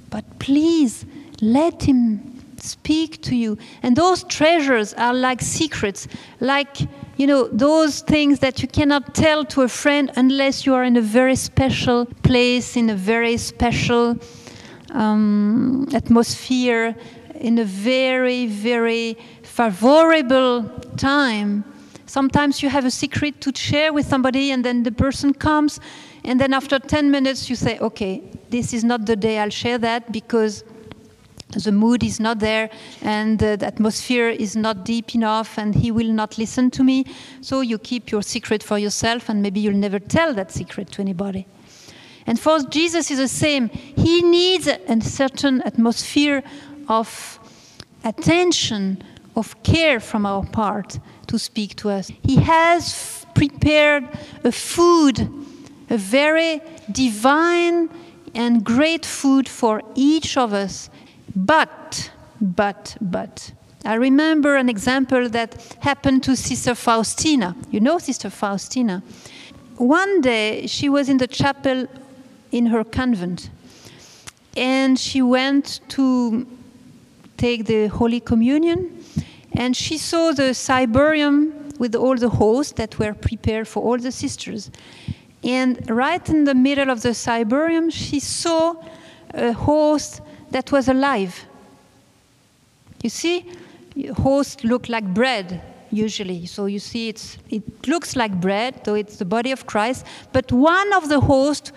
But 0.10 0.40
please 0.40 1.06
let 1.42 1.84
him 1.84 2.32
speak 2.58 3.22
to 3.24 3.36
you. 3.36 3.58
And 3.84 3.96
those 3.96 4.24
treasures 4.24 4.94
are 4.94 5.14
like 5.14 5.42
secrets, 5.42 6.08
like, 6.40 6.78
you 7.18 7.28
know, 7.28 7.48
those 7.48 8.02
things 8.02 8.40
that 8.40 8.62
you 8.62 8.68
cannot 8.68 9.16
tell 9.16 9.44
to 9.46 9.64
a 9.64 9.68
friend 9.68 10.12
unless 10.16 10.66
you 10.66 10.74
are 10.74 10.84
in 10.84 10.96
a 10.96 11.02
very 11.02 11.36
special 11.36 12.06
place, 12.06 12.78
in 12.78 12.90
a 12.90 12.96
very 12.96 13.38
special 13.38 14.18
um, 14.92 15.88
atmosphere, 15.94 16.96
in 17.36 17.58
a 17.58 17.66
very, 17.66 18.46
very 18.46 19.18
favorable 19.42 20.64
time. 20.96 21.64
Sometimes 22.06 22.62
you 22.62 22.70
have 22.70 22.86
a 22.86 22.92
secret 22.92 23.42
to 23.42 23.52
share 23.56 23.94
with 23.94 24.06
somebody, 24.06 24.52
and 24.52 24.64
then 24.64 24.84
the 24.84 24.92
person 24.92 25.34
comes, 25.34 25.80
and 26.24 26.40
then 26.40 26.54
after 26.54 26.78
10 26.78 27.10
minutes, 27.10 27.50
you 27.50 27.56
say, 27.56 27.80
Okay, 27.80 28.22
this 28.50 28.74
is 28.74 28.84
not 28.84 29.06
the 29.06 29.16
day 29.16 29.40
I'll 29.40 29.50
share 29.50 29.78
that 29.80 30.12
because 30.12 30.64
the 31.52 31.72
mood 31.72 32.04
is 32.04 32.20
not 32.20 32.40
there 32.40 32.70
and 33.02 33.40
the 33.40 33.58
atmosphere 33.62 34.30
is 34.30 34.56
not 34.56 34.86
deep 34.86 35.14
enough 35.16 35.58
and 35.58 35.76
he 35.76 35.92
will 35.92 36.12
not 36.12 36.38
listen 36.38 36.72
to 36.72 36.84
me. 36.84 37.06
So 37.42 37.62
you 37.62 37.78
keep 37.78 38.12
your 38.12 38.22
secret 38.22 38.64
for 38.64 38.78
yourself 38.78 39.28
and 39.30 39.42
maybe 39.42 39.60
you'll 39.60 39.74
never 39.74 40.00
tell 40.00 40.34
that 40.36 40.52
secret 40.52 40.92
to 40.94 41.02
anybody. 41.02 41.48
And 42.32 42.40
for 42.40 42.62
Jesus 42.62 43.12
is 43.12 43.18
the 43.18 43.28
same. 43.28 43.68
He 43.68 44.22
needs 44.22 44.66
a 44.66 45.02
certain 45.02 45.62
atmosphere 45.64 46.44
of 46.88 47.38
attention, 48.06 49.04
of 49.36 49.62
care 49.64 50.00
from 50.00 50.26
our 50.26 50.46
part 50.46 50.98
to 51.28 51.38
speak 51.38 51.76
to 51.76 51.90
us. 51.90 52.10
He 52.24 52.38
has 52.38 53.26
prepared 53.36 54.08
a 54.46 54.54
food, 54.54 55.20
a 55.90 55.98
very 55.98 56.62
divine 56.90 57.90
and 58.34 58.64
great 58.64 59.06
food 59.06 59.50
for 59.50 59.82
each 59.94 60.38
of 60.38 60.54
us 60.54 60.90
but, 61.36 62.12
but, 62.40 62.96
but. 63.02 63.52
I 63.84 63.96
remember 63.96 64.56
an 64.56 64.70
example 64.70 65.28
that 65.28 65.76
happened 65.82 66.24
to 66.24 66.38
Sister 66.38 66.76
Faustina. 66.76 67.58
You 67.72 67.82
know 67.82 67.98
Sister 67.98 68.30
Faustina. 68.30 69.04
One 69.76 70.22
day 70.22 70.68
she 70.68 70.88
was 70.88 71.10
in 71.10 71.18
the 71.18 71.28
chapel 71.28 71.88
in 72.52 72.68
her 72.68 72.84
convent 72.84 73.50
and 74.56 75.00
she 75.00 75.22
went 75.22 75.80
to 75.90 76.46
take 77.38 77.66
the 77.66 77.88
Holy 77.88 78.20
Communion 78.20 79.04
and 79.54 79.76
she 79.76 79.98
saw 79.98 80.32
the 80.32 80.54
ciborium 80.54 81.78
with 81.80 81.96
all 81.96 82.16
the 82.16 82.30
hosts 82.30 82.74
that 82.74 83.00
were 83.00 83.14
prepared 83.14 83.68
for 83.68 83.82
all 83.82 83.98
the 83.98 84.12
sisters. 84.12 84.70
And 85.44 85.90
right 85.90 86.30
in 86.30 86.44
the 86.44 86.54
middle 86.54 86.90
of 86.90 87.02
the 87.02 87.10
ciborium, 87.10 87.92
she 87.92 88.20
saw 88.20 88.76
a 89.34 89.52
host 89.52 90.22
that 90.52 90.72
was 90.72 90.88
alive. 90.88 91.46
You 93.02 93.10
see, 93.10 93.52
hosts 94.18 94.64
look 94.64 94.90
like 94.90 95.06
bread 95.14 95.62
usually. 95.90 96.46
So 96.46 96.68
you 96.68 96.80
see, 96.80 97.10
it 97.10 97.88
looks 97.88 98.16
like 98.16 98.40
bread, 98.40 98.82
though 98.84 98.96
it's 98.96 99.18
the 99.18 99.26
body 99.26 99.52
of 99.52 99.66
Christ. 99.66 100.06
But 100.32 100.52
one 100.52 100.94
of 100.94 101.10
the 101.10 101.20
hosts 101.20 101.72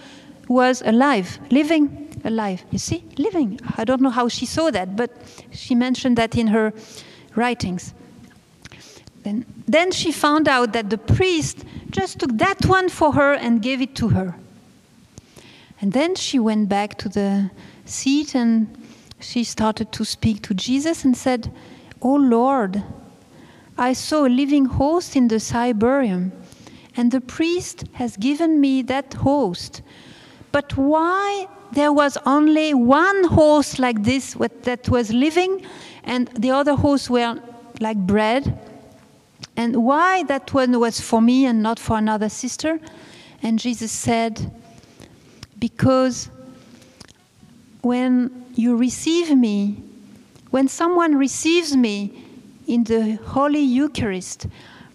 was 0.48 0.82
alive, 0.82 1.38
living, 1.50 2.20
alive. 2.24 2.64
You 2.70 2.78
see, 2.78 3.04
living. 3.18 3.60
I 3.76 3.84
don't 3.84 4.00
know 4.00 4.10
how 4.10 4.28
she 4.28 4.46
saw 4.46 4.70
that, 4.70 4.96
but 4.96 5.10
she 5.50 5.74
mentioned 5.74 6.16
that 6.18 6.36
in 6.36 6.48
her 6.48 6.72
writings. 7.34 7.94
Then, 9.22 9.46
then 9.66 9.90
she 9.90 10.12
found 10.12 10.48
out 10.48 10.72
that 10.74 10.90
the 10.90 10.98
priest 10.98 11.64
just 11.90 12.18
took 12.18 12.36
that 12.38 12.66
one 12.66 12.88
for 12.88 13.12
her 13.12 13.32
and 13.32 13.62
gave 13.62 13.80
it 13.80 13.94
to 13.96 14.08
her. 14.08 14.36
And 15.80 15.92
then 15.92 16.14
she 16.14 16.38
went 16.38 16.68
back 16.68 16.98
to 16.98 17.08
the 17.08 17.50
seat 17.84 18.34
and 18.34 18.76
she 19.20 19.44
started 19.44 19.92
to 19.92 20.04
speak 20.04 20.42
to 20.42 20.54
Jesus 20.54 21.04
and 21.04 21.16
said, 21.16 21.50
Oh 22.02 22.14
Lord, 22.14 22.82
I 23.76 23.92
saw 23.92 24.26
a 24.26 24.28
living 24.28 24.66
host 24.66 25.16
in 25.16 25.28
the 25.28 25.36
ciborium, 25.36 26.30
and 26.96 27.10
the 27.10 27.20
priest 27.20 27.84
has 27.94 28.16
given 28.16 28.60
me 28.60 28.82
that 28.82 29.14
host. 29.14 29.82
But 30.54 30.76
why 30.76 31.48
there 31.72 31.92
was 31.92 32.16
only 32.24 32.74
one 32.74 33.24
host 33.24 33.80
like 33.80 34.04
this 34.04 34.36
that 34.62 34.88
was 34.88 35.12
living, 35.12 35.66
and 36.04 36.28
the 36.28 36.52
other 36.52 36.76
hosts 36.76 37.10
were 37.10 37.40
like 37.80 37.96
bread? 37.96 38.56
And 39.56 39.84
why 39.84 40.22
that 40.22 40.54
one 40.54 40.78
was 40.78 41.00
for 41.00 41.20
me 41.20 41.44
and 41.46 41.60
not 41.60 41.80
for 41.80 41.98
another 41.98 42.28
sister? 42.28 42.78
And 43.42 43.58
Jesus 43.58 43.90
said, 43.90 44.52
Because 45.58 46.30
when 47.82 48.46
you 48.54 48.76
receive 48.76 49.36
me, 49.36 49.82
when 50.52 50.68
someone 50.68 51.16
receives 51.16 51.76
me 51.76 52.22
in 52.68 52.84
the 52.84 53.16
Holy 53.26 53.58
Eucharist, 53.58 54.46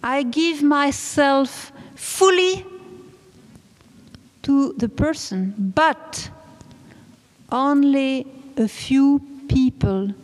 I 0.02 0.22
give 0.22 0.62
myself 0.62 1.70
fully 1.96 2.64
to 4.42 4.72
the 4.74 4.88
person, 4.88 5.54
but 5.74 6.30
only 7.50 8.26
a 8.56 8.68
few 8.68 9.20
people 9.48 10.14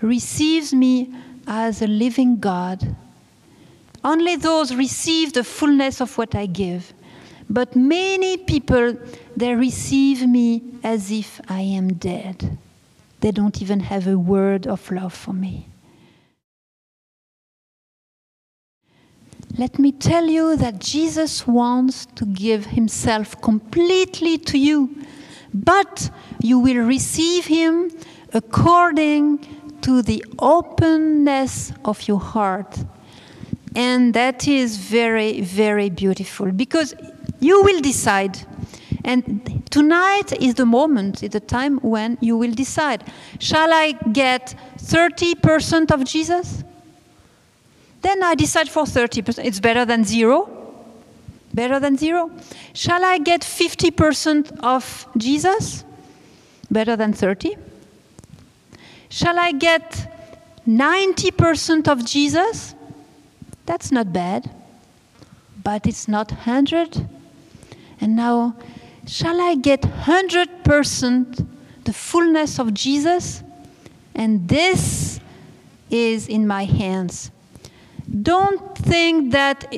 receives 0.00 0.74
me 0.74 1.14
as 1.46 1.82
a 1.82 1.86
living 1.86 2.38
God. 2.38 2.96
Only 4.04 4.36
those 4.36 4.74
receive 4.74 5.32
the 5.32 5.44
fullness 5.44 6.00
of 6.00 6.18
what 6.18 6.34
I 6.34 6.46
give. 6.46 6.92
But 7.48 7.76
many 7.76 8.36
people, 8.36 8.96
they 9.36 9.54
receive 9.54 10.26
me 10.26 10.62
as 10.82 11.10
if 11.10 11.40
I 11.48 11.60
am 11.60 11.94
dead. 11.94 12.58
They 13.20 13.30
don't 13.30 13.62
even 13.62 13.80
have 13.80 14.08
a 14.08 14.18
word 14.18 14.66
of 14.66 14.90
love 14.90 15.14
for 15.14 15.32
me. 15.32 15.68
Let 19.58 19.78
me 19.78 19.92
tell 19.92 20.26
you 20.26 20.56
that 20.56 20.78
Jesus 20.78 21.46
wants 21.46 22.06
to 22.14 22.24
give 22.24 22.64
himself 22.66 23.38
completely 23.42 24.38
to 24.38 24.58
you, 24.58 24.96
but 25.52 26.10
you 26.40 26.58
will 26.58 26.86
receive 26.86 27.44
him 27.44 27.90
according 28.32 29.46
to 29.82 30.00
the 30.00 30.24
openness 30.38 31.72
of 31.84 32.08
your 32.08 32.18
heart. 32.18 32.78
And 33.76 34.14
that 34.14 34.48
is 34.48 34.78
very, 34.78 35.42
very 35.42 35.90
beautiful 35.90 36.50
because 36.50 36.94
you 37.40 37.62
will 37.62 37.82
decide. 37.82 38.38
And 39.04 39.68
tonight 39.70 40.32
is 40.40 40.54
the 40.54 40.66
moment, 40.66 41.22
is 41.22 41.30
the 41.30 41.40
time 41.40 41.78
when 41.78 42.16
you 42.22 42.38
will 42.38 42.52
decide. 42.52 43.04
Shall 43.38 43.70
I 43.70 43.92
get 44.12 44.54
30% 44.78 45.90
of 45.90 46.04
Jesus? 46.04 46.64
Then 48.02 48.22
I 48.22 48.34
decide 48.34 48.68
for 48.68 48.84
30%. 48.84 49.44
It's 49.44 49.60
better 49.60 49.84
than 49.84 50.04
zero. 50.04 50.48
Better 51.54 51.80
than 51.80 51.96
zero. 51.96 52.30
Shall 52.74 53.04
I 53.04 53.18
get 53.18 53.42
50% 53.42 54.60
of 54.62 55.06
Jesus? 55.16 55.84
Better 56.70 56.96
than 56.96 57.12
30. 57.12 57.56
Shall 59.08 59.38
I 59.38 59.52
get 59.52 60.08
90% 60.66 61.88
of 61.88 62.04
Jesus? 62.04 62.74
That's 63.66 63.92
not 63.92 64.12
bad. 64.12 64.50
But 65.62 65.86
it's 65.86 66.08
not 66.08 66.30
100 66.30 67.08
and 68.02 68.16
now, 68.16 68.56
shall 69.06 69.40
I 69.40 69.54
get 69.54 69.82
100% 69.82 71.46
the 71.84 71.92
fullness 71.92 72.58
of 72.58 72.74
Jesus? 72.74 73.44
And 74.12 74.48
this 74.48 75.20
is 75.88 76.26
in 76.26 76.48
my 76.48 76.64
hands. 76.64 77.30
Don't 78.22 78.76
think 78.78 79.32
that 79.32 79.72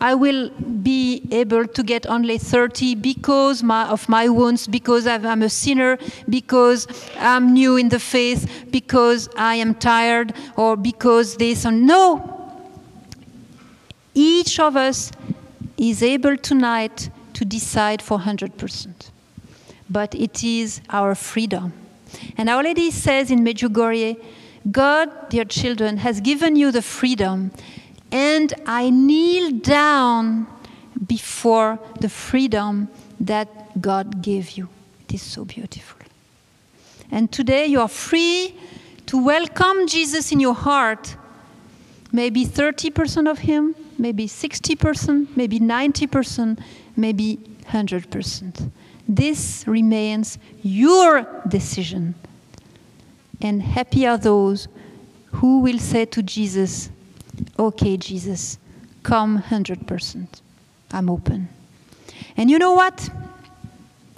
I 0.00 0.14
will 0.14 0.50
be 0.50 1.28
able 1.30 1.66
to 1.66 1.82
get 1.82 2.06
only 2.06 2.36
30 2.36 2.96
because 2.96 3.62
my, 3.62 3.86
of 3.86 4.08
my 4.08 4.28
wounds, 4.28 4.66
because 4.66 5.06
I'm 5.06 5.42
a 5.42 5.48
sinner, 5.48 5.96
because 6.28 6.88
I'm 7.18 7.52
new 7.52 7.76
in 7.76 7.88
the 7.88 8.00
faith, 8.00 8.66
because 8.70 9.28
I 9.36 9.54
am 9.56 9.74
tired, 9.74 10.34
or 10.56 10.76
because 10.76 11.36
this. 11.36 11.64
Or 11.64 11.70
no. 11.70 12.28
Each 14.12 14.58
of 14.58 14.76
us 14.76 15.12
is 15.76 16.02
able 16.02 16.36
tonight 16.36 17.08
to 17.34 17.44
decide 17.44 18.02
for 18.02 18.18
100%. 18.18 19.10
But 19.88 20.14
it 20.14 20.42
is 20.42 20.80
our 20.90 21.14
freedom. 21.14 21.72
And 22.36 22.50
Our 22.50 22.62
Lady 22.62 22.90
says 22.90 23.30
in 23.30 23.40
Medjugorje, 23.40 24.16
God, 24.70 25.28
dear 25.28 25.44
children, 25.44 25.96
has 25.98 26.20
given 26.20 26.56
you 26.56 26.70
the 26.70 26.82
freedom, 26.82 27.50
and 28.12 28.52
I 28.66 28.90
kneel 28.90 29.50
down 29.50 30.46
before 31.06 31.78
the 32.00 32.08
freedom 32.08 32.88
that 33.18 33.80
God 33.80 34.22
gave 34.22 34.52
you. 34.52 34.68
It 35.08 35.14
is 35.14 35.22
so 35.22 35.44
beautiful. 35.44 35.98
And 37.10 37.30
today 37.30 37.66
you 37.66 37.80
are 37.80 37.88
free 37.88 38.54
to 39.06 39.22
welcome 39.22 39.86
Jesus 39.86 40.32
in 40.32 40.40
your 40.40 40.54
heart. 40.54 41.16
Maybe 42.12 42.46
30% 42.46 43.28
of 43.30 43.40
Him, 43.40 43.74
maybe 43.98 44.28
60%, 44.28 45.36
maybe 45.36 45.58
90%, 45.58 46.58
maybe 46.96 47.38
100%. 47.70 48.70
This 49.08 49.64
remains 49.66 50.38
your 50.62 51.26
decision. 51.48 52.14
And 53.42 53.60
happy 53.60 54.06
are 54.06 54.16
those 54.16 54.68
who 55.32 55.60
will 55.60 55.80
say 55.80 56.04
to 56.04 56.22
Jesus, 56.22 56.90
Okay, 57.58 57.96
Jesus, 57.96 58.56
come 59.02 59.42
100%. 59.42 60.28
I'm 60.92 61.10
open. 61.10 61.48
And 62.36 62.48
you 62.48 62.58
know 62.58 62.72
what? 62.72 63.10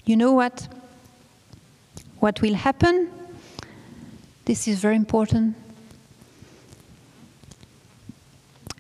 You 0.05 0.17
know 0.17 0.33
what? 0.33 0.69
What 2.21 2.43
will 2.43 2.55
happen? 2.55 3.11
This 4.45 4.69
is 4.69 4.81
very 4.81 4.97
important. 4.97 5.57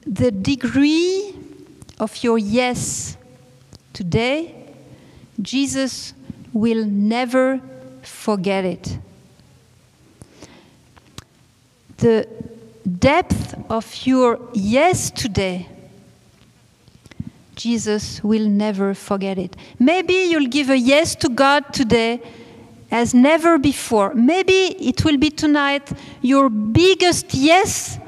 The 0.06 0.30
degree 0.30 1.34
of 1.98 2.22
your 2.22 2.36
yes 2.36 3.16
today, 3.94 4.54
Jesus 5.40 6.12
will 6.52 6.84
never 6.84 7.62
forget 8.02 8.66
it 8.66 8.98
the 12.04 12.28
depth 12.98 13.54
of 13.70 14.06
your 14.06 14.38
yes 14.52 15.10
today, 15.10 15.66
Jesus 17.56 18.22
will 18.22 18.46
never 18.46 18.92
forget 18.92 19.38
it. 19.38 19.56
Maybe 19.78 20.12
you'll 20.12 20.50
give 20.58 20.68
a 20.68 20.76
yes 20.76 21.14
to 21.16 21.30
God 21.30 21.72
today 21.72 22.20
as 22.90 23.14
never 23.14 23.56
before. 23.56 24.12
Maybe 24.12 24.76
it 24.90 25.02
will 25.04 25.16
be 25.16 25.30
tonight 25.30 25.90
your 26.20 26.50
biggest 26.50 27.32
yes 27.32 27.98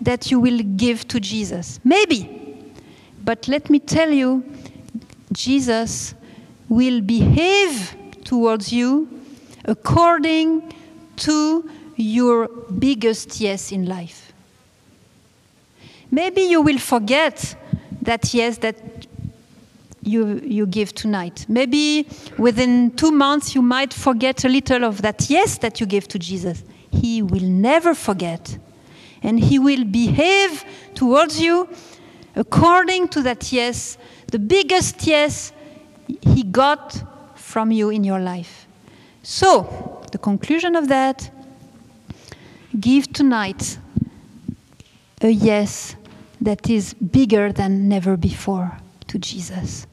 that 0.00 0.32
you 0.32 0.40
will 0.40 0.58
give 0.58 1.06
to 1.08 1.20
Jesus. 1.20 1.78
Maybe. 1.84 2.18
But 3.22 3.46
let 3.46 3.70
me 3.70 3.78
tell 3.78 4.10
you, 4.10 4.42
Jesus 5.32 6.14
will 6.68 7.00
behave 7.00 7.94
towards 8.24 8.72
you 8.72 9.08
according 9.64 10.74
to 11.18 11.70
your 11.96 12.48
biggest 12.78 13.40
yes 13.40 13.72
in 13.72 13.86
life. 13.86 14.32
Maybe 16.10 16.42
you 16.42 16.62
will 16.62 16.78
forget 16.78 17.56
that 18.02 18.34
yes 18.34 18.58
that 18.58 18.76
you, 20.02 20.40
you 20.44 20.66
give 20.66 20.94
tonight. 20.94 21.46
Maybe 21.48 22.06
within 22.38 22.90
two 22.92 23.10
months 23.10 23.54
you 23.54 23.62
might 23.62 23.92
forget 23.92 24.44
a 24.44 24.48
little 24.48 24.84
of 24.84 25.02
that 25.02 25.28
yes 25.30 25.58
that 25.58 25.80
you 25.80 25.86
gave 25.86 26.06
to 26.08 26.18
Jesus. 26.18 26.62
He 26.90 27.22
will 27.22 27.42
never 27.42 27.94
forget. 27.94 28.58
And 29.22 29.40
he 29.40 29.58
will 29.58 29.84
behave 29.84 30.64
towards 30.94 31.40
you 31.40 31.68
according 32.36 33.08
to 33.08 33.22
that 33.22 33.52
yes, 33.52 33.96
the 34.28 34.38
biggest 34.38 35.06
yes 35.06 35.52
he 36.20 36.42
got 36.42 37.02
from 37.34 37.70
you 37.70 37.90
in 37.90 38.04
your 38.04 38.20
life. 38.20 38.66
So, 39.22 40.02
the 40.12 40.18
conclusion 40.18 40.76
of 40.76 40.88
that 40.88 41.30
give 42.80 43.12
tonight 43.12 43.78
a 45.20 45.30
yes 45.30 45.96
that 46.40 46.68
is 46.68 46.94
bigger 46.94 47.52
than 47.52 47.88
never 47.88 48.16
before 48.16 48.76
to 49.08 49.18
Jesus. 49.18 49.86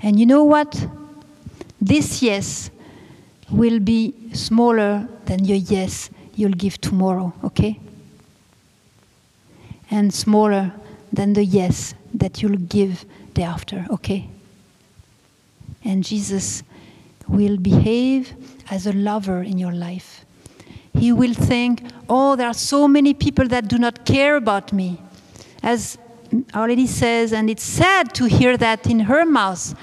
And 0.00 0.18
you 0.18 0.26
know 0.26 0.44
what? 0.44 0.86
This 1.80 2.22
yes 2.22 2.70
will 3.50 3.80
be 3.80 4.14
smaller 4.32 5.08
than 5.26 5.44
your 5.44 5.58
yes 5.58 6.10
you'll 6.34 6.52
give 6.52 6.80
tomorrow, 6.80 7.32
okay? 7.44 7.78
And 9.90 10.12
smaller 10.12 10.72
than 11.12 11.32
the 11.32 11.44
yes 11.44 11.94
that 12.14 12.42
you'll 12.42 12.56
give 12.56 13.04
thereafter, 13.34 13.86
okay? 13.90 14.28
And 15.84 16.04
Jesus 16.04 16.62
will 17.26 17.56
behave 17.56 18.34
as 18.70 18.86
a 18.86 18.92
lover 18.92 19.42
in 19.42 19.58
your 19.58 19.72
life. 19.72 20.24
He 20.98 21.12
will 21.12 21.34
think, 21.34 21.82
oh, 22.08 22.36
there 22.36 22.48
are 22.48 22.54
so 22.54 22.88
many 22.88 23.14
people 23.14 23.46
that 23.48 23.68
do 23.68 23.78
not 23.78 24.04
care 24.04 24.36
about 24.36 24.72
me. 24.72 25.00
As 25.62 25.98
Our 26.52 26.68
Lady 26.68 26.86
says, 26.86 27.32
and 27.32 27.48
it's 27.48 27.62
sad 27.62 28.14
to 28.14 28.24
hear 28.24 28.56
that 28.56 28.86
in 28.86 29.00
her 29.00 29.24
mouth. 29.24 29.74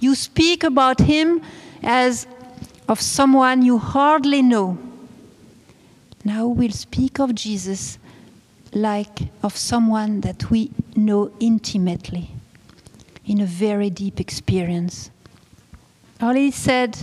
You 0.00 0.14
speak 0.14 0.64
about 0.64 1.00
him 1.00 1.40
as 1.82 2.26
of 2.88 3.00
someone 3.00 3.62
you 3.62 3.78
hardly 3.78 4.42
know. 4.42 4.78
Now 6.24 6.46
we'll 6.46 6.72
speak 6.72 7.18
of 7.18 7.34
Jesus 7.34 7.98
like 8.72 9.28
of 9.42 9.56
someone 9.56 10.20
that 10.22 10.50
we 10.50 10.70
know 10.96 11.30
intimately, 11.38 12.30
in 13.24 13.40
a 13.40 13.46
very 13.46 13.88
deep 13.88 14.20
experience. 14.20 15.10
Our 16.20 16.34
Lady 16.34 16.50
said, 16.50 16.96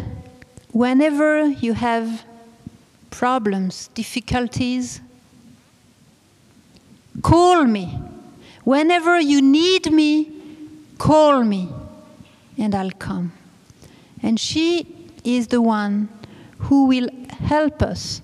whenever 0.72 1.46
you 1.46 1.74
have 1.74 2.24
problems, 3.12 3.90
difficulties, 3.90 5.02
call 7.22 7.66
me. 7.66 8.00
Whenever 8.64 9.20
you 9.20 9.42
need 9.42 9.92
me, 9.92 10.32
call 10.98 11.44
me 11.44 11.70
and 12.58 12.74
I'll 12.74 12.92
come. 12.92 13.34
And 14.24 14.40
she 14.40 15.10
is 15.24 15.48
the 15.48 15.62
one 15.62 16.10
who 16.58 16.88
will 16.88 17.10
help 17.30 17.82
us 17.82 18.22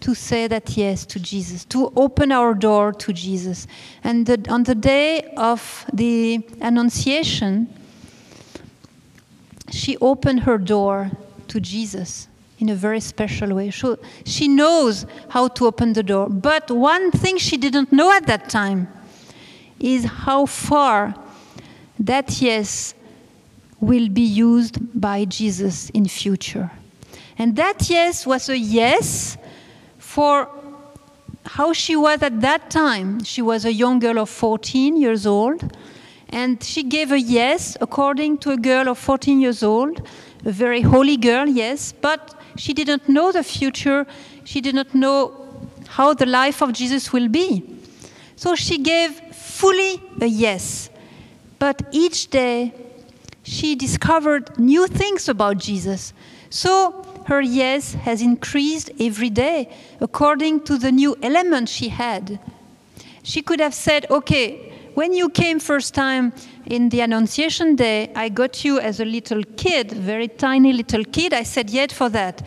to 0.00 0.14
say 0.14 0.46
that 0.46 0.76
yes 0.76 1.04
to 1.06 1.18
Jesus, 1.18 1.64
to 1.66 1.92
open 1.96 2.30
our 2.30 2.54
door 2.54 2.92
to 2.92 3.12
Jesus. 3.12 3.66
And 4.04 4.26
the, 4.26 4.44
on 4.48 4.62
the 4.62 4.74
day 4.74 5.22
of 5.36 5.84
the 5.92 6.46
Annunciation, 6.60 7.68
she 9.70 9.96
opened 9.98 10.40
her 10.40 10.56
door 10.56 11.10
to 11.48 11.60
Jesus 11.60 12.28
in 12.58 12.68
a 12.68 12.74
very 12.74 13.00
special 13.00 13.54
way. 13.54 13.70
She, 13.70 13.94
she 14.24 14.48
knows 14.48 15.06
how 15.28 15.48
to 15.48 15.66
open 15.66 15.92
the 15.92 16.02
door. 16.02 16.28
But 16.28 16.70
one 16.70 17.10
thing 17.10 17.38
she 17.38 17.56
didn't 17.56 17.92
know 17.92 18.12
at 18.12 18.26
that 18.26 18.48
time 18.48 18.88
is 19.78 20.04
how 20.04 20.46
far 20.46 21.14
that 21.98 22.40
yes 22.40 22.94
will 23.80 24.08
be 24.08 24.22
used 24.22 24.78
by 25.00 25.24
Jesus 25.24 25.90
in 25.90 26.06
future. 26.06 26.70
And 27.38 27.54
that 27.56 27.88
yes 27.88 28.26
was 28.26 28.48
a 28.48 28.58
yes 28.58 29.38
for 29.98 30.48
how 31.44 31.72
she 31.72 31.96
was 31.96 32.22
at 32.22 32.40
that 32.40 32.70
time. 32.70 33.22
She 33.22 33.40
was 33.40 33.64
a 33.64 33.72
young 33.72 34.00
girl 34.00 34.18
of 34.18 34.28
14 34.28 34.96
years 34.96 35.26
old, 35.26 35.76
and 36.28 36.62
she 36.62 36.82
gave 36.82 37.12
a 37.12 37.20
yes 37.20 37.76
according 37.80 38.38
to 38.38 38.50
a 38.50 38.56
girl 38.56 38.88
of 38.88 38.98
14 38.98 39.40
years 39.40 39.62
old, 39.62 40.06
a 40.44 40.52
very 40.52 40.82
holy 40.82 41.16
girl, 41.16 41.46
yes, 41.46 41.92
but 41.92 42.37
she 42.58 42.74
didn't 42.74 43.08
know 43.08 43.32
the 43.32 43.42
future. 43.44 44.06
She 44.44 44.60
didn't 44.60 44.94
know 44.94 45.46
how 45.88 46.12
the 46.12 46.26
life 46.26 46.60
of 46.60 46.72
Jesus 46.72 47.12
will 47.12 47.28
be. 47.28 47.64
So 48.36 48.54
she 48.54 48.78
gave 48.78 49.12
fully 49.32 50.02
a 50.20 50.26
yes. 50.26 50.90
But 51.58 51.82
each 51.92 52.28
day, 52.28 52.74
she 53.42 53.74
discovered 53.74 54.58
new 54.58 54.86
things 54.86 55.28
about 55.28 55.58
Jesus. 55.58 56.12
So 56.50 57.04
her 57.26 57.40
yes 57.40 57.94
has 57.94 58.22
increased 58.22 58.90
every 59.00 59.30
day 59.30 59.70
according 60.00 60.64
to 60.64 60.78
the 60.78 60.92
new 60.92 61.16
element 61.22 61.68
she 61.68 61.88
had. 61.88 62.38
She 63.22 63.42
could 63.42 63.60
have 63.60 63.74
said, 63.74 64.10
okay, 64.10 64.72
when 64.94 65.12
you 65.12 65.28
came 65.28 65.60
first 65.60 65.94
time 65.94 66.32
in 66.68 66.90
the 66.90 67.00
Annunciation 67.00 67.76
Day, 67.76 68.12
I 68.14 68.28
got 68.28 68.62
you 68.62 68.78
as 68.78 69.00
a 69.00 69.04
little 69.04 69.42
kid, 69.56 69.90
very 69.90 70.28
tiny 70.28 70.74
little 70.74 71.02
kid. 71.02 71.32
I 71.32 71.42
said 71.42 71.70
yes 71.70 71.92
for 71.92 72.10
that. 72.10 72.46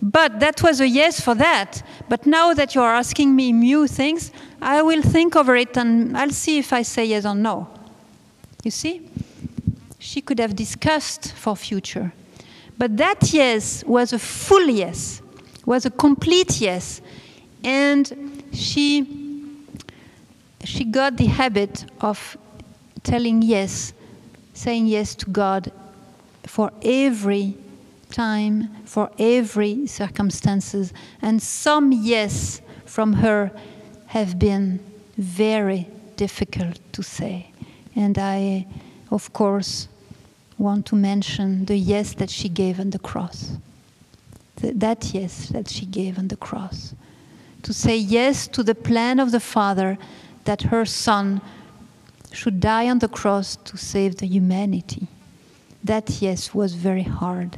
But 0.00 0.38
that 0.38 0.62
was 0.62 0.80
a 0.80 0.86
yes 0.86 1.20
for 1.20 1.34
that. 1.34 1.82
But 2.08 2.26
now 2.26 2.54
that 2.54 2.76
you 2.76 2.80
are 2.82 2.94
asking 2.94 3.34
me 3.34 3.50
new 3.50 3.88
things, 3.88 4.30
I 4.62 4.82
will 4.82 5.02
think 5.02 5.34
over 5.34 5.56
it 5.56 5.76
and 5.76 6.16
I'll 6.16 6.30
see 6.30 6.58
if 6.58 6.72
I 6.72 6.82
say 6.82 7.06
yes 7.06 7.26
or 7.26 7.34
no. 7.34 7.66
You 8.62 8.70
see? 8.70 9.10
She 9.98 10.20
could 10.20 10.38
have 10.38 10.54
discussed 10.54 11.32
for 11.32 11.56
future. 11.56 12.12
But 12.78 12.96
that 12.98 13.32
yes 13.32 13.82
was 13.84 14.12
a 14.12 14.18
full 14.18 14.68
yes, 14.68 15.22
was 15.64 15.86
a 15.86 15.90
complete 15.90 16.60
yes. 16.60 17.00
And 17.64 18.44
she, 18.52 19.56
she 20.62 20.84
got 20.84 21.16
the 21.16 21.26
habit 21.26 21.86
of 22.00 22.36
telling 23.06 23.40
yes, 23.40 23.92
saying 24.52 24.86
yes 24.86 25.14
to 25.14 25.30
God 25.30 25.70
for 26.44 26.72
every 26.82 27.56
time, 28.10 28.68
for 28.84 29.10
every 29.16 29.86
circumstances. 29.86 30.92
And 31.22 31.40
some 31.40 31.92
yes 31.92 32.60
from 32.84 33.12
her 33.14 33.52
have 34.06 34.38
been 34.38 34.80
very 35.16 35.88
difficult 36.16 36.80
to 36.92 37.02
say. 37.02 37.52
And 37.94 38.18
I, 38.18 38.66
of 39.10 39.32
course, 39.32 39.86
want 40.58 40.86
to 40.86 40.96
mention 40.96 41.66
the 41.66 41.76
yes 41.76 42.14
that 42.14 42.30
she 42.30 42.48
gave 42.48 42.80
on 42.80 42.90
the 42.90 42.98
cross. 42.98 43.52
That 44.56 45.14
yes 45.14 45.48
that 45.50 45.68
she 45.68 45.86
gave 45.86 46.18
on 46.18 46.28
the 46.28 46.36
cross. 46.36 46.94
To 47.62 47.72
say 47.72 47.96
yes 47.96 48.48
to 48.48 48.64
the 48.64 48.74
plan 48.74 49.20
of 49.20 49.30
the 49.30 49.40
Father 49.40 49.96
that 50.44 50.62
her 50.62 50.84
Son 50.84 51.40
should 52.36 52.60
die 52.60 52.88
on 52.90 52.98
the 52.98 53.08
cross 53.08 53.56
to 53.56 53.76
save 53.76 54.16
the 54.16 54.26
humanity. 54.26 55.08
That 55.82 56.20
yes 56.20 56.54
was 56.54 56.74
very 56.74 57.02
hard. 57.02 57.56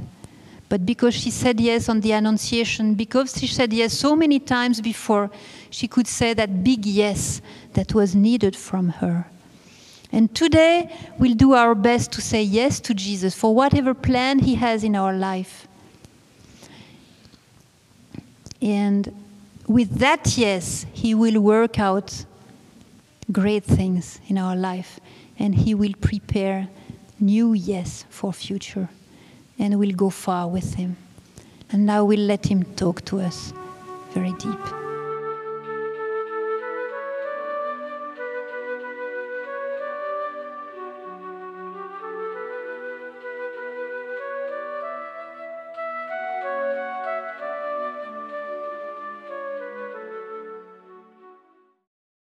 But 0.68 0.86
because 0.86 1.14
she 1.14 1.30
said 1.30 1.60
yes 1.60 1.88
on 1.88 2.00
the 2.00 2.12
Annunciation, 2.12 2.94
because 2.94 3.38
she 3.38 3.46
said 3.46 3.72
yes 3.72 3.92
so 3.94 4.14
many 4.14 4.38
times 4.38 4.80
before, 4.80 5.30
she 5.70 5.88
could 5.88 6.06
say 6.06 6.34
that 6.34 6.62
big 6.62 6.86
yes 6.86 7.40
that 7.72 7.94
was 7.94 8.14
needed 8.14 8.54
from 8.54 8.90
her. 8.90 9.26
And 10.12 10.34
today, 10.34 10.94
we'll 11.18 11.34
do 11.34 11.54
our 11.54 11.74
best 11.74 12.12
to 12.12 12.20
say 12.20 12.42
yes 12.42 12.80
to 12.80 12.94
Jesus 12.94 13.34
for 13.34 13.54
whatever 13.54 13.94
plan 13.94 14.38
He 14.38 14.54
has 14.54 14.84
in 14.84 14.94
our 14.94 15.12
life. 15.12 15.66
And 18.62 19.12
with 19.66 19.98
that 19.98 20.38
yes, 20.38 20.86
He 20.92 21.14
will 21.14 21.40
work 21.40 21.78
out 21.78 22.24
great 23.30 23.64
things 23.64 24.20
in 24.28 24.38
our 24.38 24.56
life, 24.56 25.00
and 25.38 25.54
He 25.54 25.74
will 25.74 25.94
prepare 26.00 26.68
new 27.20 27.52
yes 27.52 28.04
for 28.08 28.32
future, 28.32 28.88
and 29.58 29.78
we'll 29.78 29.96
go 29.96 30.10
far 30.10 30.48
with 30.48 30.74
Him. 30.74 30.96
And 31.70 31.84
now 31.84 32.04
we'll 32.04 32.20
let 32.26 32.46
Him 32.46 32.64
talk 32.76 33.04
to 33.06 33.20
us 33.20 33.52
very 34.12 34.32
deep. 34.34 34.87